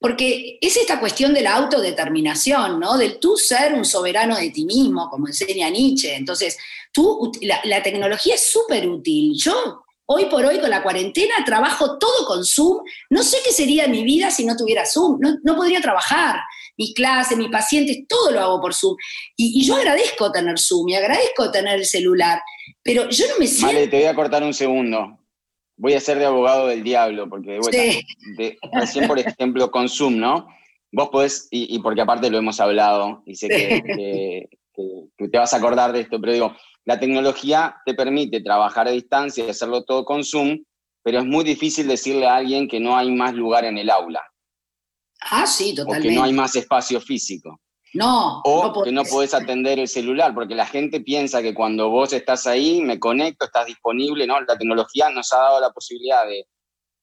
porque 0.00 0.58
es 0.60 0.76
esta 0.76 0.98
cuestión 0.98 1.32
de 1.32 1.42
la 1.42 1.54
autodeterminación, 1.54 2.80
¿no? 2.80 2.98
Del 2.98 3.20
tú 3.20 3.36
ser 3.36 3.72
un 3.74 3.84
soberano 3.84 4.36
de 4.36 4.50
ti 4.50 4.64
mismo, 4.64 5.08
como 5.08 5.28
enseña 5.28 5.70
Nietzsche. 5.70 6.16
Entonces, 6.16 6.58
tú, 6.92 7.30
la, 7.40 7.82
tecnología 7.82 8.34
es 8.34 8.50
súper 8.50 8.88
útil. 8.88 9.34
Yo, 9.36 9.84
hoy 10.06 10.24
por 10.26 10.44
hoy, 10.44 10.58
con 10.58 10.68
la 10.68 10.82
cuarentena, 10.82 11.36
trabajo 11.46 11.96
todo 11.96 12.26
con 12.26 12.44
Zoom. 12.44 12.82
No 13.10 13.22
sé 13.22 13.38
qué 13.44 13.52
sería 13.52 13.86
mi 13.86 14.02
vida 14.02 14.32
si 14.32 14.44
no 14.44 14.56
tuviera 14.56 14.84
Zoom. 14.84 15.20
No, 15.20 15.36
no 15.44 15.54
podría 15.54 15.80
trabajar 15.80 16.40
mis 16.76 16.94
clases, 16.94 17.38
mis 17.38 17.50
pacientes, 17.50 18.04
todo 18.08 18.30
lo 18.30 18.40
hago 18.40 18.60
por 18.60 18.74
Zoom. 18.74 18.96
Y, 19.36 19.64
yo 19.64 19.76
agradezco 19.76 20.30
tener 20.32 20.58
Zoom 20.58 20.88
y 20.88 20.94
agradezco 20.94 21.50
tener 21.50 21.78
el 21.78 21.84
celular, 21.84 22.40
pero 22.82 23.08
yo 23.10 23.26
no 23.28 23.34
me 23.38 23.46
siento... 23.46 23.74
Vale, 23.74 23.88
te 23.88 23.98
voy 23.98 24.06
a 24.06 24.14
cortar 24.14 24.42
un 24.42 24.54
segundo. 24.54 25.18
Voy 25.76 25.94
a 25.94 26.00
ser 26.00 26.18
de 26.18 26.26
abogado 26.26 26.68
del 26.68 26.82
diablo, 26.82 27.28
porque 27.28 27.58
recién, 28.72 29.08
por 29.08 29.18
ejemplo, 29.18 29.70
con 29.70 29.88
Zoom, 29.88 30.18
¿no? 30.18 30.46
Vos 30.92 31.08
podés, 31.08 31.48
y, 31.50 31.78
porque 31.80 32.02
aparte 32.02 32.30
lo 32.30 32.38
hemos 32.38 32.60
hablado, 32.60 33.22
y 33.24 33.34
sé 33.34 33.48
que, 33.48 34.48
te 34.74 35.38
vas 35.38 35.54
a 35.54 35.56
acordar 35.56 35.92
de 35.92 36.00
esto, 36.00 36.20
pero 36.20 36.32
digo, 36.32 36.56
la 36.84 37.00
tecnología 37.00 37.76
te 37.86 37.94
permite 37.94 38.42
trabajar 38.42 38.88
a 38.88 38.90
distancia 38.90 39.44
y 39.44 39.50
hacerlo 39.50 39.84
todo 39.84 40.04
con 40.04 40.24
Zoom, 40.24 40.62
pero 41.02 41.20
es 41.20 41.24
muy 41.24 41.44
difícil 41.44 41.88
decirle 41.88 42.26
a 42.26 42.36
alguien 42.36 42.68
que 42.68 42.80
no 42.80 42.96
hay 42.96 43.10
más 43.10 43.34
lugar 43.34 43.64
en 43.64 43.78
el 43.78 43.90
aula. 43.90 44.22
Ah, 45.30 45.46
sí, 45.46 45.74
totalmente. 45.74 46.08
O 46.08 46.10
que 46.10 46.16
no 46.16 46.24
hay 46.24 46.32
más 46.32 46.56
espacio 46.56 47.00
físico. 47.00 47.60
No. 47.94 48.40
O 48.44 48.82
que 48.82 48.92
no 48.92 49.04
podés 49.04 49.34
atender 49.34 49.78
el 49.78 49.88
celular, 49.88 50.34
porque 50.34 50.54
la 50.54 50.66
gente 50.66 51.00
piensa 51.00 51.42
que 51.42 51.54
cuando 51.54 51.90
vos 51.90 52.12
estás 52.12 52.46
ahí, 52.46 52.80
me 52.80 52.98
conecto, 52.98 53.44
estás 53.44 53.66
disponible, 53.66 54.26
¿no? 54.26 54.40
La 54.40 54.56
tecnología 54.56 55.10
nos 55.10 55.32
ha 55.32 55.38
dado 55.38 55.60
la 55.60 55.70
posibilidad 55.70 56.26
de 56.26 56.46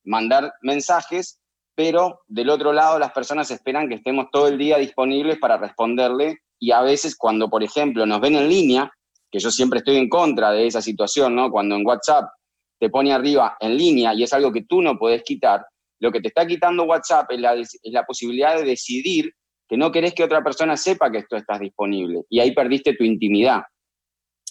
mandar 0.03 0.53
mensajes, 0.61 1.39
pero 1.75 2.21
del 2.27 2.49
otro 2.49 2.73
lado 2.73 2.97
las 2.97 3.11
personas 3.11 3.51
esperan 3.51 3.87
que 3.87 3.95
estemos 3.95 4.27
todo 4.31 4.47
el 4.47 4.57
día 4.57 4.77
disponibles 4.77 5.37
para 5.37 5.57
responderle 5.57 6.39
y 6.59 6.71
a 6.71 6.81
veces 6.81 7.15
cuando, 7.15 7.49
por 7.49 7.63
ejemplo, 7.63 8.05
nos 8.05 8.19
ven 8.19 8.35
en 8.35 8.49
línea, 8.49 8.91
que 9.31 9.39
yo 9.39 9.51
siempre 9.51 9.79
estoy 9.79 9.97
en 9.97 10.09
contra 10.09 10.51
de 10.51 10.65
esa 10.65 10.81
situación, 10.81 11.35
¿no? 11.35 11.51
Cuando 11.51 11.75
en 11.75 11.85
WhatsApp 11.85 12.29
te 12.79 12.89
pone 12.89 13.13
arriba 13.13 13.55
en 13.59 13.77
línea 13.77 14.13
y 14.13 14.23
es 14.23 14.33
algo 14.33 14.51
que 14.51 14.63
tú 14.63 14.81
no 14.81 14.97
puedes 14.97 15.23
quitar, 15.23 15.65
lo 15.99 16.11
que 16.11 16.21
te 16.21 16.29
está 16.29 16.47
quitando 16.47 16.83
WhatsApp 16.83 17.31
es 17.31 17.39
la, 17.91 18.05
posibilidad 18.05 18.57
de 18.57 18.63
decidir 18.63 19.33
que 19.67 19.77
no 19.77 19.91
querés 19.91 20.13
que 20.13 20.23
otra 20.23 20.43
persona 20.43 20.75
sepa 20.75 21.11
que 21.11 21.23
tú 21.29 21.35
estás 21.35 21.59
disponible 21.59 22.23
y 22.29 22.39
ahí 22.39 22.53
perdiste 22.53 22.95
tu 22.95 23.03
intimidad. 23.03 23.61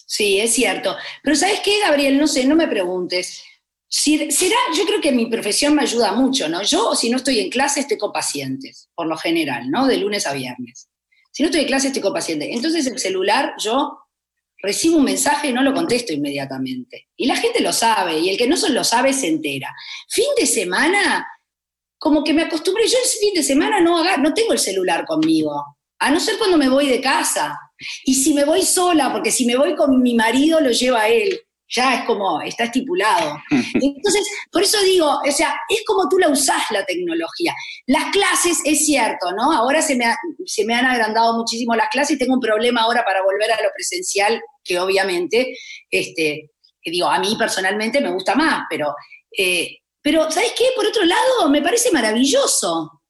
Sí, 0.05 0.39
es 0.39 0.53
cierto. 0.53 0.95
Pero 1.21 1.35
¿sabes 1.35 1.59
qué, 1.63 1.79
Gabriel? 1.81 2.17
No 2.17 2.27
sé, 2.27 2.45
no 2.45 2.55
me 2.55 2.67
preguntes. 2.67 3.43
Será, 3.87 4.55
yo 4.75 4.85
creo 4.85 5.01
que 5.01 5.11
mi 5.11 5.25
profesión 5.25 5.75
me 5.75 5.81
ayuda 5.81 6.13
mucho, 6.13 6.47
¿no? 6.47 6.61
Yo, 6.63 6.95
si 6.95 7.09
no 7.09 7.17
estoy 7.17 7.39
en 7.39 7.49
clase, 7.49 7.81
estoy 7.81 7.97
con 7.97 8.11
pacientes, 8.11 8.89
por 8.95 9.07
lo 9.07 9.17
general, 9.17 9.69
¿no? 9.69 9.87
De 9.87 9.97
lunes 9.97 10.25
a 10.27 10.33
viernes. 10.33 10.89
Si 11.31 11.43
no 11.43 11.47
estoy 11.47 11.61
en 11.61 11.67
clase, 11.67 11.87
estoy 11.87 12.01
con 12.01 12.13
pacientes. 12.13 12.49
Entonces, 12.51 12.85
el 12.87 12.99
celular, 12.99 13.53
yo 13.59 13.99
recibo 14.61 14.97
un 14.97 15.05
mensaje 15.05 15.49
y 15.49 15.53
no 15.53 15.63
lo 15.63 15.73
contesto 15.73 16.13
inmediatamente. 16.13 17.07
Y 17.15 17.27
la 17.27 17.35
gente 17.35 17.61
lo 17.61 17.73
sabe, 17.73 18.19
y 18.19 18.29
el 18.29 18.37
que 18.37 18.47
no 18.47 18.55
lo 18.69 18.83
sabe 18.83 19.13
se 19.13 19.27
entera. 19.27 19.73
Fin 20.09 20.27
de 20.37 20.45
semana, 20.45 21.27
como 21.99 22.23
que 22.23 22.33
me 22.33 22.43
acostumbré, 22.43 22.87
yo 22.87 22.97
el 22.97 23.09
fin 23.09 23.33
de 23.33 23.43
semana 23.43 23.81
no, 23.81 23.97
haga, 23.97 24.17
no 24.17 24.33
tengo 24.33 24.53
el 24.53 24.59
celular 24.59 25.05
conmigo, 25.05 25.77
a 25.99 26.09
no 26.09 26.19
ser 26.19 26.37
cuando 26.37 26.57
me 26.57 26.69
voy 26.69 26.87
de 26.87 27.01
casa. 27.01 27.59
Y 28.05 28.15
si 28.15 28.33
me 28.33 28.45
voy 28.45 28.63
sola, 28.63 29.11
porque 29.11 29.31
si 29.31 29.45
me 29.45 29.57
voy 29.57 29.75
con 29.75 30.01
mi 30.01 30.15
marido, 30.15 30.59
lo 30.61 30.71
lleva 30.71 31.07
él. 31.09 31.39
Ya 31.71 31.95
es 31.95 32.05
como, 32.05 32.41
está 32.41 32.63
estipulado. 32.63 33.37
Entonces, 33.73 34.27
por 34.51 34.63
eso 34.63 34.81
digo, 34.81 35.07
o 35.07 35.31
sea, 35.31 35.55
es 35.69 35.83
como 35.85 36.09
tú 36.09 36.17
la 36.17 36.29
usás 36.29 36.63
la 36.71 36.83
tecnología. 36.85 37.53
Las 37.85 38.05
clases, 38.11 38.59
es 38.65 38.85
cierto, 38.85 39.31
¿no? 39.33 39.51
Ahora 39.51 39.81
se 39.81 39.95
me, 39.95 40.05
se 40.45 40.65
me 40.65 40.73
han 40.73 40.85
agrandado 40.85 41.37
muchísimo 41.37 41.75
las 41.75 41.89
clases 41.89 42.15
y 42.15 42.19
tengo 42.19 42.33
un 42.33 42.39
problema 42.39 42.81
ahora 42.81 43.03
para 43.05 43.21
volver 43.21 43.51
a 43.51 43.61
lo 43.61 43.69
presencial, 43.75 44.41
que 44.63 44.79
obviamente, 44.79 45.53
este, 45.91 46.49
digo, 46.83 47.07
a 47.07 47.19
mí 47.19 47.35
personalmente 47.37 48.01
me 48.01 48.11
gusta 48.11 48.35
más, 48.35 48.63
pero, 48.69 48.95
eh, 49.37 49.79
pero 50.09 50.31
¿sabes 50.31 50.53
qué? 50.57 50.65
Por 50.75 50.87
otro 50.87 51.05
lado, 51.05 51.49
me 51.51 51.61
parece 51.61 51.91
maravilloso 51.91 53.03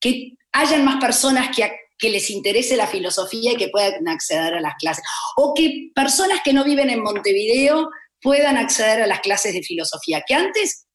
que 0.00 0.38
hayan 0.52 0.86
más 0.86 0.98
personas 0.98 1.54
que, 1.54 2.08
les 2.08 2.30
interese 2.30 2.78
la 2.78 2.86
filosofía 2.86 3.52
y 3.52 3.56
que 3.56 3.68
puedan 3.68 4.08
acceder 4.08 4.54
a 4.54 4.60
las 4.62 4.74
clases. 4.76 5.04
O 5.36 5.52
que 5.52 5.90
personas 5.94 6.40
que 6.42 6.54
no 6.54 6.64
viven 6.64 6.88
en 6.88 7.02
Montevideo 7.02 7.90
puedan 8.22 8.56
acceder 8.56 9.02
a 9.02 9.06
las 9.06 9.20
clases 9.20 9.52
de 9.52 9.62
filosofía, 9.62 10.22
que 10.26 10.34
antes, 10.34 10.86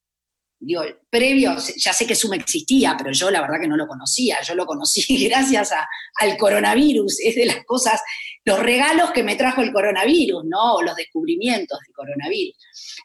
digo, 0.60 0.82
previo, 1.12 1.56
ya 1.78 1.94
sé 1.94 2.08
que 2.08 2.16
Zoom 2.16 2.34
existía, 2.34 2.96
pero 2.98 3.12
yo 3.12 3.30
la 3.30 3.42
verdad 3.42 3.62
que 3.62 3.68
no 3.68 3.78
lo 3.78 3.86
conocía, 3.86 4.42
yo 4.42 4.56
lo 4.56 4.66
conocí 4.66 5.28
gracias 5.30 5.74
al 6.22 6.38
coronavirus, 6.38 7.20
es 7.20 7.36
de 7.36 7.46
las 7.46 7.64
cosas, 7.66 8.02
los 8.46 8.58
regalos 8.58 9.12
que 9.12 9.22
me 9.22 9.36
trajo 9.36 9.62
el 9.62 9.72
coronavirus, 9.72 10.44
¿no? 10.46 10.74
O 10.74 10.82
los 10.82 10.96
descubrimientos 10.96 11.80
del 11.86 11.94
coronavirus. 11.94 12.56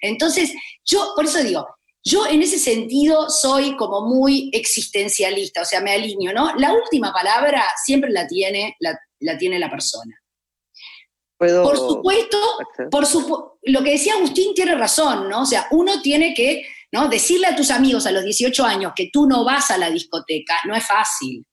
Entonces, 0.01 0.55
yo, 0.87 1.13
por 1.15 1.27
eso 1.27 1.43
digo, 1.43 1.67
yo 2.07 2.25
en 2.25 2.41
ese 2.41 2.61
sentido 2.61 3.29
soy 3.29 3.77
como 3.77 4.03
muy 4.03 4.49
existencialista, 4.53 5.63
o 5.63 5.65
sea, 5.65 5.81
me 5.81 5.91
alineo, 5.91 6.33
¿no? 6.33 6.55
La 6.55 6.73
última 6.73 7.13
palabra 7.13 7.65
siempre 7.85 8.11
la 8.13 8.29
tiene 8.29 8.77
la, 8.79 9.37
tiene 9.37 9.59
la 9.59 9.69
persona. 9.69 10.15
por 11.37 11.77
supuesto, 11.77 12.39
por 12.93 13.05
lo 13.63 13.83
que 13.83 13.91
decía 13.91 14.15
Agustín 14.15 14.55
tiene 14.55 14.77
razón, 14.77 15.29
¿no? 15.29 15.43
O 15.43 15.47
sea, 15.47 15.67
uno 15.73 16.01
tiene 16.01 16.33
que 16.33 16.65
¿no? 16.93 17.09
decirle 17.09 17.49
a 17.49 17.57
tus 17.57 17.73
amigos 17.73 18.07
a 18.07 18.13
los 18.13 18.25
18 18.25 18.65
años 18.65 18.93
que 18.95 19.11
tú 19.13 19.27
no 19.27 19.45
vas 19.45 19.73
a 19.73 19.79
la 19.79 19.91
discoteca, 19.91 20.61
no 20.65 20.77
es 20.77 20.87
fácil. 20.87 21.45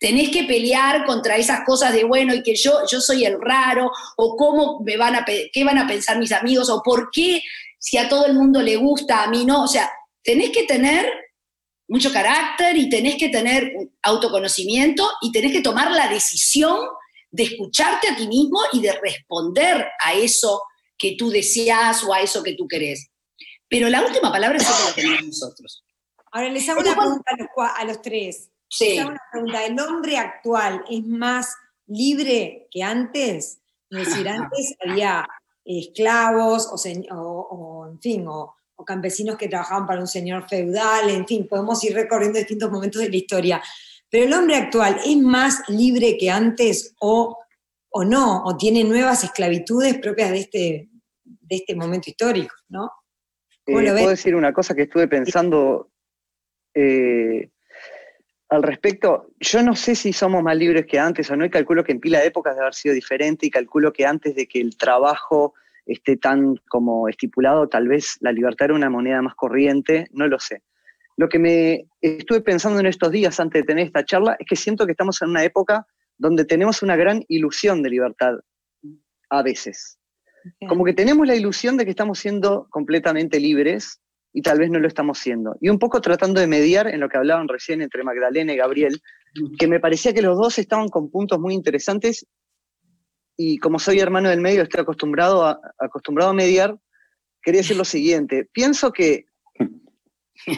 Tenés 0.00 0.30
que 0.30 0.42
pelear 0.42 1.06
contra 1.06 1.36
esas 1.36 1.60
cosas 1.64 1.92
de, 1.92 2.02
bueno, 2.02 2.34
y 2.34 2.42
que 2.42 2.56
yo, 2.56 2.80
yo 2.90 3.00
soy 3.00 3.24
el 3.24 3.40
raro, 3.40 3.92
o 4.16 4.36
cómo 4.36 4.80
me 4.84 4.96
van 4.96 5.14
a, 5.14 5.24
qué 5.24 5.62
van 5.64 5.78
a 5.78 5.86
pensar 5.86 6.18
mis 6.18 6.32
amigos, 6.32 6.68
o 6.68 6.82
por 6.82 7.10
qué 7.12 7.40
si 7.80 7.96
a 7.96 8.08
todo 8.08 8.26
el 8.26 8.34
mundo 8.34 8.62
le 8.62 8.76
gusta, 8.76 9.24
a 9.24 9.28
mí 9.28 9.44
no. 9.44 9.64
O 9.64 9.66
sea, 9.66 9.90
tenés 10.22 10.50
que 10.50 10.64
tener 10.64 11.10
mucho 11.88 12.12
carácter 12.12 12.76
y 12.76 12.88
tenés 12.88 13.16
que 13.16 13.30
tener 13.30 13.72
autoconocimiento 14.02 15.10
y 15.22 15.32
tenés 15.32 15.50
que 15.50 15.62
tomar 15.62 15.90
la 15.90 16.08
decisión 16.08 16.78
de 17.32 17.44
escucharte 17.44 18.08
a 18.08 18.16
ti 18.16 18.28
mismo 18.28 18.60
y 18.72 18.80
de 18.80 18.92
responder 18.92 19.88
a 20.04 20.14
eso 20.14 20.62
que 20.96 21.16
tú 21.18 21.30
deseas 21.30 22.04
o 22.04 22.12
a 22.12 22.20
eso 22.20 22.42
que 22.42 22.54
tú 22.54 22.68
querés. 22.68 23.08
Pero 23.68 23.88
la 23.88 24.02
última 24.02 24.30
palabra 24.30 24.58
siempre 24.58 24.84
la 24.84 24.94
tenemos 24.94 25.26
nosotros. 25.26 25.82
Ahora 26.32 26.50
les 26.50 26.68
hago 26.68 26.80
una 26.80 26.96
pregunta 26.96 27.30
a 27.76 27.84
los, 27.84 28.02
tres. 28.02 28.50
Sí. 28.68 28.90
Les 28.90 29.00
hago 29.00 29.10
una 29.10 29.22
pregunta. 29.32 29.64
¿El 29.64 29.80
hombre 29.80 30.18
actual 30.18 30.84
es 30.88 31.04
más 31.04 31.56
libre 31.86 32.68
que 32.70 32.82
antes? 32.82 33.60
Es 33.90 34.06
decir, 34.06 34.28
antes 34.28 34.74
había 34.86 35.26
esclavos 35.64 36.68
o, 36.70 37.86
en 37.86 38.00
fin, 38.00 38.24
o, 38.26 38.56
campesinos 38.86 39.36
que 39.36 39.48
trabajaban 39.48 39.86
para 39.86 40.00
un 40.00 40.06
señor 40.06 40.48
feudal, 40.48 41.10
en 41.10 41.26
fin, 41.26 41.46
podemos 41.46 41.84
ir 41.84 41.92
recorriendo 41.92 42.38
distintos 42.38 42.70
momentos 42.70 43.02
de 43.02 43.10
la 43.10 43.16
historia. 43.16 43.62
Pero 44.08 44.24
el 44.24 44.32
hombre 44.32 44.56
actual 44.56 44.98
es 45.04 45.18
más 45.18 45.68
libre 45.68 46.16
que 46.16 46.30
antes 46.30 46.94
o, 46.98 47.36
o 47.90 48.04
no, 48.04 48.42
o 48.42 48.56
tiene 48.56 48.82
nuevas 48.84 49.22
esclavitudes 49.22 49.98
propias 49.98 50.30
de 50.30 50.38
este, 50.38 50.88
de 51.24 51.56
este 51.56 51.76
momento 51.76 52.08
histórico, 52.08 52.54
¿no? 52.70 52.90
Eh, 53.66 53.72
puedo 53.72 54.08
decir 54.08 54.34
una 54.34 54.52
cosa 54.52 54.74
que 54.74 54.82
estuve 54.82 55.06
pensando 55.06 55.90
eh, 56.74 57.50
al 58.50 58.62
respecto. 58.64 59.30
Yo 59.38 59.62
no 59.62 59.74
sé 59.74 59.94
si 59.94 60.12
somos 60.12 60.42
más 60.42 60.56
libres 60.56 60.84
que 60.86 60.98
antes 60.98 61.30
o 61.30 61.36
no, 61.36 61.44
y 61.44 61.50
calculo 61.50 61.84
que 61.84 61.92
en 61.92 62.00
pila 62.00 62.18
de 62.18 62.26
épocas 62.26 62.54
debe 62.54 62.64
haber 62.64 62.74
sido 62.74 62.94
diferente, 62.94 63.46
y 63.46 63.50
calculo 63.50 63.92
que 63.92 64.04
antes 64.04 64.34
de 64.34 64.46
que 64.46 64.60
el 64.60 64.76
trabajo 64.76 65.54
esté 65.86 66.16
tan 66.16 66.56
como 66.68 67.08
estipulado, 67.08 67.68
tal 67.68 67.88
vez 67.88 68.16
la 68.20 68.32
libertad 68.32 68.66
era 68.66 68.74
una 68.74 68.90
moneda 68.90 69.22
más 69.22 69.34
corriente, 69.34 70.08
no 70.12 70.26
lo 70.26 70.38
sé. 70.38 70.62
Lo 71.16 71.28
que 71.28 71.38
me 71.38 71.86
estuve 72.00 72.40
pensando 72.40 72.80
en 72.80 72.86
estos 72.86 73.10
días 73.10 73.38
antes 73.40 73.62
de 73.62 73.66
tener 73.66 73.86
esta 73.86 74.04
charla 74.04 74.36
es 74.38 74.46
que 74.46 74.56
siento 74.56 74.84
que 74.84 74.92
estamos 74.92 75.20
en 75.22 75.30
una 75.30 75.44
época 75.44 75.86
donde 76.18 76.44
tenemos 76.44 76.82
una 76.82 76.96
gran 76.96 77.24
ilusión 77.28 77.82
de 77.82 77.90
libertad, 77.90 78.34
a 79.30 79.42
veces. 79.42 79.98
Como 80.68 80.84
que 80.84 80.94
tenemos 80.94 81.26
la 81.26 81.34
ilusión 81.34 81.76
de 81.76 81.84
que 81.84 81.90
estamos 81.90 82.18
siendo 82.18 82.66
completamente 82.70 83.38
libres, 83.38 84.00
y 84.32 84.42
tal 84.42 84.58
vez 84.58 84.70
no 84.70 84.78
lo 84.78 84.86
estamos 84.86 85.18
siendo. 85.18 85.56
Y 85.60 85.68
un 85.68 85.78
poco 85.78 86.00
tratando 86.00 86.40
de 86.40 86.46
mediar 86.46 86.86
en 86.86 87.00
lo 87.00 87.08
que 87.08 87.16
hablaban 87.16 87.48
recién 87.48 87.82
entre 87.82 88.04
Magdalena 88.04 88.52
y 88.52 88.56
Gabriel, 88.56 89.02
que 89.58 89.66
me 89.66 89.80
parecía 89.80 90.12
que 90.12 90.22
los 90.22 90.36
dos 90.36 90.58
estaban 90.58 90.88
con 90.88 91.10
puntos 91.10 91.38
muy 91.38 91.54
interesantes 91.54 92.26
y 93.42 93.56
como 93.56 93.78
soy 93.78 94.00
hermano 94.00 94.28
del 94.28 94.42
medio, 94.42 94.62
estoy 94.62 94.82
acostumbrado 94.82 95.46
a, 95.46 95.58
acostumbrado 95.78 96.30
a 96.30 96.34
mediar, 96.34 96.76
quería 97.42 97.62
decir 97.62 97.74
lo 97.74 97.86
siguiente. 97.86 98.46
Pienso 98.52 98.92
que 98.92 99.24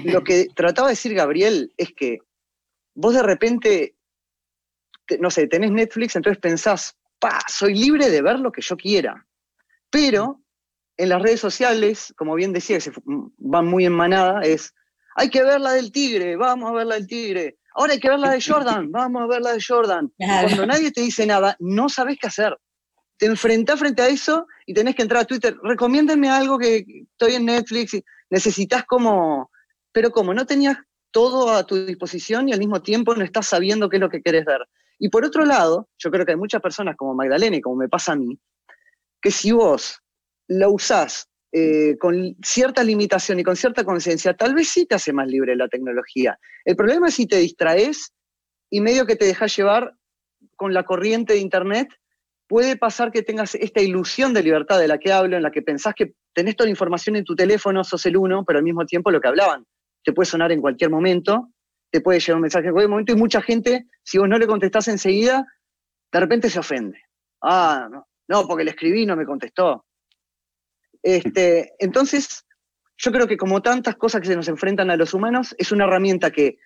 lo 0.04 0.24
que 0.24 0.48
trataba 0.56 0.88
de 0.88 0.94
decir 0.94 1.14
Gabriel 1.14 1.72
es 1.76 1.92
que 1.94 2.18
vos 2.94 3.14
de 3.14 3.22
repente, 3.22 3.94
no 5.20 5.30
sé, 5.30 5.46
tenés 5.46 5.70
Netflix, 5.70 6.16
entonces 6.16 6.40
pensás, 6.40 6.98
pa, 7.20 7.38
soy 7.46 7.74
libre 7.74 8.10
de 8.10 8.20
ver 8.20 8.40
lo 8.40 8.50
que 8.50 8.62
yo 8.62 8.76
quiera. 8.76 9.28
Pero 9.88 10.41
en 10.96 11.08
las 11.08 11.22
redes 11.22 11.40
sociales, 11.40 12.12
como 12.16 12.34
bien 12.34 12.52
decía, 12.52 12.76
que 12.76 12.82
se 12.82 12.92
van 13.04 13.66
muy 13.66 13.86
en 13.86 13.92
manada, 13.92 14.42
es, 14.42 14.74
hay 15.16 15.30
que 15.30 15.42
ver 15.42 15.60
la 15.60 15.72
del 15.72 15.92
tigre, 15.92 16.36
vamos 16.36 16.70
a 16.70 16.74
ver 16.74 16.86
la 16.86 16.94
del 16.96 17.06
tigre. 17.06 17.58
Ahora 17.74 17.94
hay 17.94 18.00
que 18.00 18.10
ver 18.10 18.18
la 18.18 18.30
de 18.30 18.42
Jordan, 18.42 18.90
vamos 18.92 19.22
a 19.22 19.26
ver 19.26 19.42
la 19.42 19.52
de 19.52 19.62
Jordan. 19.66 20.12
Cuando 20.16 20.66
nadie 20.66 20.90
te 20.90 21.00
dice 21.00 21.26
nada, 21.26 21.56
no 21.58 21.88
sabes 21.88 22.18
qué 22.20 22.28
hacer. 22.28 22.56
Te 23.18 23.26
enfrentás 23.26 23.78
frente 23.78 24.02
a 24.02 24.08
eso 24.08 24.46
y 24.66 24.74
tenés 24.74 24.96
que 24.96 25.02
entrar 25.02 25.22
a 25.22 25.26
Twitter. 25.26 25.56
Recomiéndenme 25.62 26.28
algo 26.28 26.58
que 26.58 26.84
estoy 27.12 27.34
en 27.34 27.46
Netflix. 27.46 27.94
Y 27.94 28.04
necesitas 28.30 28.84
como. 28.84 29.50
Pero 29.92 30.10
como 30.10 30.34
no 30.34 30.44
tenías 30.44 30.78
todo 31.12 31.50
a 31.50 31.64
tu 31.64 31.86
disposición 31.86 32.48
y 32.48 32.52
al 32.52 32.58
mismo 32.58 32.82
tiempo 32.82 33.14
no 33.14 33.22
estás 33.22 33.46
sabiendo 33.46 33.88
qué 33.88 33.98
es 33.98 34.00
lo 34.00 34.08
que 34.08 34.22
quieres 34.22 34.44
ver. 34.44 34.62
Y 34.98 35.08
por 35.08 35.24
otro 35.24 35.44
lado, 35.44 35.88
yo 35.98 36.10
creo 36.10 36.24
que 36.24 36.32
hay 36.32 36.38
muchas 36.38 36.62
personas 36.62 36.96
como 36.96 37.14
Magdalena 37.14 37.56
y 37.56 37.60
como 37.60 37.76
me 37.76 37.88
pasa 37.88 38.12
a 38.12 38.16
mí, 38.16 38.38
que 39.20 39.30
si 39.30 39.52
vos 39.52 40.01
la 40.58 40.68
usás 40.68 41.28
eh, 41.54 41.96
con 41.98 42.34
cierta 42.42 42.82
limitación 42.82 43.38
y 43.38 43.44
con 43.44 43.56
cierta 43.56 43.84
conciencia, 43.84 44.34
tal 44.34 44.54
vez 44.54 44.68
sí 44.68 44.86
te 44.86 44.94
hace 44.94 45.12
más 45.12 45.28
libre 45.28 45.54
la 45.54 45.68
tecnología. 45.68 46.38
El 46.64 46.76
problema 46.76 47.08
es 47.08 47.14
si 47.14 47.26
te 47.26 47.36
distraes 47.36 48.12
y 48.70 48.80
medio 48.80 49.04
que 49.04 49.16
te 49.16 49.26
dejas 49.26 49.54
llevar 49.54 49.94
con 50.56 50.72
la 50.72 50.84
corriente 50.84 51.34
de 51.34 51.40
Internet, 51.40 51.88
puede 52.48 52.76
pasar 52.76 53.12
que 53.12 53.22
tengas 53.22 53.54
esta 53.54 53.80
ilusión 53.80 54.32
de 54.32 54.42
libertad 54.42 54.78
de 54.78 54.88
la 54.88 54.98
que 54.98 55.12
hablo, 55.12 55.36
en 55.36 55.42
la 55.42 55.50
que 55.50 55.62
pensás 55.62 55.94
que 55.94 56.14
tenés 56.34 56.56
toda 56.56 56.66
la 56.66 56.72
información 56.72 57.16
en 57.16 57.24
tu 57.24 57.34
teléfono, 57.34 57.84
sos 57.84 58.04
el 58.06 58.16
uno, 58.16 58.44
pero 58.46 58.58
al 58.58 58.64
mismo 58.64 58.86
tiempo 58.86 59.10
lo 59.10 59.20
que 59.20 59.28
hablaban. 59.28 59.66
Te 60.02 60.12
puede 60.12 60.26
sonar 60.26 60.52
en 60.52 60.60
cualquier 60.60 60.90
momento, 60.90 61.50
te 61.90 62.00
puede 62.00 62.18
llegar 62.18 62.36
un 62.36 62.42
mensaje 62.42 62.66
en 62.66 62.72
cualquier 62.72 62.90
momento 62.90 63.12
y 63.12 63.16
mucha 63.16 63.42
gente, 63.42 63.86
si 64.02 64.18
vos 64.18 64.28
no 64.28 64.38
le 64.38 64.46
contestás 64.46 64.88
enseguida, 64.88 65.46
de 66.10 66.20
repente 66.20 66.48
se 66.48 66.58
ofende. 66.58 66.98
Ah, 67.42 67.88
no, 67.90 68.06
no 68.28 68.46
porque 68.48 68.64
le 68.64 68.70
escribí 68.70 69.02
y 69.02 69.06
no 69.06 69.16
me 69.16 69.26
contestó. 69.26 69.84
Este, 71.02 71.74
entonces, 71.78 72.46
yo 72.96 73.12
creo 73.12 73.26
que 73.26 73.36
como 73.36 73.62
tantas 73.62 73.96
cosas 73.96 74.20
que 74.20 74.28
se 74.28 74.36
nos 74.36 74.48
enfrentan 74.48 74.90
a 74.90 74.96
los 74.96 75.14
humanos, 75.14 75.54
es 75.58 75.72
una 75.72 75.84
herramienta 75.84 76.30
que, 76.30 76.58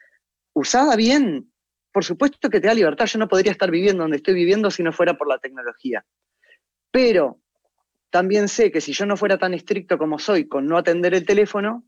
usada 0.53 0.97
bien, 0.97 1.51
por 1.93 2.05
supuesto 2.05 2.51
que 2.51 2.61
te 2.61 2.67
da 2.67 2.75
libertad. 2.75 3.07
Yo 3.07 3.19
no 3.19 3.29
podría 3.29 3.53
estar 3.53 3.71
viviendo 3.71 4.03
donde 4.03 4.19
estoy 4.19 4.35
viviendo 4.35 4.71
si 4.71 4.83
no 4.83 4.93
fuera 4.93 5.15
por 5.15 5.29
la 5.29 5.39
tecnología. 5.39 6.05
Pero 6.91 7.41
también 8.11 8.49
sé 8.49 8.71
que 8.71 8.83
si 8.83 8.93
yo 8.93 9.07
no 9.07 9.17
fuera 9.17 9.39
tan 9.39 9.55
estricto 9.55 9.97
como 9.97 10.19
soy 10.19 10.47
con 10.47 10.67
no 10.67 10.77
atender 10.77 11.15
el 11.15 11.25
teléfono, 11.25 11.87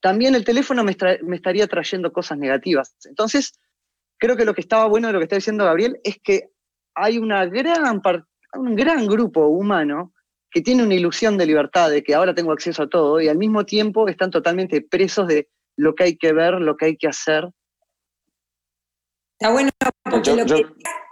también 0.00 0.34
el 0.34 0.44
teléfono 0.44 0.82
me, 0.82 0.96
estaría 1.34 1.66
trayendo 1.68 2.12
cosas 2.12 2.38
negativas. 2.38 2.96
Entonces, 3.04 3.58
creo 4.18 4.36
que 4.36 4.44
lo 4.44 4.54
que 4.54 4.60
estaba 4.62 4.86
bueno 4.86 5.06
de 5.06 5.12
lo 5.12 5.20
que 5.20 5.24
está 5.24 5.36
diciendo 5.36 5.64
Gabriel 5.64 6.00
es 6.02 6.18
que 6.22 6.48
hay 6.94 7.18
una 7.18 7.48
un 8.54 8.74
gran 8.74 9.06
grupo 9.06 9.46
humano 9.46 10.12
que 10.56 10.62
tiene 10.62 10.84
una 10.84 10.94
ilusión 10.94 11.36
de 11.36 11.44
libertad, 11.44 11.90
de 11.90 12.02
que 12.02 12.14
ahora 12.14 12.34
tengo 12.34 12.50
acceso 12.50 12.84
a 12.84 12.88
todo, 12.88 13.20
y 13.20 13.28
al 13.28 13.36
mismo 13.36 13.66
tiempo 13.66 14.08
están 14.08 14.30
totalmente 14.30 14.80
presos 14.80 15.28
de 15.28 15.50
lo 15.76 15.94
que 15.94 16.04
hay 16.04 16.16
que 16.16 16.32
ver, 16.32 16.54
lo 16.54 16.78
que 16.78 16.86
hay 16.86 16.96
que 16.96 17.08
hacer, 17.08 17.50
Está 19.38 19.52
bueno 19.52 19.68
porque 20.02 20.34
lo 20.34 20.46
que 20.46 20.64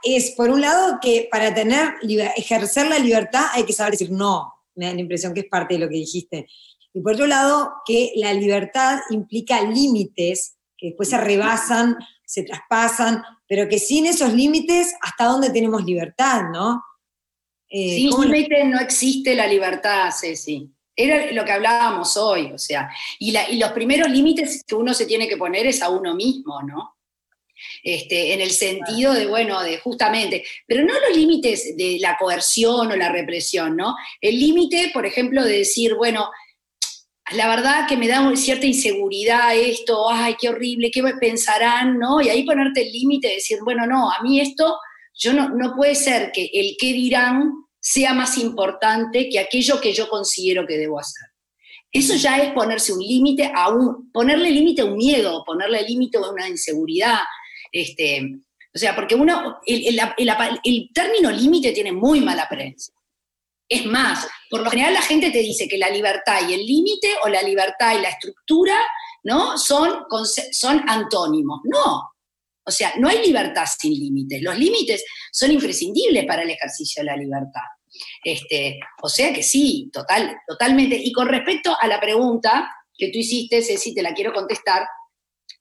es, 0.03 0.31
por 0.31 0.49
un 0.49 0.63
lado, 0.63 0.99
que 1.03 1.29
para 1.31 1.53
tener, 1.53 1.97
ejercer 2.39 2.89
la 2.89 2.99
libertad 2.99 3.45
hay 3.53 3.65
que 3.65 3.75
saber 3.75 3.93
decir 3.93 4.11
no. 4.11 4.51
Me 4.77 4.87
da 4.87 4.95
la 4.95 5.01
impresión 5.03 5.35
que 5.35 5.41
es 5.41 5.49
parte 5.51 5.75
de 5.75 5.81
lo 5.81 5.91
que 5.91 5.97
dijiste. 5.97 6.47
Y 6.95 7.03
por 7.03 7.13
otro 7.13 7.27
lado, 7.27 7.71
que 7.85 8.13
la 8.17 8.33
libertad 8.33 9.01
implica 9.11 9.61
límites 9.61 10.57
que 10.79 10.87
después 10.87 11.11
se 11.11 11.19
rebasan, 11.19 11.99
se 12.25 12.45
traspasan, 12.45 13.23
pero 13.47 13.69
que 13.69 13.79
sin 13.79 14.07
esos 14.07 14.33
límites, 14.33 14.95
¿hasta 15.03 15.27
dónde 15.27 15.51
tenemos 15.51 15.85
libertad, 15.85 16.45
no? 16.51 16.83
Eh, 17.77 18.09
no 18.67 18.81
existe 18.81 19.35
la 19.35 19.49
libertad, 19.49 20.11
Ceci. 20.13 20.71
Era 20.95 21.33
lo 21.33 21.45
que 21.45 21.51
hablábamos 21.51 22.17
hoy, 22.17 22.53
o 22.55 22.59
sea, 22.59 22.89
y, 23.19 23.37
y 23.37 23.57
los 23.57 23.73
primeros 23.73 24.09
límites 24.09 24.63
que 24.65 24.77
uno 24.77 24.95
se 24.95 25.07
tiene 25.07 25.27
que 25.27 25.37
poner 25.37 25.67
es 25.67 25.83
a 25.83 25.89
uno 25.89 26.15
mismo, 26.15 26.63
¿no? 26.63 26.95
Este, 27.83 28.33
en 28.33 28.41
el 28.41 28.51
sentido 28.51 29.13
de, 29.13 29.27
bueno, 29.27 29.61
de 29.61 29.79
justamente, 29.79 30.45
pero 30.69 30.85
no 30.85 30.93
los 30.93 31.17
límites 31.17 31.77
de 31.77 31.99
la 32.01 32.17
coerción 32.17 32.93
o 32.93 32.97
la 32.97 33.11
represión, 33.11 33.77
¿no? 33.77 33.97
El 34.21 34.39
límite, 34.39 34.91
por 34.95 35.05
ejemplo, 35.05 35.43
de 35.43 35.59
decir, 35.59 35.97
bueno, 35.97 36.31
la 37.33 37.49
verdad 37.49 37.89
que 37.89 37.97
me 37.97 38.07
da 38.07 38.37
cierta 38.37 38.67
inseguridad 38.67 39.57
esto, 39.57 40.09
ay, 40.09 40.37
qué 40.41 40.49
horrible, 40.49 40.93
qué 40.93 41.03
pensarán, 41.21 41.99
¿no? 41.99 42.21
Y 42.21 42.29
ahí 42.29 42.45
ponerte 42.45 42.83
el 42.83 42.93
límite 42.93 43.29
de 43.29 43.35
decir, 43.35 43.59
bueno, 43.65 43.85
no, 43.85 44.13
a 44.13 44.23
mí 44.23 44.41
esto, 44.41 44.79
yo 45.15 45.33
no, 45.33 45.51
no 45.51 45.75
puede 45.75 45.95
ser 45.95 46.33
que 46.33 46.51
el 46.53 46.77
qué 46.79 46.93
dirán 46.93 47.53
sea 47.81 48.15
más 48.15 48.39
importante 48.39 49.29
que 49.29 49.39
aquello 49.39 49.81
que 49.81 49.93
yo 49.93 50.09
considero 50.09 50.67
que 50.67 50.79
debo 50.79 50.99
hacer. 50.99 51.29
Eso 51.93 52.17
ya 52.17 52.39
es 52.39 52.53
ponerse 52.53 52.93
un 52.93 52.99
límite 52.99 53.53
a 53.55 53.69
un, 53.69 54.11
ponerle 54.11 54.51
límite 54.51 54.83
a 54.83 54.87
un 54.87 54.97
miedo, 54.97 55.45
ponerle 55.45 55.83
límite 55.83 56.19
a 56.19 56.29
una 56.29 56.49
inseguridad, 56.49 57.21
este, 57.71 58.21
o 58.75 58.79
sea, 58.79 58.97
porque 58.97 59.15
uno, 59.15 59.61
el, 59.65 60.91
término 60.93 61.31
límite 61.31 61.71
tiene 61.71 61.93
muy 61.93 62.21
mala 62.21 62.49
prensa. 62.49 62.93
Es 63.69 63.87
más, 63.87 64.27
por 64.51 64.63
lo 64.63 64.71
general 64.71 64.95
la 64.95 65.03
gente 65.03 65.31
te 65.31 65.39
dice 65.39 65.69
que 65.69 65.79
la 65.79 65.91
libertad 65.91 66.49
y 66.49 66.55
el 66.55 66.67
límite 66.67 67.09
o 67.25 67.29
la 67.29 67.43
libertad 67.43 67.97
y 67.97 68.03
la 68.03 68.09
estructura, 68.09 68.77
¿no? 69.23 69.57
Son, 69.57 70.05
son 70.51 70.83
antónimos. 70.89 71.61
No. 71.65 72.14
O 72.67 72.71
sea, 72.71 72.95
no 72.99 73.09
hay 73.09 73.27
libertad 73.27 73.65
sin 73.79 73.93
límites. 73.93 74.43
Los 74.43 74.59
límites 74.59 75.05
son 75.33 75.53
imprescindibles 75.53 76.25
para 76.27 76.43
el 76.43 76.51
ejercicio 76.51 77.03
de 77.03 77.07
la 77.07 77.17
libertad. 77.17 77.63
Este, 78.23 78.81
o 79.03 79.09
sea 79.09 79.33
que 79.33 79.43
sí, 79.43 79.91
total, 79.93 80.37
totalmente. 80.47 80.97
Y 80.97 81.13
con 81.13 81.29
respecto 81.29 81.77
a 81.79 81.87
la 81.87 82.01
pregunta 82.01 82.71
que 82.97 83.09
tú 83.09 83.19
hiciste, 83.19 83.63
Ceci, 83.63 83.95
te 83.95 84.03
la 84.03 84.15
quiero 84.15 84.33
contestar, 84.33 84.87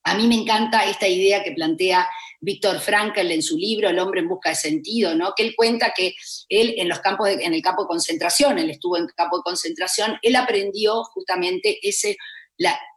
a 0.06 0.16
mí 0.16 0.28
me 0.28 0.36
encanta 0.36 0.86
esta 0.86 1.08
idea 1.08 1.44
que 1.44 1.54
plantea 1.54 2.08
Víctor 2.42 2.80
Frankl 2.80 3.32
en 3.32 3.42
su 3.42 3.58
libro 3.58 3.90
El 3.90 4.00
hombre 4.00 4.20
en 4.20 4.28
busca 4.28 4.50
de 4.50 4.56
sentido, 4.56 5.16
¿no? 5.16 5.34
que 5.36 5.44
él 5.44 5.54
cuenta 5.56 5.94
que 5.96 6.14
él 6.50 6.76
en, 6.78 6.90
los 6.90 7.00
campos 7.00 7.30
en 7.30 7.54
el 7.54 7.62
campo 7.62 7.84
de 7.84 7.88
concentración, 7.88 8.60
él 8.60 8.70
estuvo 8.70 8.98
en 8.98 9.08
campo 9.16 9.38
de 9.38 9.44
concentración, 9.44 10.18
él 10.22 10.36
aprendió 10.36 11.04
justamente 11.06 11.80
ese, 11.82 12.18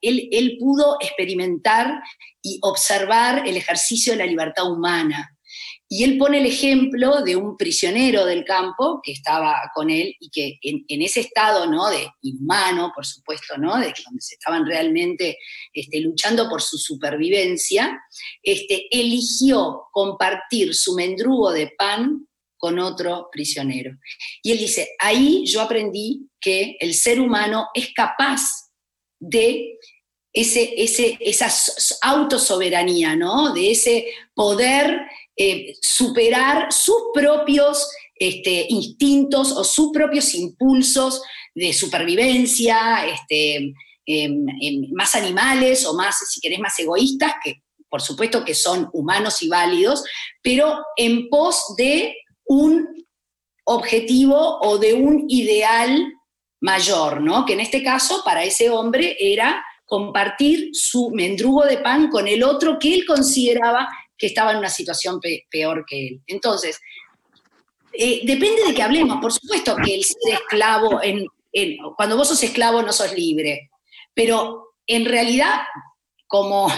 él 0.02 0.56
pudo 0.58 0.96
experimentar 1.00 2.00
y 2.42 2.58
observar 2.62 3.46
el 3.46 3.56
ejercicio 3.56 4.12
de 4.12 4.18
la 4.18 4.26
libertad 4.26 4.70
humana. 4.70 5.36
Y 5.88 6.02
él 6.02 6.18
pone 6.18 6.38
el 6.38 6.46
ejemplo 6.46 7.22
de 7.22 7.36
un 7.36 7.56
prisionero 7.56 8.24
del 8.24 8.44
campo 8.44 9.00
que 9.02 9.12
estaba 9.12 9.54
con 9.72 9.88
él 9.88 10.16
y 10.18 10.30
que 10.30 10.58
en, 10.62 11.02
ese 11.02 11.20
estado 11.20 11.66
¿no? 11.66 11.88
de 11.88 12.08
inhumano, 12.22 12.90
por 12.92 13.06
supuesto, 13.06 13.56
¿no? 13.56 13.76
de 13.76 13.94
donde 14.04 14.20
se 14.20 14.34
estaban 14.34 14.66
realmente 14.66 15.38
este, 15.72 16.00
luchando 16.00 16.48
por 16.48 16.60
su 16.60 16.76
supervivencia, 16.76 18.00
este, 18.42 18.88
eligió 18.90 19.84
compartir 19.92 20.74
su 20.74 20.94
mendrugo 20.94 21.52
de 21.52 21.72
pan 21.78 22.26
con 22.56 22.80
otro 22.80 23.28
prisionero. 23.30 23.92
Y 24.42 24.52
él 24.52 24.58
dice, 24.58 24.88
ahí 24.98 25.44
yo 25.46 25.60
aprendí 25.60 26.28
que 26.40 26.76
el 26.80 26.94
ser 26.94 27.20
humano 27.20 27.68
es 27.74 27.92
capaz 27.94 28.65
de 29.28 29.78
ese, 30.32 30.74
ese, 30.76 31.16
esa 31.20 31.48
autosoberanía, 32.02 33.16
¿no? 33.16 33.54
de 33.54 33.70
ese 33.70 34.06
poder 34.34 35.00
eh, 35.36 35.74
superar 35.80 36.70
sus 36.70 36.96
propios 37.14 37.88
este, 38.18 38.66
instintos 38.68 39.52
o 39.52 39.64
sus 39.64 39.92
propios 39.92 40.34
impulsos 40.34 41.22
de 41.54 41.72
supervivencia, 41.72 43.06
este, 43.06 43.56
em, 44.06 44.46
em, 44.60 44.92
más 44.92 45.14
animales 45.14 45.86
o 45.86 45.94
más, 45.94 46.16
si 46.30 46.40
querés, 46.40 46.58
más 46.58 46.78
egoístas, 46.78 47.34
que 47.42 47.62
por 47.88 48.02
supuesto 48.02 48.44
que 48.44 48.54
son 48.54 48.90
humanos 48.92 49.42
y 49.42 49.48
válidos, 49.48 50.04
pero 50.42 50.78
en 50.96 51.28
pos 51.28 51.74
de 51.78 52.14
un 52.44 52.86
objetivo 53.64 54.58
o 54.60 54.78
de 54.78 54.94
un 54.94 55.24
ideal 55.28 56.12
mayor, 56.60 57.20
¿no? 57.20 57.44
Que 57.44 57.54
en 57.54 57.60
este 57.60 57.82
caso 57.82 58.22
para 58.24 58.44
ese 58.44 58.70
hombre 58.70 59.16
era 59.20 59.64
compartir 59.84 60.70
su 60.72 61.10
mendrugo 61.10 61.64
de 61.64 61.78
pan 61.78 62.08
con 62.08 62.26
el 62.26 62.42
otro 62.42 62.78
que 62.78 62.92
él 62.92 63.06
consideraba 63.06 63.88
que 64.18 64.26
estaba 64.26 64.52
en 64.52 64.58
una 64.58 64.70
situación 64.70 65.20
peor 65.50 65.84
que 65.86 66.08
él. 66.08 66.20
Entonces, 66.26 66.80
eh, 67.92 68.22
depende 68.24 68.64
de 68.66 68.74
qué 68.74 68.82
hablemos. 68.82 69.18
Por 69.20 69.32
supuesto 69.32 69.76
que 69.76 69.94
el 69.94 70.04
ser 70.04 70.34
esclavo, 70.34 71.00
en, 71.02 71.26
cuando 71.96 72.16
vos 72.16 72.28
sos 72.28 72.42
esclavo 72.42 72.82
no 72.82 72.92
sos 72.92 73.12
libre, 73.12 73.70
pero 74.12 74.74
en 74.86 75.04
realidad, 75.04 75.60
como, 76.26 76.68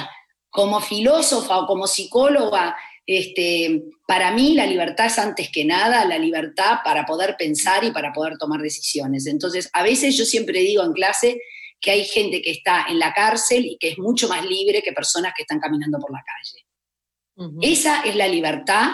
como 0.50 0.80
filósofa 0.80 1.58
o 1.58 1.66
como 1.66 1.86
psicóloga, 1.86 2.76
este, 3.10 3.84
para 4.06 4.32
mí 4.32 4.52
la 4.54 4.66
libertad 4.66 5.06
es 5.06 5.18
antes 5.18 5.48
que 5.50 5.64
nada 5.64 6.04
la 6.04 6.18
libertad 6.18 6.80
para 6.84 7.06
poder 7.06 7.36
pensar 7.38 7.82
y 7.82 7.90
para 7.90 8.12
poder 8.12 8.36
tomar 8.36 8.60
decisiones. 8.60 9.26
Entonces, 9.26 9.70
a 9.72 9.82
veces 9.82 10.14
yo 10.14 10.26
siempre 10.26 10.60
digo 10.60 10.84
en 10.84 10.92
clase 10.92 11.40
que 11.80 11.90
hay 11.90 12.04
gente 12.04 12.42
que 12.42 12.50
está 12.50 12.84
en 12.86 12.98
la 12.98 13.14
cárcel 13.14 13.64
y 13.64 13.78
que 13.78 13.88
es 13.88 13.98
mucho 13.98 14.28
más 14.28 14.44
libre 14.44 14.82
que 14.82 14.92
personas 14.92 15.32
que 15.34 15.44
están 15.44 15.58
caminando 15.58 15.98
por 15.98 16.12
la 16.12 16.22
calle. 16.22 17.56
Esa 17.62 18.02
es 18.02 18.14
la 18.14 18.28
libertad 18.28 18.88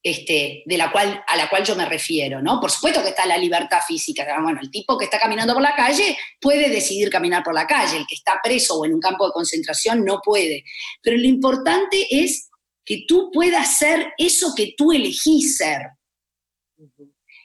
este, 0.00 0.62
de 0.64 0.76
la 0.76 0.92
cual, 0.92 1.24
a 1.26 1.36
la 1.36 1.48
cual 1.48 1.64
yo 1.64 1.74
me 1.74 1.86
refiero, 1.86 2.40
¿no? 2.40 2.60
Por 2.60 2.70
supuesto 2.70 3.02
que 3.02 3.08
está 3.08 3.26
la 3.26 3.38
libertad 3.38 3.80
física. 3.84 4.24
Bueno, 4.40 4.60
el 4.62 4.70
tipo 4.70 4.96
que 4.96 5.06
está 5.06 5.18
caminando 5.18 5.54
por 5.54 5.62
la 5.62 5.74
calle 5.74 6.16
puede 6.40 6.68
decidir 6.68 7.10
caminar 7.10 7.42
por 7.42 7.54
la 7.54 7.66
calle, 7.66 7.96
el 7.96 8.06
que 8.06 8.14
está 8.14 8.38
preso 8.40 8.78
o 8.78 8.84
en 8.84 8.94
un 8.94 9.00
campo 9.00 9.26
de 9.26 9.32
concentración 9.32 10.04
no 10.04 10.20
puede. 10.22 10.62
Pero 11.02 11.16
lo 11.16 11.24
importante 11.24 12.06
es 12.10 12.50
que 12.86 13.04
tú 13.06 13.30
puedas 13.32 13.76
ser 13.76 14.14
eso 14.16 14.54
que 14.56 14.74
tú 14.76 14.92
elegís 14.92 15.58
ser. 15.58 15.90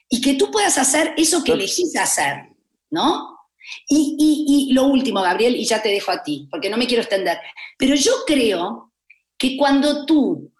Y 0.08 0.20
que 0.20 0.34
tú 0.34 0.50
puedas 0.50 0.78
hacer 0.78 1.14
eso 1.16 1.42
que 1.42 1.52
elegís 1.52 1.96
hacer, 1.96 2.48
¿no? 2.90 3.38
Y, 3.88 4.68
y 4.68 4.72
lo 4.72 4.84
último, 4.86 5.20
Gabriel, 5.20 5.56
y 5.56 5.64
ya 5.64 5.82
te 5.82 5.88
dejo 5.88 6.10
a 6.10 6.22
ti, 6.22 6.46
porque 6.50 6.70
no 6.70 6.76
me 6.76 6.86
quiero 6.86 7.02
extender, 7.02 7.38
pero 7.78 7.94
yo 7.94 8.12
creo 8.26 8.92
que 9.38 9.56
cuando 9.56 10.04
tú 10.06 10.52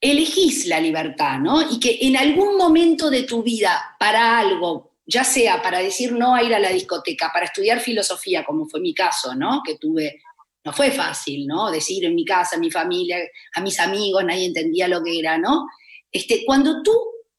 elegís 0.00 0.66
la 0.66 0.80
libertad, 0.80 1.38
¿no? 1.38 1.62
Y 1.70 1.80
que 1.80 1.98
en 2.02 2.16
algún 2.16 2.56
momento 2.56 3.10
de 3.10 3.24
tu 3.24 3.42
vida, 3.42 3.96
para 3.98 4.38
algo, 4.38 4.92
ya 5.06 5.24
sea 5.24 5.62
para 5.62 5.78
decir 5.78 6.12
no 6.12 6.34
a 6.34 6.42
ir 6.42 6.54
a 6.54 6.58
la 6.58 6.70
discoteca, 6.70 7.30
para 7.32 7.46
estudiar 7.46 7.80
filosofía, 7.80 8.44
como 8.44 8.66
fue 8.66 8.80
mi 8.80 8.94
caso, 8.94 9.34
¿no? 9.34 9.62
Que 9.64 9.76
tuve, 9.76 10.22
no 10.68 10.72
fue 10.74 10.90
fácil, 10.90 11.46
¿no? 11.46 11.70
Decir 11.70 12.04
en 12.04 12.14
mi 12.14 12.24
casa, 12.24 12.56
a 12.56 12.60
mi 12.60 12.70
familia, 12.70 13.18
a 13.54 13.60
mis 13.60 13.80
amigos, 13.80 14.22
nadie 14.24 14.46
entendía 14.46 14.86
lo 14.86 15.02
que 15.02 15.18
era, 15.18 15.38
¿no? 15.38 15.66
Este, 16.12 16.44
cuando 16.44 16.82
tú 16.82 16.92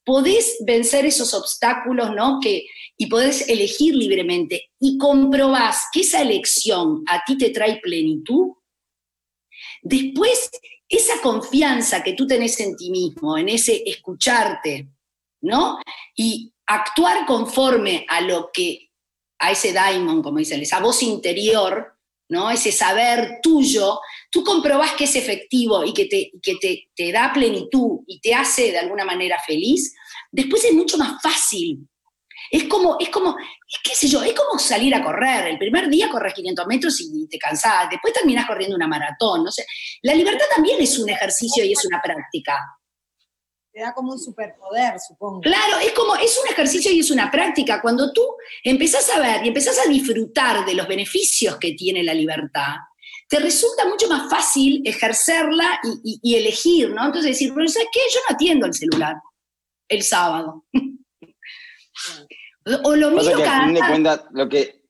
podés 0.03 0.57
vencer 0.65 1.05
esos 1.05 1.33
obstáculos, 1.33 2.15
¿no? 2.15 2.39
Que, 2.41 2.65
y 2.97 3.05
podés 3.05 3.47
elegir 3.47 3.95
libremente 3.95 4.71
y 4.79 4.97
comprobás 4.97 5.85
que 5.93 6.01
esa 6.01 6.21
elección 6.21 7.03
a 7.07 7.23
ti 7.25 7.37
te 7.37 7.51
trae 7.51 7.79
plenitud, 7.81 8.53
Después, 9.81 10.49
esa 10.87 11.21
confianza 11.21 12.03
que 12.03 12.13
tú 12.13 12.27
tenés 12.27 12.59
en 12.59 12.75
ti 12.75 12.89
mismo, 12.89 13.37
en 13.37 13.49
ese 13.49 13.83
escucharte, 13.85 14.89
¿no? 15.41 15.79
Y 16.15 16.53
actuar 16.65 17.25
conforme 17.25 18.05
a 18.09 18.21
lo 18.21 18.49
que 18.51 18.89
a 19.39 19.51
ese 19.51 19.71
daimon, 19.71 20.21
como 20.21 20.39
dicen, 20.39 20.61
esa 20.61 20.79
voz 20.79 21.01
interior, 21.01 21.98
¿no? 22.29 22.49
Ese 22.49 22.71
saber 22.71 23.39
tuyo, 23.41 23.99
tú 24.31 24.43
comprobás 24.43 24.93
que 24.93 25.03
es 25.03 25.15
efectivo 25.15 25.83
y 25.83 25.93
que, 25.93 26.05
te, 26.05 26.31
que 26.41 26.55
te, 26.55 26.89
te 26.95 27.11
da 27.11 27.31
plenitud 27.33 27.99
y 28.07 28.21
te 28.21 28.33
hace 28.33 28.71
de 28.71 28.79
alguna 28.79 29.03
manera 29.03 29.37
feliz, 29.45 29.93
después 30.31 30.63
es 30.63 30.73
mucho 30.73 30.97
más 30.97 31.21
fácil 31.21 31.87
es 32.51 32.63
como, 32.65 32.97
es 32.99 33.09
como, 33.09 33.35
qué 33.83 33.93
sé 33.93 34.07
yo, 34.07 34.23
es 34.23 34.33
como 34.33 34.57
salir 34.57 34.93
a 34.95 35.03
correr. 35.03 35.47
El 35.47 35.57
primer 35.57 35.89
día 35.89 36.09
corres 36.09 36.33
500 36.33 36.65
metros 36.67 36.99
y 37.01 37.27
te 37.27 37.37
cansás, 37.37 37.89
después 37.89 38.13
terminás 38.13 38.47
corriendo 38.47 38.75
una 38.75 38.87
maratón, 38.87 39.43
no 39.43 39.51
sé. 39.51 39.65
La 40.01 40.15
libertad 40.15 40.45
también 40.53 40.81
es 40.81 40.97
un 40.97 41.09
ejercicio 41.09 41.63
y 41.63 41.73
es 41.73 41.85
una 41.85 42.01
práctica. 42.01 42.57
Te 43.79 43.85
da 43.85 43.93
como 43.93 44.11
un 44.11 44.19
superpoder, 44.19 44.99
supongo. 44.99 45.39
Claro, 45.39 45.77
es 45.81 45.93
como, 45.93 46.13
es 46.17 46.37
un 46.37 46.51
ejercicio 46.51 46.91
y 46.91 46.99
es 46.99 47.11
una 47.11 47.31
práctica. 47.31 47.81
Cuando 47.81 48.11
tú 48.11 48.21
empezás 48.61 49.09
a 49.09 49.21
ver 49.21 49.45
y 49.45 49.47
empezás 49.47 49.79
a 49.79 49.87
disfrutar 49.87 50.65
de 50.65 50.73
los 50.73 50.85
beneficios 50.85 51.55
que 51.55 51.71
tiene 51.75 52.03
la 52.03 52.13
libertad, 52.13 52.75
te 53.29 53.39
resulta 53.39 53.87
mucho 53.87 54.09
más 54.09 54.29
fácil 54.29 54.81
ejercerla 54.83 55.79
y, 56.03 56.35
elegir, 56.35 56.89
¿no? 56.89 57.05
Entonces 57.05 57.31
decir, 57.31 57.53
bueno, 57.53 57.69
¿sabes 57.69 57.87
qué? 57.93 58.01
Yo 58.13 58.19
no 58.27 58.35
atiendo 58.35 58.65
el 58.65 58.73
celular 58.73 59.15
el 59.87 60.03
sábado. 60.03 60.65
O 62.83 62.95
lo 62.95 63.11
miro 63.11 63.23
de 63.23 64.19
lo 64.31 64.49
que. 64.49 64.83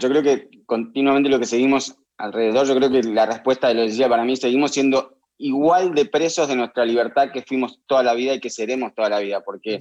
yo 0.00 0.08
creo 0.08 0.22
que 0.22 0.48
continuamente 0.64 1.28
lo 1.28 1.38
que 1.38 1.46
seguimos 1.46 1.94
alrededor, 2.16 2.66
yo 2.66 2.74
creo 2.74 2.90
que 2.90 3.02
la 3.02 3.26
respuesta 3.26 3.68
de 3.68 3.74
lo 3.74 3.82
decía 3.82 4.08
para 4.08 4.24
mí, 4.24 4.34
seguimos 4.36 4.72
siendo 4.72 5.19
igual 5.40 5.94
de 5.94 6.04
presos 6.06 6.48
de 6.48 6.56
nuestra 6.56 6.84
libertad 6.84 7.30
que 7.32 7.42
fuimos 7.42 7.80
toda 7.86 8.02
la 8.02 8.14
vida 8.14 8.34
y 8.34 8.40
que 8.40 8.50
seremos 8.50 8.94
toda 8.94 9.08
la 9.08 9.18
vida, 9.18 9.40
porque 9.42 9.78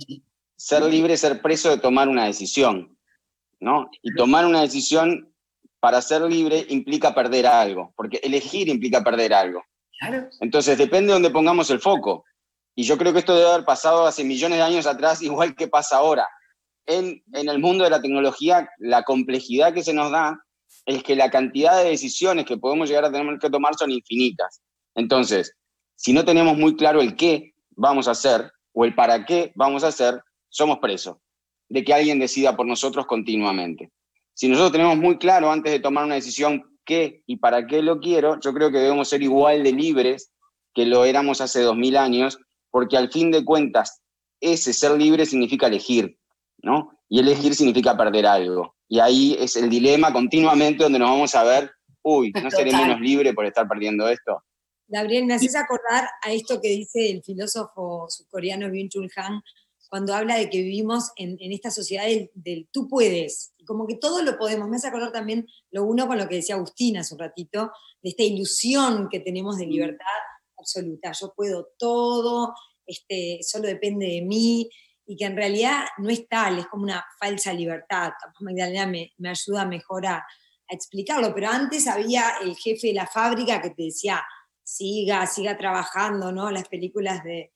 ser 0.56 0.84
libre 0.84 1.14
es 1.14 1.22
ser 1.22 1.42
preso 1.42 1.70
de 1.70 1.78
tomar 1.78 2.08
una 2.08 2.26
decisión, 2.26 2.98
¿no? 3.60 3.90
Y 4.02 4.14
tomar 4.16 4.46
una 4.46 4.62
decisión 4.62 5.34
para 5.80 6.02
ser 6.02 6.22
libre 6.24 6.66
implica 6.70 7.14
perder 7.14 7.48
algo, 7.48 7.94
porque 7.96 8.20
elegir 8.24 8.68
implica 8.70 9.04
perder 9.04 9.34
algo. 9.34 9.64
Entonces 10.40 10.78
depende 10.78 11.08
de 11.08 11.14
donde 11.14 11.30
pongamos 11.30 11.70
el 11.70 11.80
foco. 11.80 12.26
Y 12.76 12.84
yo 12.84 12.98
creo 12.98 13.12
que 13.12 13.20
esto 13.20 13.36
debe 13.36 13.50
haber 13.50 13.66
pasado 13.66 14.08
hace 14.08 14.24
millones 14.24 14.58
de 14.58 14.64
años 14.64 14.88
atrás, 14.88 15.22
igual 15.22 15.56
que 15.56 15.68
pasa 15.68 15.98
ahora 15.98 16.28
en, 16.90 17.22
el 17.34 17.60
mundo 17.60 17.84
de 17.84 17.90
la 17.90 18.02
tecnología, 18.02 18.70
la 18.80 19.04
complejidad 19.04 19.74
que 19.74 19.84
se 19.84 19.94
nos 19.94 20.12
da 20.12 20.44
es 20.86 21.04
que 21.04 21.16
la 21.16 21.30
cantidad 21.30 21.78
de 21.78 21.90
decisiones 21.90 22.46
que 22.46 22.58
podemos 22.58 22.90
llegar 22.90 23.06
a 23.06 23.12
tener 23.12 23.38
que 23.40 23.50
tomar 23.50 23.76
son 23.76 23.92
infinitas. 23.92 24.62
Entonces, 24.96 25.56
si 25.96 26.14
no 26.14 26.26
tenemos 26.26 26.58
muy 26.58 26.76
claro 26.76 27.02
el 27.02 27.16
qué 27.16 27.54
vamos 27.72 28.08
a 28.08 28.12
hacer 28.12 28.52
o 28.74 28.86
el 28.86 28.96
para 28.96 29.26
qué 29.26 29.52
vamos 29.56 29.84
a 29.84 29.88
hacer, 29.88 30.22
somos 30.50 30.80
presos 30.80 31.18
de 31.70 31.84
que 31.84 31.94
alguien 31.94 32.20
decida 32.20 32.56
por 32.56 32.66
nosotros 32.66 33.06
continuamente. 33.06 33.92
Si 34.34 34.48
nosotros 34.48 34.72
tenemos 34.72 34.98
muy 34.98 35.18
claro 35.18 35.52
antes 35.52 35.72
de 35.72 35.80
tomar 35.80 36.06
una 36.06 36.16
decisión 36.16 36.64
qué 36.86 37.22
y 37.28 37.38
para 37.38 37.68
qué 37.68 37.82
lo 37.82 38.00
quiero, 38.00 38.40
yo 38.40 38.54
creo 38.54 38.72
que 38.72 38.80
debemos 38.80 39.10
ser 39.10 39.22
igual 39.22 39.64
de 39.64 39.74
libres 39.74 40.32
que 40.74 40.86
lo 40.86 41.06
éramos 41.06 41.42
hace 41.42 41.62
dos 41.62 41.76
mil 41.76 41.98
años, 41.98 42.40
porque 42.72 42.98
al 42.98 43.12
fin 43.12 43.32
de 43.32 43.44
cuentas, 43.44 44.02
ese 44.40 44.74
ser 44.74 44.92
libre 44.92 45.26
significa 45.26 45.68
elegir. 45.68 46.20
¿no? 46.62 46.92
Y 47.08 47.20
elegir 47.20 47.56
significa 47.56 47.98
perder 47.98 48.26
algo. 48.26 48.76
Y 48.88 49.00
ahí 49.00 49.36
es 49.40 49.56
el 49.56 49.70
dilema 49.70 50.12
continuamente 50.12 50.84
donde 50.84 51.00
nos 51.00 51.10
vamos 51.10 51.36
a 51.36 51.44
ver, 51.44 51.72
uy, 52.02 52.32
¿no 52.32 52.50
seré 52.52 52.72
menos 52.72 53.00
libre 53.00 53.34
por 53.34 53.46
estar 53.46 53.68
perdiendo 53.68 54.08
esto? 54.08 54.44
Gabriel, 54.90 55.26
me 55.26 55.36
haces 55.36 55.56
acordar 55.56 56.10
a 56.22 56.34
esto 56.34 56.60
que 56.60 56.70
dice 56.70 57.12
el 57.12 57.24
filósofo 57.24 58.08
surcoreano 58.10 58.68
Byung-Chul 58.68 59.12
Han 59.16 59.42
cuando 59.88 60.14
habla 60.14 60.36
de 60.36 60.50
que 60.50 60.60
vivimos 60.60 61.12
en, 61.16 61.38
esta 61.52 61.72
sociedad 61.72 62.06
del, 62.34 62.70
tú 62.72 62.88
puedes, 62.88 63.54
como 63.66 63.88
que 63.88 63.96
todo 63.96 64.22
lo 64.22 64.38
podemos. 64.38 64.70
Me 64.70 64.76
hace 64.76 64.88
acordar 64.88 65.12
también 65.12 65.48
lo 65.72 65.84
uno 65.84 66.08
con 66.08 66.18
lo 66.18 66.28
que 66.28 66.36
decía 66.36 66.56
Agustina 66.56 67.02
hace 67.02 67.16
un 67.16 67.20
ratito, 67.20 67.72
de 68.02 68.10
esta 68.10 68.24
ilusión 68.24 69.10
que 69.10 69.20
tenemos 69.20 69.58
de 69.58 69.66
libertad 69.66 70.06
absoluta. 70.58 71.12
Yo 71.20 71.34
puedo 71.36 71.70
todo, 71.78 72.54
este, 72.86 73.40
solo 73.42 73.68
depende 73.68 74.06
de 74.06 74.22
mí, 74.22 74.70
y 75.08 75.16
que 75.16 75.26
en 75.26 75.36
realidad 75.36 75.86
no 75.98 76.10
es 76.10 76.28
tal, 76.28 76.60
es 76.60 76.68
como 76.68 76.84
una 76.84 77.04
falsa 77.20 77.52
libertad. 77.52 78.12
Magdalena 78.42 78.86
me, 78.86 79.14
me 79.18 79.30
ayuda 79.30 79.66
mejor 79.66 80.06
a, 80.06 80.24
explicarlo, 80.72 81.34
pero 81.34 81.50
antes 81.50 81.88
había 81.88 82.34
el 82.44 82.56
jefe 82.56 82.90
de 82.90 82.94
la 82.94 83.08
fábrica 83.08 83.60
que 83.60 83.72
te 83.72 83.86
decía, 83.86 84.24
siga, 84.70 85.26
siga 85.26 85.58
trabajando, 85.58 86.32
¿no? 86.32 86.52
Las 86.52 86.68
películas 86.68 87.24
de, 87.24 87.52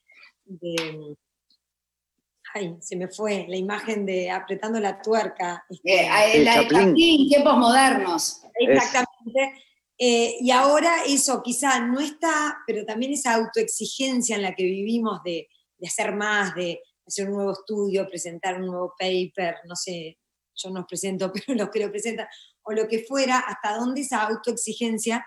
ay, 2.54 2.76
se 2.82 2.96
me 2.96 3.08
fue 3.08 3.46
la 3.48 3.56
imagen 3.56 4.06
de 4.06 4.32
apretando 4.32 4.80
la 4.80 5.00
tuerca. 5.02 5.64
Este, 5.70 6.06
eh, 6.06 6.44
la 6.44 6.60
de 6.60 6.68
Chaplin, 6.68 7.28
tiempos 7.30 7.58
modernos. 7.58 8.42
Exactamente. 8.56 9.62
Eh, 9.98 10.38
y 10.42 10.50
ahora 10.50 11.04
eso 11.08 11.44
quizá 11.44 11.80
no 11.80 12.00
está, 12.00 12.58
pero 12.66 12.84
también 12.84 13.14
esa 13.14 13.36
autoexigencia 13.36 14.36
en 14.36 14.42
la 14.42 14.56
que 14.56 14.64
vivimos 14.64 15.22
de, 15.24 15.48
de 15.78 15.88
hacer 15.88 16.16
más, 16.16 16.56
de, 16.56 16.82
hacer 17.06 17.28
un 17.28 17.36
nuevo 17.36 17.52
estudio, 17.52 18.08
presentar 18.08 18.60
un 18.60 18.68
nuevo 18.68 18.96
paper, 18.98 19.58
no 19.68 19.76
sé, 19.76 20.18
yo 20.56 20.70
no 20.72 20.86
presento, 20.88 21.32
pero 21.34 21.58
los 21.58 21.70
que 21.70 21.80
lo 21.80 21.92
presentan, 21.92 22.28
o 22.64 22.72
lo 22.72 22.88
que 22.88 23.04
fuera, 23.04 23.40
hasta 23.40 23.78
dónde 23.78 24.02
esa 24.02 24.24
autoexigencia 24.24 25.24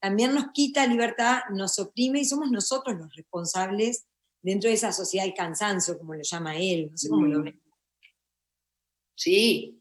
también 0.00 0.34
nos 0.34 0.46
quita 0.52 0.86
libertad, 0.86 1.40
nos 1.50 1.78
oprime 1.78 2.20
y 2.20 2.24
somos 2.24 2.50
nosotros 2.50 2.96
los 2.96 3.14
responsables 3.14 4.06
dentro 4.42 4.68
de 4.68 4.74
esa 4.74 4.92
sociedad 4.92 5.24
del 5.24 5.34
cansancio, 5.34 5.98
como 5.98 6.14
lo 6.14 6.22
llama 6.22 6.56
él, 6.56 6.88
no 6.90 6.96
sé 6.96 7.08
cómo 7.08 7.26
lo 7.26 7.40
mm. 7.40 7.42
ve. 7.44 7.58
Sí, 9.14 9.78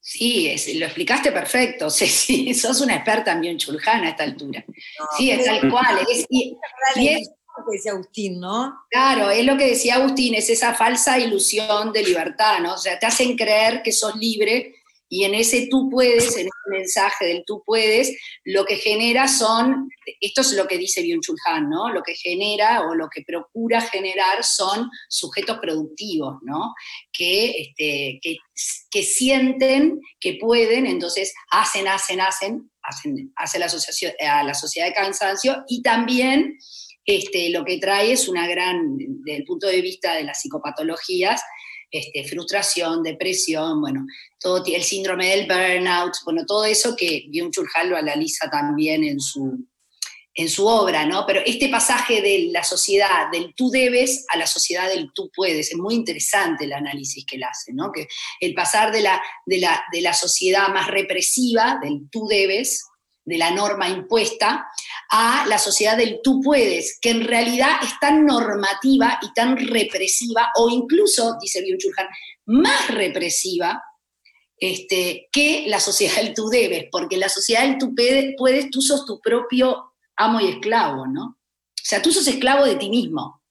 sí, 0.00 0.74
lo 0.74 0.86
explicaste 0.86 1.32
perfecto, 1.32 1.90
sos 1.90 2.80
una 2.80 2.94
experta 2.94 3.32
en 3.32 3.40
Byung-Chul 3.40 3.80
a 3.84 4.08
esta 4.08 4.22
altura. 4.22 4.64
sí, 5.16 5.30
es 5.30 5.44
tal 5.44 5.68
cual. 5.68 5.98
Es, 6.08 6.24
y, 6.28 6.56
es, 6.96 7.28
lo 7.58 7.64
que 7.66 7.76
decía 7.76 7.92
Agustín, 7.92 8.40
¿no? 8.40 8.86
Claro, 8.88 9.30
es 9.30 9.44
lo 9.44 9.56
que 9.56 9.70
decía 9.70 9.96
Agustín, 9.96 10.34
es 10.36 10.48
esa 10.48 10.74
falsa 10.74 11.18
ilusión 11.18 11.92
de 11.92 12.04
libertad, 12.04 12.60
¿no? 12.60 12.74
O 12.74 12.78
sea, 12.78 12.98
te 12.98 13.06
hacen 13.06 13.36
creer 13.36 13.82
que 13.82 13.90
sos 13.90 14.14
libre 14.14 14.76
y 15.12 15.24
en 15.24 15.34
ese 15.34 15.68
tú 15.70 15.90
puedes, 15.90 16.38
en 16.38 16.46
ese 16.46 16.70
mensaje 16.70 17.26
del 17.26 17.44
tú 17.46 17.62
puedes, 17.66 18.16
lo 18.44 18.64
que 18.64 18.76
genera 18.76 19.28
son, 19.28 19.90
esto 20.22 20.40
es 20.40 20.52
lo 20.52 20.66
que 20.66 20.78
dice 20.78 21.02
Byung-Chul 21.02 21.36
Han, 21.44 21.68
¿no? 21.68 21.92
Lo 21.92 22.02
que 22.02 22.14
genera 22.14 22.80
o 22.88 22.94
lo 22.94 23.10
que 23.10 23.20
procura 23.20 23.82
generar 23.82 24.42
son 24.42 24.88
sujetos 25.10 25.58
productivos, 25.58 26.36
¿no? 26.40 26.72
Que, 27.12 27.50
este, 27.50 28.20
que 28.22 29.02
sienten 29.02 30.00
que 30.18 30.38
pueden, 30.40 30.86
entonces 30.86 31.34
hacen, 31.50 31.88
hacen, 31.88 32.22
hacen, 32.22 32.70
hacen, 32.82 33.32
hace 33.36 33.58
la, 33.58 33.66
asociación, 33.66 34.12
a 34.26 34.42
la 34.42 34.54
sociedad 34.54 34.86
de 34.86 34.94
cansancio 34.94 35.62
y 35.68 35.82
también 35.82 36.56
este, 37.04 37.50
lo 37.50 37.66
que 37.66 37.78
trae 37.78 38.12
es 38.12 38.28
una 38.28 38.46
gran, 38.46 38.96
desde 38.96 39.40
el 39.40 39.44
punto 39.44 39.66
de 39.66 39.82
vista 39.82 40.14
de 40.14 40.24
las 40.24 40.40
psicopatologías, 40.40 41.42
este, 41.92 42.24
frustración, 42.24 43.02
depresión, 43.02 43.82
bueno, 43.82 44.06
todo 44.40 44.64
el 44.64 44.82
síndrome 44.82 45.28
del 45.28 45.46
burnout, 45.46 46.14
bueno, 46.24 46.44
todo 46.46 46.64
eso 46.64 46.96
que 46.96 47.26
Byung-Chul 47.30 47.68
Han 47.74 47.90
lo 47.90 47.98
analiza 47.98 48.48
también 48.48 49.04
en 49.04 49.20
su, 49.20 49.68
en 50.34 50.48
su 50.48 50.66
obra, 50.66 51.04
¿no? 51.04 51.26
Pero 51.26 51.42
este 51.44 51.68
pasaje 51.68 52.22
de 52.22 52.48
la 52.50 52.64
sociedad 52.64 53.30
del 53.30 53.54
tú 53.54 53.70
debes 53.70 54.24
a 54.32 54.38
la 54.38 54.46
sociedad 54.46 54.88
del 54.88 55.12
tú 55.12 55.30
puedes, 55.36 55.70
es 55.70 55.76
muy 55.76 55.94
interesante 55.94 56.64
el 56.64 56.72
análisis 56.72 57.26
que 57.26 57.36
él 57.36 57.44
hace, 57.44 57.74
¿no? 57.74 57.92
Que 57.92 58.08
el 58.40 58.54
pasar 58.54 58.90
de 58.90 59.02
la, 59.02 59.22
de 59.44 59.58
la, 59.58 59.84
de 59.92 60.00
la 60.00 60.14
sociedad 60.14 60.68
más 60.68 60.86
represiva, 60.86 61.78
del 61.82 62.08
tú 62.10 62.26
debes, 62.26 62.84
de 63.24 63.38
la 63.38 63.50
norma 63.50 63.88
impuesta 63.88 64.66
a 65.14 65.44
la 65.46 65.58
sociedad 65.58 65.96
del 65.96 66.20
tú 66.22 66.40
puedes, 66.40 66.98
que 66.98 67.10
en 67.10 67.24
realidad 67.24 67.72
es 67.82 67.98
tan 68.00 68.24
normativa 68.24 69.18
y 69.20 69.30
tan 69.34 69.58
represiva, 69.58 70.48
o 70.56 70.70
incluso, 70.70 71.36
dice 71.38 71.60
byung 71.60 71.78
más 72.46 72.88
represiva 72.88 73.82
este, 74.56 75.28
que 75.30 75.64
la 75.66 75.80
sociedad 75.80 76.16
del 76.16 76.32
tú 76.32 76.48
debes, 76.48 76.86
porque 76.90 77.18
la 77.18 77.28
sociedad 77.28 77.62
del 77.62 77.76
tú 77.76 77.94
puedes, 77.94 78.70
tú 78.70 78.80
sos 78.80 79.04
tu 79.04 79.20
propio 79.20 79.92
amo 80.16 80.40
y 80.40 80.48
esclavo, 80.48 81.06
¿no? 81.06 81.24
O 81.24 81.84
sea, 81.84 82.00
tú 82.00 82.10
sos 82.10 82.26
esclavo 82.26 82.64
de 82.64 82.76
ti 82.76 82.88
mismo. 82.88 83.42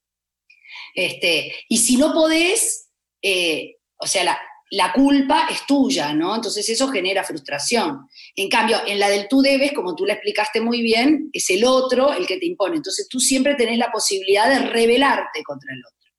Este, 0.95 1.53
y 1.69 1.77
si 1.77 1.97
no 1.97 2.11
podés, 2.11 2.89
eh, 3.21 3.75
o 3.97 4.07
sea, 4.07 4.23
la, 4.23 4.39
la 4.71 4.93
culpa 4.93 5.47
es 5.51 5.65
tuya, 5.67 6.13
¿no? 6.13 6.33
Entonces 6.33 6.67
eso 6.69 6.87
genera 6.87 7.25
frustración. 7.25 8.07
En 8.35 8.47
cambio, 8.47 8.77
en 8.87 8.99
la 8.99 9.09
del 9.09 9.27
tú 9.27 9.41
debes, 9.41 9.73
como 9.73 9.95
tú 9.95 10.05
la 10.05 10.13
explicaste 10.13 10.61
muy 10.61 10.81
bien, 10.81 11.29
es 11.33 11.49
el 11.49 11.65
otro 11.65 12.13
el 12.13 12.25
que 12.25 12.37
te 12.37 12.45
impone. 12.45 12.77
Entonces 12.77 13.07
tú 13.09 13.19
siempre 13.19 13.55
tenés 13.55 13.77
la 13.77 13.91
posibilidad 13.91 14.49
de 14.49 14.59
rebelarte 14.59 15.43
contra 15.43 15.73
el 15.73 15.81
otro. 15.85 16.11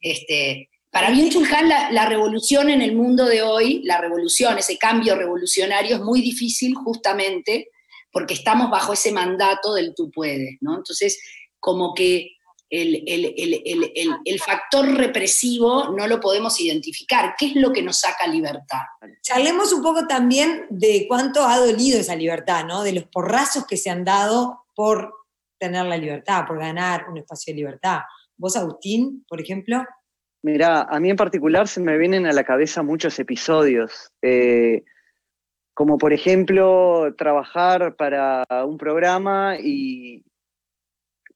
Este, 0.00 0.70
para 0.88 1.10
bien 1.10 1.30
Chulhan, 1.30 1.68
la, 1.68 1.90
la, 1.90 2.06
revolución 2.06 2.70
en 2.70 2.80
el 2.80 2.94
mundo 2.94 3.26
de 3.26 3.42
hoy, 3.42 3.82
la 3.82 4.00
revolución, 4.00 4.56
ese 4.56 4.78
cambio 4.78 5.16
revolucionario 5.16 5.96
es 5.96 6.02
muy 6.02 6.20
difícil 6.20 6.74
justamente 6.76 7.70
porque 8.12 8.34
estamos 8.34 8.70
bajo 8.70 8.92
ese 8.92 9.10
mandato 9.10 9.74
del 9.74 9.94
tú 9.96 10.12
puedes, 10.12 10.58
¿no? 10.60 10.76
Entonces, 10.76 11.20
como 11.58 11.92
que 11.92 12.36
el, 12.74 14.40
factor 14.40 14.86
represivo 14.96 15.94
no 15.96 16.06
lo 16.06 16.20
podemos 16.20 16.60
identificar. 16.60 17.34
¿Qué 17.38 17.46
es 17.46 17.56
lo 17.56 17.72
que 17.72 17.82
nos 17.82 18.00
saca 18.00 18.26
libertad? 18.26 18.80
Charlemos 19.22 19.72
un 19.72 19.82
poco 19.82 20.06
también 20.06 20.66
de 20.70 21.06
cuánto 21.08 21.44
ha 21.44 21.58
dolido 21.58 22.00
esa 22.00 22.16
libertad, 22.16 22.64
¿no? 22.66 22.82
De 22.82 22.92
los 22.92 23.04
porrazos 23.04 23.66
que 23.66 23.76
se 23.76 23.90
han 23.90 24.04
dado 24.04 24.64
por 24.74 25.12
tener 25.58 25.86
la 25.86 25.96
libertad, 25.96 26.44
por 26.46 26.58
ganar 26.58 27.06
un 27.08 27.18
espacio 27.18 27.52
de 27.52 27.58
libertad. 27.58 28.00
¿Vos, 28.36 28.56
Agustín, 28.56 29.24
por 29.28 29.40
ejemplo? 29.40 29.84
Mirá, 30.42 30.82
a 30.82 31.00
mí 31.00 31.10
en 31.10 31.16
particular 31.16 31.68
se 31.68 31.80
me 31.80 31.96
vienen 31.96 32.26
a 32.26 32.32
la 32.32 32.44
cabeza 32.44 32.82
muchos 32.82 33.18
episodios. 33.18 34.10
Eh, 34.20 34.82
como 35.74 35.98
por 35.98 36.12
ejemplo 36.12 37.14
trabajar 37.16 37.96
para 37.96 38.44
un 38.64 38.78
programa 38.78 39.56
y, 39.58 40.24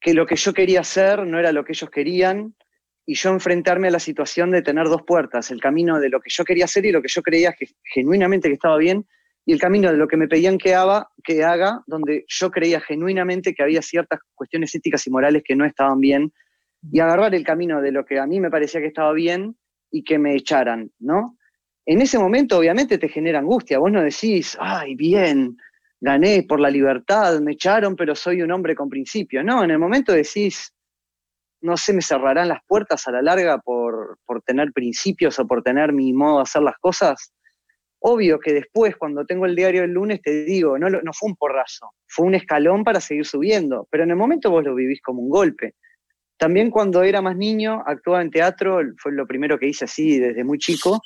que 0.00 0.14
lo 0.14 0.26
que 0.26 0.36
yo 0.36 0.52
quería 0.52 0.80
hacer 0.80 1.26
no 1.26 1.38
era 1.38 1.52
lo 1.52 1.64
que 1.64 1.72
ellos 1.72 1.90
querían 1.90 2.54
y 3.06 3.14
yo 3.14 3.30
enfrentarme 3.30 3.88
a 3.88 3.92
la 3.92 3.98
situación 3.98 4.50
de 4.50 4.62
tener 4.62 4.86
dos 4.86 5.02
puertas, 5.02 5.50
el 5.50 5.60
camino 5.60 5.98
de 5.98 6.10
lo 6.10 6.20
que 6.20 6.30
yo 6.30 6.44
quería 6.44 6.66
hacer 6.66 6.84
y 6.84 6.92
lo 6.92 7.00
que 7.02 7.08
yo 7.08 7.22
creía 7.22 7.54
genuinamente 7.82 8.48
que 8.48 8.54
estaba 8.54 8.76
bien 8.76 9.06
y 9.46 9.52
el 9.52 9.58
camino 9.58 9.90
de 9.90 9.96
lo 9.96 10.06
que 10.08 10.18
me 10.18 10.28
pedían 10.28 10.58
que 10.58 10.74
haga, 10.74 11.08
que 11.24 11.42
haga, 11.42 11.82
donde 11.86 12.26
yo 12.28 12.50
creía 12.50 12.80
genuinamente 12.80 13.54
que 13.54 13.62
había 13.62 13.80
ciertas 13.80 14.20
cuestiones 14.34 14.74
éticas 14.74 15.06
y 15.06 15.10
morales 15.10 15.42
que 15.42 15.56
no 15.56 15.64
estaban 15.64 16.00
bien 16.00 16.32
y 16.92 17.00
agarrar 17.00 17.34
el 17.34 17.44
camino 17.44 17.80
de 17.80 17.92
lo 17.92 18.04
que 18.04 18.18
a 18.18 18.26
mí 18.26 18.40
me 18.40 18.50
parecía 18.50 18.80
que 18.80 18.88
estaba 18.88 19.12
bien 19.14 19.56
y 19.90 20.04
que 20.04 20.18
me 20.18 20.34
echaran, 20.34 20.90
¿no? 20.98 21.38
En 21.86 22.02
ese 22.02 22.18
momento 22.18 22.58
obviamente 22.58 22.98
te 22.98 23.08
genera 23.08 23.38
angustia, 23.38 23.78
vos 23.78 23.90
no 23.90 24.02
decís, 24.02 24.54
ay, 24.60 24.94
bien, 24.94 25.56
gané 26.00 26.44
por 26.48 26.60
la 26.60 26.70
libertad, 26.70 27.40
me 27.40 27.52
echaron, 27.52 27.96
pero 27.96 28.14
soy 28.14 28.42
un 28.42 28.52
hombre 28.52 28.74
con 28.74 28.88
principios. 28.88 29.44
No, 29.44 29.64
en 29.64 29.70
el 29.70 29.78
momento 29.78 30.12
decís, 30.12 30.72
no 31.60 31.76
sé, 31.76 31.92
me 31.92 32.02
cerrarán 32.02 32.48
las 32.48 32.60
puertas 32.66 33.06
a 33.08 33.12
la 33.12 33.22
larga 33.22 33.58
por, 33.58 34.18
por 34.24 34.42
tener 34.42 34.72
principios 34.72 35.38
o 35.38 35.46
por 35.46 35.62
tener 35.62 35.92
mi 35.92 36.12
modo 36.12 36.36
de 36.36 36.42
hacer 36.42 36.62
las 36.62 36.76
cosas. 36.78 37.32
Obvio 38.00 38.38
que 38.38 38.52
después, 38.52 38.96
cuando 38.96 39.26
tengo 39.26 39.44
el 39.44 39.56
diario 39.56 39.80
del 39.80 39.90
lunes, 39.90 40.22
te 40.22 40.44
digo, 40.44 40.78
no, 40.78 40.88
no 40.88 41.12
fue 41.12 41.30
un 41.30 41.36
porrazo, 41.36 41.90
fue 42.06 42.26
un 42.26 42.36
escalón 42.36 42.84
para 42.84 43.00
seguir 43.00 43.26
subiendo, 43.26 43.88
pero 43.90 44.04
en 44.04 44.10
el 44.10 44.16
momento 44.16 44.50
vos 44.50 44.62
lo 44.62 44.74
vivís 44.74 45.02
como 45.02 45.20
un 45.20 45.28
golpe. 45.28 45.74
También 46.36 46.70
cuando 46.70 47.02
era 47.02 47.20
más 47.20 47.36
niño, 47.36 47.82
actuaba 47.84 48.22
en 48.22 48.30
teatro, 48.30 48.80
fue 48.98 49.10
lo 49.10 49.26
primero 49.26 49.58
que 49.58 49.66
hice 49.66 49.86
así 49.86 50.20
desde 50.20 50.44
muy 50.44 50.58
chico, 50.58 51.00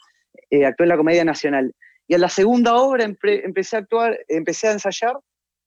eh, 0.50 0.66
actué 0.66 0.84
en 0.84 0.88
la 0.90 0.96
Comedia 0.98 1.24
Nacional. 1.24 1.74
Y 2.06 2.14
a 2.14 2.18
la 2.18 2.28
segunda 2.28 2.76
obra 2.76 3.04
empecé 3.04 3.76
a 3.76 3.80
actuar, 3.80 4.18
empecé 4.28 4.68
a 4.68 4.72
ensayar 4.72 5.16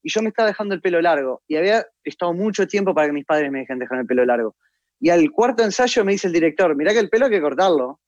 y 0.04 0.12
yo 0.12 0.22
me 0.22 0.30
estaba 0.30 0.50
dejando 0.50 0.76
el 0.76 0.82
pelo 0.82 1.02
largo. 1.02 1.42
Y 1.48 1.56
había 1.56 1.86
estado 2.04 2.34
mucho 2.34 2.68
tiempo 2.68 2.94
para 2.94 3.08
que 3.08 3.14
mis 3.14 3.26
padres 3.26 3.52
me 3.52 3.60
dejen 3.60 3.80
dejar 3.80 4.00
el 4.00 4.06
pelo 4.06 4.24
largo. 4.26 4.56
Y 5.00 5.10
al 5.10 5.32
cuarto 5.32 5.64
ensayo 5.64 6.06
me 6.06 6.12
dice 6.12 6.28
el 6.28 6.34
director, 6.34 6.76
mirá 6.76 6.94
que 6.94 7.00
el 7.00 7.10
pelo 7.10 7.26
hay 7.26 7.32
que 7.32 7.42
cortarlo. 7.42 8.00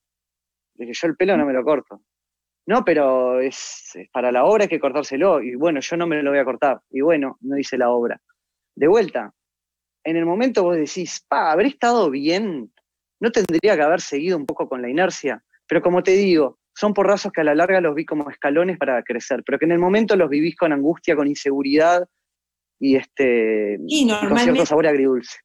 Dije, 0.76 0.94
yo 0.94 1.08
el 1.08 1.16
pelo 1.16 1.36
no 1.38 1.46
me 1.46 1.54
lo 1.54 1.64
corto. 1.64 2.02
No, 2.68 2.84
pero 2.84 3.40
es, 3.40 3.98
para 4.12 4.32
la 4.32 4.46
obra 4.46 4.66
hay 4.66 4.70
que 4.70 4.80
cortárselo. 4.80 5.42
Y 5.42 5.56
bueno, 5.56 5.80
yo 5.80 5.98
no 5.98 6.06
me 6.06 6.22
lo 6.22 6.30
voy 6.30 6.40
a 6.40 6.46
cortar. 6.46 6.82
Y 6.92 7.02
bueno, 7.02 7.38
no 7.42 7.58
hice 7.58 7.78
la 7.78 7.90
obra. 7.90 8.22
De 8.76 8.88
vuelta, 8.88 9.34
en 10.04 10.18
el 10.18 10.26
momento 10.26 10.64
vos 10.64 10.76
decís, 10.76 11.26
pa, 11.28 11.52
habré 11.52 11.70
estado 11.70 12.10
bien, 12.12 12.72
no 13.20 13.32
tendría 13.32 13.76
que 13.76 13.82
haber 13.82 14.02
seguido 14.02 14.38
un 14.38 14.46
poco 14.46 14.70
con 14.70 14.82
la 14.82 14.90
inercia. 14.90 15.44
Pero 15.68 15.82
como 15.82 16.04
te 16.04 16.12
digo, 16.12 16.60
son 16.78 16.94
porrazos 16.94 17.32
que 17.32 17.42
a 17.42 17.44
la 17.44 17.56
larga 17.56 17.82
los 17.82 17.96
vi 17.96 18.06
como 18.06 18.30
escalones 18.30 18.78
para 18.78 19.02
crecer, 19.02 19.44
pero 19.44 19.58
que 19.58 19.66
en 19.66 19.72
el 19.72 19.80
momento 19.80 20.16
los 20.16 20.30
vivís 20.30 20.56
con 20.56 20.72
angustia, 20.72 21.16
con 21.16 21.28
inseguridad 21.28 22.08
y, 22.80 22.96
este, 22.96 23.80
con 23.80 24.38
cierto 24.38 24.64
sabor 24.64 24.86
agridulce. 24.86 25.40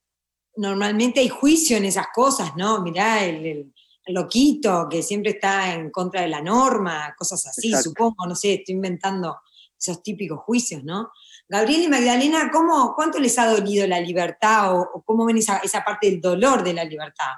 Normalmente 0.57 1.21
hay 1.21 1.31
juicio 1.31 1.79
en 1.79 1.87
esas 1.87 2.09
cosas, 2.15 2.55
¿no? 2.55 2.83
Mirá, 2.83 3.25
el, 3.25 3.73
loquito 4.09 4.89
que 4.91 5.01
siempre 5.01 5.31
está 5.31 5.73
en 5.73 5.91
contra 5.91 6.21
de 6.21 6.29
la 6.29 6.43
norma, 6.43 7.15
cosas 7.17 7.47
así, 7.47 7.73
supongo, 7.73 8.27
no 8.27 8.35
sé, 8.35 8.55
estoy 8.55 8.75
inventando 8.75 9.39
esos 9.79 10.03
típicos 10.03 10.41
juicios, 10.41 10.85
¿no? 10.85 11.13
Gabriel 11.49 11.85
y 11.85 11.89
Magdalena, 11.89 12.51
¿cómo, 12.53 12.95
¿cuánto 12.95 13.19
les 13.19 13.39
ha 13.39 13.47
dolido 13.47 13.87
la 13.87 14.01
libertad 14.01 14.77
o, 14.77 15.03
cómo 15.07 15.25
ven 15.25 15.39
esa, 15.39 15.61
parte 15.83 16.11
del 16.11 16.21
dolor 16.21 16.63
de 16.63 16.75
la 16.75 16.85
libertad? 16.85 17.33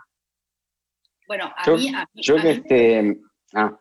Bueno, 1.28 1.53
a 1.55 1.70
mí... 1.70 1.92
yo 2.14 2.36
que 2.36 2.51
este... 2.51 3.20
Ah, 3.55 3.78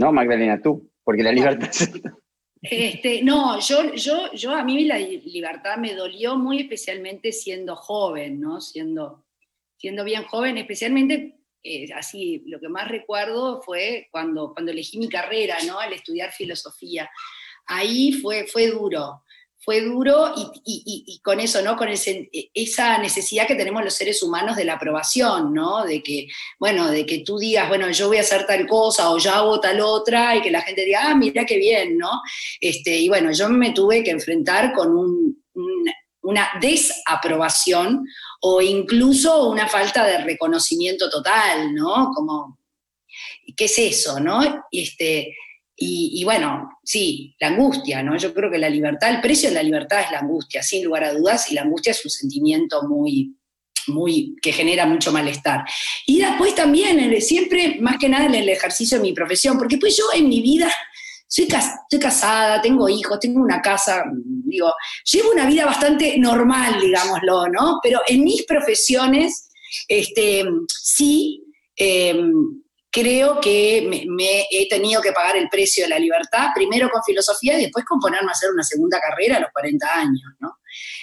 no, 0.00 0.12
Magdalena, 0.12 0.60
tú, 0.62 0.90
porque 1.04 1.22
la 1.22 1.32
libertad... 1.32 1.70
Este, 2.62 3.22
no, 3.22 3.58
yo, 3.58 3.94
yo, 3.94 4.30
yo 4.34 4.54
a 4.54 4.62
mí 4.62 4.84
la 4.84 4.98
libertad 4.98 5.78
me 5.78 5.94
dolió 5.94 6.36
muy 6.36 6.60
especialmente 6.60 7.32
siendo 7.32 7.74
joven, 7.74 8.38
¿no? 8.38 8.60
Siendo, 8.60 9.24
siendo 9.78 10.04
bien 10.04 10.24
joven, 10.24 10.58
especialmente 10.58 11.38
eh, 11.62 11.90
así, 11.94 12.42
lo 12.44 12.60
que 12.60 12.68
más 12.68 12.86
recuerdo 12.88 13.62
fue 13.62 14.08
cuando, 14.10 14.52
cuando 14.52 14.72
elegí 14.72 14.98
mi 14.98 15.08
carrera, 15.08 15.56
¿no? 15.66 15.80
Al 15.80 15.94
estudiar 15.94 16.32
filosofía. 16.32 17.10
Ahí 17.64 18.12
fue, 18.12 18.46
fue 18.46 18.66
duro, 18.66 19.22
fue 19.62 19.82
duro 19.82 20.32
y, 20.64 21.20
con 21.22 21.38
eso, 21.38 21.60
¿no? 21.60 21.76
Con 21.76 21.88
esa 21.88 22.98
necesidad 22.98 23.46
que 23.46 23.54
tenemos 23.54 23.84
los 23.84 23.92
seres 23.92 24.22
humanos 24.22 24.56
de 24.56 24.64
la 24.64 24.74
aprobación, 24.74 25.52
¿no? 25.52 25.84
De 25.84 26.02
que, 26.02 26.28
bueno, 26.58 26.90
de 26.90 27.04
que 27.04 27.18
tú 27.18 27.38
digas, 27.38 27.68
bueno, 27.68 27.90
yo 27.90 28.08
voy 28.08 28.16
a 28.16 28.22
hacer 28.22 28.46
tal 28.46 28.66
cosa 28.66 29.10
o 29.10 29.18
yo 29.18 29.30
hago 29.32 29.60
tal 29.60 29.80
otra 29.80 30.34
y 30.34 30.40
que 30.40 30.50
la 30.50 30.62
gente 30.62 30.84
diga, 30.84 31.10
ah, 31.10 31.14
mira 31.14 31.44
qué 31.44 31.58
bien, 31.58 31.98
¿no? 31.98 32.22
Este, 32.58 32.96
y 32.96 33.08
bueno, 33.08 33.32
yo 33.32 33.50
me 33.50 33.72
tuve 33.72 34.02
que 34.02 34.10
enfrentar 34.10 34.72
con 34.72 35.36
una 36.22 36.48
desaprobación 36.60 38.06
o 38.40 38.62
incluso 38.62 39.50
una 39.50 39.68
falta 39.68 40.06
de 40.06 40.24
reconocimiento 40.24 41.10
total, 41.10 41.74
¿no? 41.74 42.10
Como, 42.14 42.58
¿qué 43.54 43.66
es 43.66 43.78
eso, 43.78 44.20
no? 44.20 44.64
Este, 44.72 45.34
y, 45.82 46.22
bueno, 46.24 46.78
sí, 46.84 47.34
la 47.40 47.48
angustia, 47.48 48.02
¿no? 48.02 48.14
Yo 48.18 48.34
creo 48.34 48.50
que 48.50 48.58
la 48.58 48.68
libertad, 48.68 49.08
el 49.08 49.22
precio 49.22 49.48
de 49.48 49.54
la 49.54 49.62
libertad 49.62 50.02
es 50.02 50.10
la 50.10 50.18
angustia, 50.18 50.62
sin 50.62 50.84
lugar 50.84 51.04
a 51.04 51.14
dudas, 51.14 51.50
y 51.50 51.54
la 51.54 51.62
angustia 51.62 51.92
es 51.92 52.04
un 52.04 52.10
sentimiento 52.10 52.82
muy, 52.82 53.34
muy, 53.86 54.36
que 54.42 54.52
genera 54.52 54.84
mucho 54.84 55.10
malestar. 55.10 55.64
Y 56.06 56.20
después 56.20 56.54
también, 56.54 57.18
siempre, 57.22 57.78
más 57.80 57.96
que 57.98 58.10
nada 58.10 58.26
en 58.26 58.34
el 58.34 58.50
ejercicio 58.50 58.98
de 58.98 59.04
mi 59.04 59.14
profesión, 59.14 59.56
porque 59.56 59.78
pues 59.78 59.96
yo 59.96 60.04
en 60.14 60.28
mi 60.28 60.42
vida 60.42 60.70
soy 61.26 61.48
casada, 61.98 62.60
tengo 62.60 62.86
hijos, 62.86 63.18
tengo 63.18 63.40
una 63.40 63.62
casa, 63.62 64.04
digo, 64.44 64.70
llevo 65.04 65.30
una 65.30 65.46
vida 65.46 65.64
bastante 65.64 66.18
normal, 66.18 66.78
digámoslo, 66.78 67.48
¿no? 67.48 67.78
Pero 67.82 68.00
en 68.06 68.22
mis 68.22 68.44
profesiones, 68.44 69.48
este, 69.88 70.44
sí, 70.68 71.42
em, 71.74 72.32
creo 72.90 73.40
que 73.40 74.06
me, 74.08 74.46
he 74.50 74.68
tenido 74.68 75.00
que 75.00 75.12
pagar 75.12 75.36
el 75.36 75.48
precio 75.48 75.84
de 75.84 75.90
la 75.90 75.98
libertad, 75.98 76.48
primero 76.54 76.90
con 76.90 77.02
filosofía 77.04 77.58
y 77.58 77.62
después 77.62 77.84
con 77.84 78.00
ponerme 78.00 78.28
a 78.28 78.32
hacer 78.32 78.50
una 78.50 78.64
segunda 78.64 79.00
carrera 79.00 79.36
a 79.36 79.40
los 79.40 79.50
40 79.52 79.86
años, 79.94 80.32
¿no? 80.40 80.56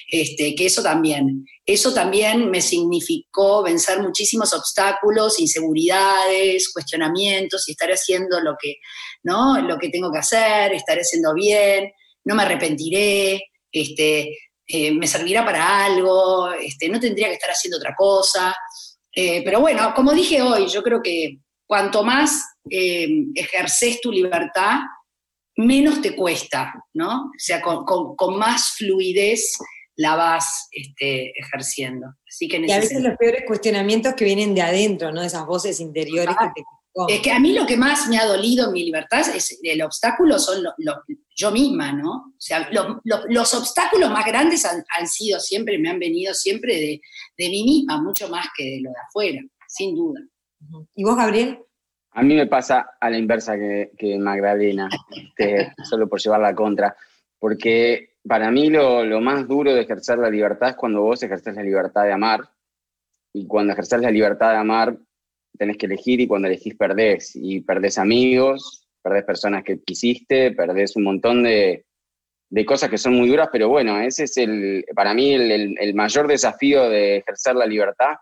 Este, 0.09 0.55
que 0.55 0.65
eso 0.65 0.81
también, 0.81 1.45
eso 1.65 1.93
también 1.93 2.49
me 2.49 2.61
significó 2.61 3.63
vencer 3.63 4.01
muchísimos 4.01 4.53
obstáculos, 4.53 5.39
inseguridades, 5.39 6.71
cuestionamientos 6.71 7.67
y 7.67 7.71
estar 7.71 7.89
haciendo 7.89 8.39
lo 8.39 8.55
que, 8.61 8.75
¿no? 9.23 9.59
lo 9.61 9.77
que 9.77 9.89
tengo 9.89 10.09
que 10.09 10.19
hacer, 10.19 10.73
estar 10.73 10.97
haciendo 10.97 11.33
bien, 11.33 11.91
no 12.23 12.35
me 12.35 12.43
arrepentiré, 12.43 13.49
este, 13.69 14.37
eh, 14.65 14.91
me 14.91 15.07
servirá 15.07 15.43
para 15.43 15.85
algo, 15.85 16.51
este, 16.53 16.87
no 16.87 16.99
tendría 16.99 17.27
que 17.27 17.33
estar 17.33 17.51
haciendo 17.51 17.77
otra 17.77 17.93
cosa. 17.95 18.55
Eh, 19.13 19.41
pero 19.43 19.59
bueno, 19.59 19.93
como 19.93 20.13
dije 20.13 20.41
hoy, 20.41 20.67
yo 20.67 20.83
creo 20.83 21.01
que 21.01 21.39
cuanto 21.67 22.03
más 22.03 22.43
eh, 22.69 23.07
ejerces 23.35 24.01
tu 24.01 24.11
libertad, 24.11 24.79
menos 25.57 26.01
te 26.01 26.15
cuesta, 26.15 26.73
¿no? 26.93 27.25
O 27.25 27.31
sea, 27.37 27.61
con, 27.61 28.37
más 28.37 28.75
fluidez 28.77 29.57
la 29.95 30.15
vas 30.15 30.67
este, 30.71 31.31
ejerciendo. 31.39 32.07
Así 32.27 32.47
que 32.47 32.57
y 32.65 32.71
a 32.71 32.79
veces 32.79 33.01
los 33.01 33.17
peores 33.17 33.43
cuestionamientos 33.45 34.13
que 34.13 34.25
vienen 34.25 34.55
de 34.55 34.61
adentro, 34.61 35.11
¿no? 35.11 35.21
Esas 35.21 35.45
voces 35.45 35.79
interiores 35.79 36.35
que 36.35 36.61
te 36.61 36.63
es 37.07 37.21
que 37.21 37.31
a 37.31 37.39
mí 37.39 37.53
lo 37.53 37.65
que 37.65 37.77
más 37.77 38.07
me 38.07 38.17
ha 38.17 38.25
dolido 38.25 38.67
en 38.67 38.73
mi 38.73 38.83
libertad 38.83 39.19
es 39.35 39.59
el 39.61 39.81
obstáculo 39.83 40.39
son 40.39 40.63
yo 41.35 41.51
misma, 41.51 41.91
¿no? 41.91 42.11
O 42.11 42.39
sea, 42.39 42.69
los 43.03 43.53
obstáculos 43.53 44.09
más 44.09 44.25
grandes 44.25 44.65
han, 44.65 45.07
sido 45.07 45.39
siempre, 45.39 45.77
me 45.77 45.89
han 45.89 45.99
venido 45.99 46.33
siempre 46.33 46.75
de, 46.75 47.01
de 47.37 47.49
mí 47.49 47.63
misma, 47.63 48.01
mucho 48.01 48.29
más 48.29 48.47
que 48.57 48.63
de 48.63 48.81
lo 48.81 48.89
de 48.89 48.95
afuera, 49.07 49.41
sin 49.67 49.95
duda. 49.95 50.21
¿Y 50.95 51.03
vos, 51.03 51.15
Gabriel? 51.15 51.59
A 52.11 52.23
mí 52.23 52.35
me 52.35 52.47
pasa 52.47 52.97
a 52.99 53.09
la 53.09 53.17
inversa 53.17 53.55
que, 53.57 54.17
Magdalena, 54.19 54.89
este, 55.15 55.73
solo 55.83 56.07
por 56.07 56.19
llevar 56.19 56.41
la 56.41 56.55
contra, 56.55 56.95
porque 57.37 58.15
para 58.27 58.49
mí 58.49 58.69
lo, 58.69 59.21
más 59.21 59.47
duro 59.47 59.73
de 59.73 59.81
ejercer 59.81 60.17
la 60.17 60.29
libertad 60.29 60.69
es 60.69 60.75
cuando 60.75 61.01
vos 61.01 61.21
ejerces 61.21 61.55
la 61.55 61.63
libertad 61.63 62.03
de 62.03 62.13
amar, 62.13 62.49
y 63.33 63.45
cuando 63.45 63.73
ejerces 63.73 64.01
la 64.01 64.09
libertad 64.09 64.51
de 64.51 64.57
amar 64.57 64.97
tenés 65.57 65.77
que 65.77 65.85
elegir 65.85 66.21
y 66.21 66.27
cuando 66.27 66.47
elegís 66.47 66.75
perdés, 66.75 67.35
y 67.35 67.61
perdés 67.61 67.97
amigos, 67.97 68.87
perdés 69.01 69.23
personas 69.23 69.63
que 69.63 69.81
quisiste, 69.83 70.51
perdés 70.51 70.95
un 70.95 71.03
montón 71.03 71.43
de, 71.43 71.85
de 72.49 72.65
cosas 72.65 72.89
que 72.89 72.97
son 72.97 73.13
muy 73.13 73.27
duras, 73.27 73.49
pero 73.51 73.69
bueno, 73.69 73.99
ese 73.99 74.23
es 74.23 74.37
el, 74.37 74.85
para 74.95 75.13
mí 75.13 75.33
el, 75.33 75.93
mayor 75.93 76.27
desafío 76.27 76.89
de 76.89 77.17
ejercer 77.17 77.55
la 77.55 77.65
libertad, 77.65 78.15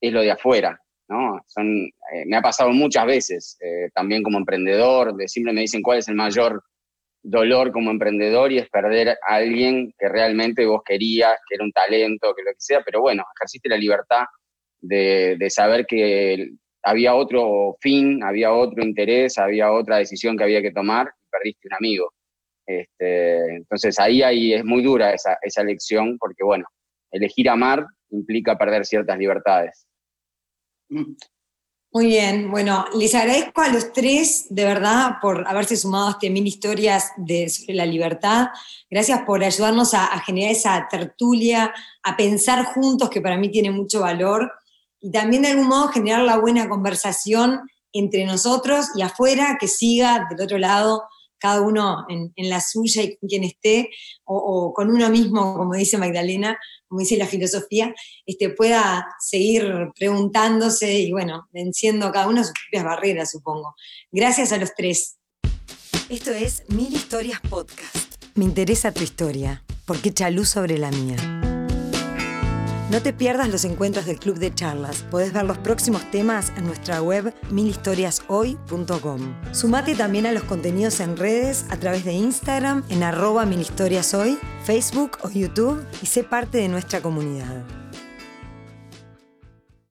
es 0.00 0.12
lo 0.12 0.22
de 0.22 0.30
afuera, 0.30 0.80
¿no? 1.10 1.40
Son, 1.48 1.66
eh, 1.66 2.24
me 2.26 2.36
ha 2.36 2.42
pasado 2.42 2.70
muchas 2.70 3.04
veces, 3.04 3.58
eh, 3.60 3.90
también 3.94 4.22
como 4.22 4.38
emprendedor, 4.38 5.14
de 5.16 5.28
siempre 5.28 5.52
me 5.52 5.62
dicen 5.62 5.82
cuál 5.82 5.98
es 5.98 6.08
el 6.08 6.14
mayor 6.14 6.62
dolor 7.22 7.72
como 7.72 7.90
emprendedor 7.90 8.52
y 8.52 8.58
es 8.58 8.70
perder 8.70 9.10
a 9.10 9.34
alguien 9.34 9.92
que 9.98 10.08
realmente 10.08 10.64
vos 10.64 10.82
querías, 10.84 11.34
que 11.48 11.56
era 11.56 11.64
un 11.64 11.72
talento, 11.72 12.32
que 12.34 12.42
lo 12.42 12.52
que 12.52 12.60
sea, 12.60 12.80
pero 12.84 13.00
bueno, 13.00 13.24
ejerciste 13.36 13.68
la 13.68 13.76
libertad 13.76 14.24
de, 14.80 15.36
de 15.38 15.50
saber 15.50 15.84
que 15.84 16.50
había 16.82 17.14
otro 17.14 17.76
fin, 17.80 18.22
había 18.22 18.52
otro 18.52 18.82
interés, 18.82 19.36
había 19.36 19.72
otra 19.72 19.98
decisión 19.98 20.36
que 20.36 20.44
había 20.44 20.62
que 20.62 20.72
tomar 20.72 21.08
y 21.08 21.28
perdiste 21.30 21.68
un 21.68 21.74
amigo. 21.74 22.12
Este, 22.66 23.56
entonces 23.56 23.98
ahí, 23.98 24.22
ahí 24.22 24.54
es 24.54 24.64
muy 24.64 24.82
dura 24.82 25.12
esa, 25.12 25.36
esa 25.42 25.62
elección 25.62 26.16
porque, 26.18 26.44
bueno, 26.44 26.66
elegir 27.10 27.50
amar 27.50 27.84
implica 28.10 28.56
perder 28.56 28.86
ciertas 28.86 29.18
libertades. 29.18 29.89
Muy 31.92 32.06
bien, 32.06 32.52
bueno, 32.52 32.84
les 32.94 33.14
agradezco 33.16 33.62
a 33.62 33.68
los 33.68 33.92
tres 33.92 34.46
de 34.48 34.64
verdad 34.64 35.16
por 35.20 35.48
haberse 35.48 35.76
sumado 35.76 36.06
a 36.06 36.10
este 36.12 36.30
mil 36.30 36.46
historias 36.46 37.10
de, 37.16 37.48
sobre 37.48 37.74
la 37.74 37.84
libertad. 37.84 38.48
Gracias 38.88 39.22
por 39.22 39.42
ayudarnos 39.42 39.92
a, 39.94 40.06
a, 40.06 40.20
generar 40.20 40.52
esa 40.52 40.86
tertulia, 40.88 41.74
a 42.04 42.16
pensar 42.16 42.64
juntos, 42.64 43.10
que 43.10 43.20
para 43.20 43.38
mí 43.38 43.50
tiene 43.50 43.72
mucho 43.72 44.02
valor, 44.02 44.52
y 45.00 45.10
también 45.10 45.42
de 45.42 45.48
algún 45.48 45.66
modo 45.66 45.88
generar 45.88 46.22
la 46.22 46.38
buena 46.38 46.68
conversación 46.68 47.60
entre 47.92 48.24
nosotros 48.24 48.86
y 48.94 49.02
afuera, 49.02 49.56
que 49.58 49.66
siga 49.66 50.28
del 50.30 50.42
otro 50.42 50.58
lado 50.58 51.04
cada 51.40 51.62
uno 51.62 52.04
en, 52.08 52.32
la 52.48 52.60
suya 52.60 53.02
y 53.02 53.16
con 53.16 53.28
quien 53.28 53.44
esté, 53.44 53.90
o, 54.24 54.72
con 54.74 54.90
uno 54.90 55.08
mismo, 55.10 55.56
como 55.56 55.74
dice 55.74 55.98
Magdalena, 55.98 56.58
como 56.88 57.00
dice 57.00 57.16
la 57.16 57.26
filosofía, 57.26 57.94
este, 58.26 58.50
pueda 58.50 59.06
seguir 59.18 59.88
preguntándose 59.98 61.00
y, 61.00 61.12
bueno, 61.12 61.48
venciendo 61.52 62.12
cada 62.12 62.28
uno 62.28 62.44
sus 62.44 62.52
propias 62.52 62.84
barreras, 62.84 63.30
supongo. 63.30 63.74
Gracias 64.12 64.52
a 64.52 64.58
los 64.58 64.74
tres. 64.74 65.16
Esto 66.08 66.32
es 66.32 66.64
Mil 66.68 66.92
Historias 66.92 67.40
Podcast. 67.40 68.22
Me 68.34 68.44
interesa 68.44 68.92
tu 68.92 69.02
historia, 69.02 69.62
porque 69.86 70.10
echa 70.10 70.30
luz 70.30 70.48
sobre 70.48 70.78
la 70.78 70.90
mía. 70.90 71.49
No 72.90 73.00
te 73.00 73.12
pierdas 73.12 73.48
los 73.48 73.64
encuentros 73.64 74.04
del 74.04 74.18
Club 74.18 74.38
de 74.40 74.52
Charlas. 74.52 75.04
Podés 75.12 75.32
ver 75.32 75.44
los 75.44 75.58
próximos 75.58 76.10
temas 76.10 76.52
en 76.56 76.66
nuestra 76.66 77.00
web 77.00 77.32
milhistoriashoy.com. 77.48 79.36
Sumate 79.52 79.94
también 79.94 80.26
a 80.26 80.32
los 80.32 80.42
contenidos 80.42 80.98
en 80.98 81.16
redes 81.16 81.66
a 81.70 81.76
través 81.76 82.04
de 82.04 82.14
Instagram 82.14 82.82
en 82.88 83.04
arroba 83.04 83.46
milhistoriashoy, 83.46 84.40
Facebook 84.64 85.18
o 85.22 85.30
YouTube 85.30 85.86
y 86.02 86.06
sé 86.06 86.24
parte 86.24 86.58
de 86.58 86.66
nuestra 86.66 87.00
comunidad. 87.00 87.64